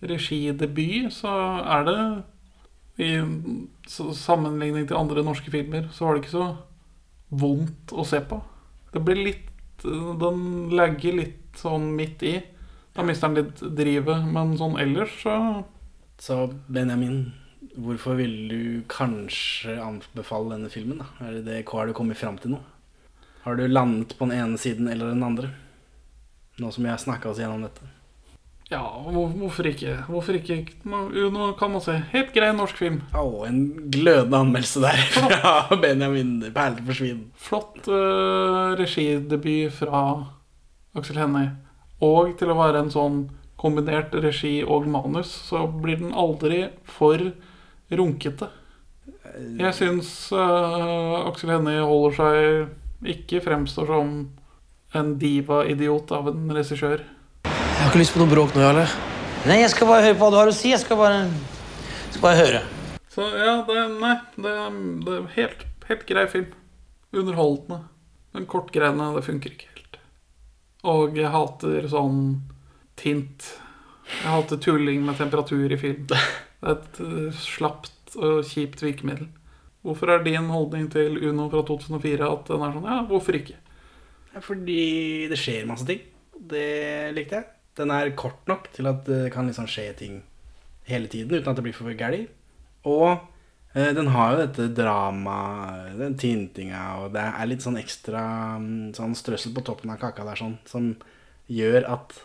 regidebut 0.00 1.10
så 1.12 1.32
er 1.66 1.82
det 1.88 1.98
I 3.02 3.10
sammenligning 3.90 4.86
til 4.88 4.96
andre 4.98 5.24
norske 5.26 5.50
filmer 5.52 5.90
så 5.92 6.06
var 6.06 6.16
det 6.16 6.22
ikke 6.22 6.36
så 6.36 6.46
vondt 7.28 7.92
å 7.92 8.06
se 8.08 8.22
på. 8.24 8.38
Det 8.94 9.02
blir 9.04 9.20
litt 9.26 9.84
Den 9.84 10.70
lagger 10.74 11.18
litt 11.18 11.58
sånn 11.58 11.90
midt 11.98 12.22
i. 12.26 12.38
Da 12.98 13.04
mister 13.06 13.28
han 13.28 13.36
litt 13.38 13.60
drivet, 13.78 14.24
men 14.26 14.56
sånn 14.58 14.74
ellers 14.82 15.12
så 15.22 15.36
Så 16.18 16.48
Benjamin, 16.66 17.28
hvorfor 17.78 18.16
vil 18.18 18.32
du 18.50 18.62
kanskje 18.90 19.76
anbefale 19.78 20.56
denne 20.56 20.70
filmen? 20.72 20.98
da? 20.98 21.06
Er 21.28 21.36
det 21.36 21.44
det, 21.46 21.60
hva 21.68 21.84
har 21.84 21.86
du 21.86 21.94
kommet 21.94 22.18
fram 22.18 22.40
til 22.42 22.56
nå? 22.56 22.58
Har 23.44 23.54
du 23.54 23.68
landet 23.70 24.16
på 24.18 24.26
den 24.26 24.40
ene 24.40 24.58
siden 24.58 24.90
eller 24.90 25.12
den 25.12 25.22
andre? 25.22 25.52
Nå 26.58 26.72
som 26.74 26.88
vi 26.88 26.90
har 26.90 26.98
snakka 26.98 27.30
oss 27.30 27.38
gjennom 27.38 27.62
dette. 27.62 27.86
Ja, 28.68 28.82
hvor, 28.82 29.30
hvorfor 29.30 29.70
ikke? 29.70 29.94
Hvorfor 30.08 30.40
ikke? 30.40 30.58
Nå, 30.82 31.04
nå 31.30 31.52
kan 31.60 31.70
man 31.70 31.84
se. 31.86 31.94
Helt 32.10 32.34
grei 32.34 32.50
norsk 32.50 32.82
film. 32.82 32.98
Å, 33.14 33.22
en 33.46 33.62
glødende 33.94 34.42
anmeldelse 34.42 34.82
der 34.82 35.06
fra 35.14 35.54
Benjamin 35.86 36.34
Perle 36.50 36.82
for 36.82 36.98
svin. 36.98 37.22
Flott 37.38 37.86
uh, 37.86 38.74
regidebut 38.82 39.78
fra 39.78 40.02
Aksel 40.98 41.22
Hennie. 41.22 41.54
Og 42.04 42.34
til 42.38 42.52
å 42.52 42.58
være 42.58 42.84
en 42.84 42.92
sånn 42.94 43.20
kombinert 43.58 44.14
regi 44.22 44.60
og 44.62 44.86
manus, 44.90 45.32
så 45.48 45.64
blir 45.66 45.98
den 45.98 46.14
aldri 46.14 46.68
for 46.86 47.18
runkete. 47.90 48.50
Jeg 49.58 49.74
syns 49.76 50.10
uh, 50.32 51.26
Aksel 51.28 51.52
Hennie 51.56 51.82
holder 51.84 52.16
seg 52.18 53.12
ikke 53.14 53.42
fremstår 53.44 53.90
som 53.90 54.12
en 54.96 55.12
diva-idiot 55.20 56.12
av 56.16 56.30
en 56.32 56.48
regissør. 56.54 57.04
Jeg 57.44 57.82
har 57.82 57.90
ikke 57.90 58.00
lyst 58.00 58.14
på 58.16 58.22
noe 58.22 58.30
bråk 58.30 58.54
nå, 58.56 58.62
Jarle. 58.64 58.86
Nei, 59.46 59.60
jeg 59.62 59.70
skal 59.74 59.90
bare 59.90 60.06
høre 60.06 60.16
på 60.18 60.24
hva 60.24 60.32
du 60.34 60.38
har 60.40 60.50
å 60.50 60.54
si. 60.54 60.72
Jeg 60.72 60.82
skal 60.82 60.98
bare, 60.98 61.20
skal 62.10 62.24
bare 62.24 62.40
høre. 62.40 62.62
Så 63.12 63.26
ja, 63.38 63.58
det, 63.68 63.84
nei, 63.98 64.14
det, 64.38 64.54
det 65.04 65.14
er 65.18 65.28
helt, 65.36 65.66
helt 65.90 66.06
grei 66.08 66.26
film. 66.30 66.54
Underholdende. 67.14 67.82
Den 68.36 68.48
kortgreiene, 68.50 69.12
det 69.16 69.24
funker 69.26 69.54
ikke. 69.54 69.77
Og 70.88 71.18
jeg 71.18 71.32
hater 71.32 71.88
sånn 71.90 72.20
tint. 72.98 73.50
Jeg 74.08 74.32
hater 74.32 74.60
tulling 74.62 75.04
med 75.06 75.18
temperatur 75.20 75.72
i 75.72 75.80
film. 75.80 76.06
Det 76.58 76.66
er 76.66 76.74
et 76.74 76.96
eh, 77.04 77.36
slapt 77.38 78.16
og 78.18 78.40
kjipt 78.48 78.80
virkemiddel. 78.82 79.28
Hvorfor 79.86 80.10
er 80.10 80.24
din 80.24 80.48
holdning 80.50 80.88
til 80.90 81.20
Uno 81.28 81.46
fra 81.52 81.62
2004 81.68 82.26
at 82.26 82.48
den 82.50 82.64
er 82.66 82.72
sånn? 82.74 82.88
Ja, 82.88 82.96
hvorfor 83.06 83.38
ikke? 83.38 83.60
Fordi 84.42 85.28
det 85.30 85.38
skjer 85.38 85.68
masse 85.70 85.86
ting. 85.86 86.02
Det 86.34 87.12
likte 87.14 87.38
jeg. 87.38 87.46
Den 87.78 87.92
er 87.94 88.10
kort 88.18 88.42
nok 88.50 88.66
til 88.74 88.90
at 88.90 89.04
det 89.06 89.28
kan 89.34 89.46
liksom 89.46 89.68
skje 89.70 89.86
ting 90.00 90.18
hele 90.88 91.06
tiden 91.12 91.30
uten 91.36 91.52
at 91.52 91.60
det 91.60 91.64
blir 91.68 91.76
for 91.76 91.94
gærlig. 91.94 92.24
Og 92.90 93.22
den 93.74 94.08
har 94.14 94.32
jo 94.32 94.40
dette 94.40 94.68
dramaet, 94.74 95.92
den 95.98 96.16
tintinga, 96.18 96.84
og 97.02 97.12
det 97.14 97.24
er 97.28 97.50
litt 97.50 97.62
sånn 97.62 97.76
ekstra 97.78 98.22
mm, 98.62 98.94
sånn 98.96 99.14
strøssel 99.18 99.52
på 99.54 99.64
toppen 99.66 99.92
av 99.92 100.00
kaka 100.00 100.24
der 100.26 100.40
sånn, 100.40 100.56
som 100.66 100.94
gjør 101.52 101.84
at 101.88 102.16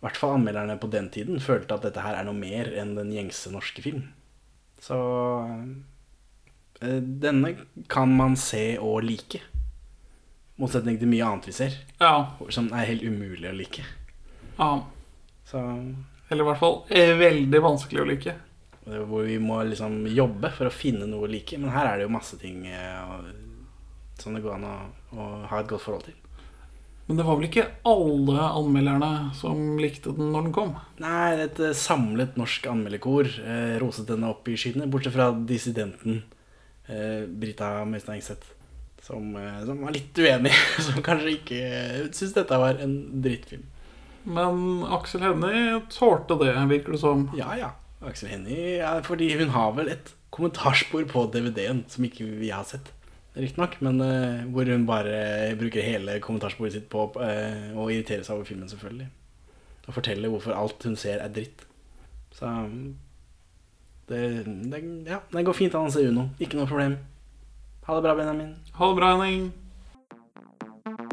i 0.00 0.06
hvert 0.06 0.16
fall 0.16 0.38
anmelderne 0.38 0.78
på 0.80 0.88
den 0.88 1.10
tiden 1.12 1.42
følte 1.44 1.76
at 1.76 1.84
dette 1.84 2.00
her 2.00 2.16
er 2.16 2.24
noe 2.24 2.36
mer 2.36 2.70
enn 2.80 2.94
den 2.96 3.10
gjengse 3.12 3.52
norske 3.52 3.82
film. 3.84 4.06
Så 4.80 4.96
eh, 6.80 7.00
denne 7.00 7.50
kan 7.92 8.12
man 8.16 8.36
se 8.40 8.78
og 8.80 9.04
like. 9.04 9.42
Motsetning 10.60 10.96
til 11.00 11.10
mye 11.12 11.26
annet 11.26 11.50
vi 11.50 11.56
ser. 11.56 11.76
Ja. 12.00 12.14
Som 12.48 12.70
er 12.72 12.88
helt 12.88 13.04
umulig 13.04 13.50
å 13.50 13.56
like. 13.58 13.84
Ja. 14.56 14.70
Så 15.44 15.60
Eller 16.30 16.46
i 16.46 16.48
hvert 16.48 16.62
fall 16.62 16.80
eh, 16.88 17.12
veldig 17.20 17.60
vanskelig 17.60 18.00
å 18.00 18.08
like. 18.08 18.36
Er 18.96 19.06
Hvor 19.08 19.26
vi 19.28 19.38
må 19.42 19.60
liksom 19.68 20.02
jobbe 20.10 20.50
for 20.56 20.70
å 20.70 20.74
finne 20.74 21.06
noe 21.08 21.26
å 21.26 21.30
like. 21.30 21.58
Men 21.58 21.74
her 21.74 21.92
er 21.92 22.00
det 22.00 22.08
jo 22.08 22.16
masse 22.16 22.38
ting 22.40 22.66
eh, 22.66 23.14
som 24.20 24.34
det 24.36 24.42
går 24.44 24.58
an 24.58 24.66
å, 24.68 24.74
å 25.16 25.28
ha 25.50 25.60
et 25.60 25.70
godt 25.70 25.84
forhold 25.86 26.08
til. 26.08 26.18
Men 27.10 27.18
det 27.18 27.24
var 27.26 27.38
vel 27.40 27.48
ikke 27.48 27.64
alle 27.90 28.42
anmelderne 28.46 29.32
som 29.34 29.78
likte 29.82 30.12
den 30.14 30.28
når 30.30 30.44
den 30.46 30.52
kom? 30.54 30.76
Nei, 31.02 31.40
et 31.42 31.58
eh, 31.58 31.74
samlet 31.74 32.36
norsk 32.38 32.68
anmelderkor 32.70 33.26
eh, 33.26 33.74
roset 33.82 34.06
denne 34.06 34.30
opp 34.30 34.46
i 34.46 34.54
skyene, 34.60 34.86
bortsett 34.86 35.16
fra 35.16 35.32
dissidenten 35.34 36.20
eh, 36.86 37.26
Brita 37.26 37.72
Møystein 37.82 38.20
Engseth, 38.20 38.52
som, 39.02 39.26
eh, 39.40 39.58
som 39.66 39.82
var 39.82 39.96
litt 39.96 40.22
uenig. 40.22 40.54
Som 40.86 41.02
kanskje 41.02 41.34
ikke 41.34 41.60
syntes 42.12 42.36
dette 42.36 42.62
var 42.62 42.78
en 42.78 42.94
drittfilm. 43.26 43.66
Men 44.30 44.84
Aksel 44.94 45.24
Hennie 45.24 45.80
tålte 45.90 46.36
det, 46.44 46.54
virker 46.70 46.94
det 46.94 47.02
som. 47.02 47.26
Ja, 47.34 47.56
ja. 47.58 47.72
Aksel 48.00 48.30
Hennie 48.32 48.78
ja, 48.78 48.94
Fordi 49.04 49.28
hun 49.36 49.52
har 49.54 49.74
vel 49.76 49.90
et 49.92 50.14
kommentarspor 50.32 51.04
på 51.10 51.26
DVD-en 51.34 51.84
som 51.90 52.06
ikke 52.06 52.24
vi 52.38 52.52
har 52.54 52.64
sett. 52.68 52.92
Riktignok, 53.34 53.76
men 53.84 54.00
uh, 54.02 54.46
hvor 54.54 54.66
hun 54.70 54.86
bare 54.86 55.54
bruker 55.58 55.84
hele 55.84 56.16
kommentarsporet 56.22 56.74
sitt 56.76 56.88
på 56.90 57.08
uh, 57.18 57.74
å 57.74 57.88
irritere 57.90 58.24
seg 58.26 58.38
over 58.38 58.46
filmen, 58.48 58.70
selvfølgelig. 58.70 59.08
Og 59.86 59.96
fortelle 59.96 60.30
hvorfor 60.30 60.54
alt 60.54 60.86
hun 60.86 60.96
ser, 60.98 61.18
er 61.22 61.34
dritt. 61.34 61.66
Så 62.34 62.50
Det, 64.10 64.20
det, 64.46 64.80
ja, 65.06 65.20
det 65.30 65.44
går 65.46 65.54
fint 65.54 65.74
an 65.74 65.90
å 65.90 65.94
se 65.94 66.02
Uno. 66.06 66.30
Ikke 66.42 66.58
noe 66.58 66.70
problem. 66.70 66.96
Ha 67.86 67.96
det 67.98 68.02
bra, 68.06 68.14
Benjamin. 68.18 68.54
Ha 68.78 68.88
det 68.90 68.96
bra, 68.98 69.12
Henning. 69.14 69.50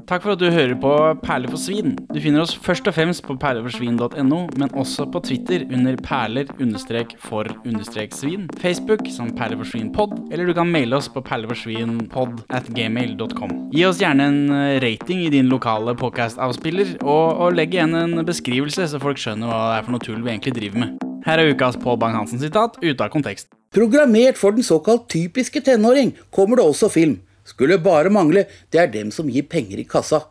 Takk 0.07 0.23
for 0.23 0.37
at 0.37 0.39
du 0.39 0.47
hører 0.47 0.71
på 0.79 0.89
Perler 1.19 1.51
for 1.51 1.59
svin. 1.59 1.97
Du 2.15 2.21
finner 2.23 2.45
oss 2.45 2.53
først 2.63 2.85
og 2.87 2.93
fremst 2.95 3.25
på 3.25 3.33
perleforsvin.no, 3.41 4.37
men 4.55 4.69
også 4.71 5.03
på 5.11 5.19
Twitter 5.27 5.65
under 5.67 5.97
perler-for-svin, 5.99 8.45
Facebook 8.61 9.03
som 9.11 9.33
perleforsvinpod, 9.35 10.31
eller 10.31 10.47
du 10.47 10.53
kan 10.55 10.71
maile 10.71 10.95
oss 10.95 11.11
på 11.11 11.19
perleforsvinpod 11.27 12.39
at 12.55 12.71
gmail.com. 12.71 13.51
Gi 13.75 13.83
oss 13.89 13.99
gjerne 13.99 14.29
en 14.31 14.39
eh, 14.55 14.79
rating 14.79 15.25
i 15.25 15.33
din 15.33 15.51
lokale 15.51 15.91
podcast-avspiller, 15.99 17.03
og, 17.03 17.43
og 17.43 17.59
legg 17.59 17.75
igjen 17.75 17.99
en 17.99 18.23
beskrivelse, 18.23 18.87
så 18.87 19.03
folk 19.03 19.19
skjønner 19.19 19.51
hva 19.51 19.59
det 19.73 19.81
er 19.81 19.87
for 19.89 19.97
noe 19.97 20.07
tull 20.07 20.23
vi 20.23 20.37
egentlig 20.37 20.55
driver 20.61 20.85
med. 20.85 21.07
Her 21.27 21.43
er 21.43 21.51
ukas 21.51 21.75
Pål 21.83 21.99
Bang-Hansen-sitat 21.99 22.79
ute 22.79 23.03
av 23.03 23.11
kontekst. 23.11 23.51
Programmert 23.75 24.39
for 24.39 24.55
den 24.55 24.63
såkalt 24.63 25.11
typiske 25.11 25.59
tenåring 25.67 26.15
kommer 26.31 26.55
det 26.55 26.63
også 26.63 26.87
film. 26.87 27.19
Skulle 27.47 27.79
bare 27.79 28.11
mangle, 28.11 28.45
det 28.73 28.81
er 28.81 28.89
dem 28.91 29.11
som 29.15 29.29
gir 29.31 29.47
penger 29.47 29.79
i 29.79 29.87
kassa. 29.87 30.25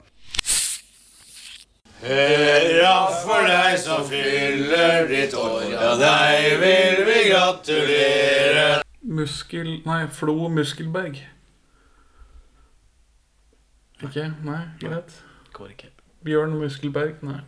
Hurra 2.06 2.96
for 3.22 3.48
deg 3.48 3.78
som 3.80 4.04
fyller 4.06 5.08
ditt 5.10 5.32
år, 5.34 5.64
ja, 5.72 5.94
deg 5.98 6.60
vil 6.60 7.00
vi 7.08 7.16
gratulere. 7.30 8.66
Muskel... 9.06 9.78
Nei, 9.86 10.04
Flo 10.12 10.50
Muskelberg. 10.52 11.18
Ikke? 14.04 14.28
Nei, 14.44 14.62
greit. 14.82 15.16
Går 15.56 15.72
ikke. 15.72 15.92
Bjørn 16.26 16.58
Muskelberg? 16.60 17.22
Nei. 17.24 17.40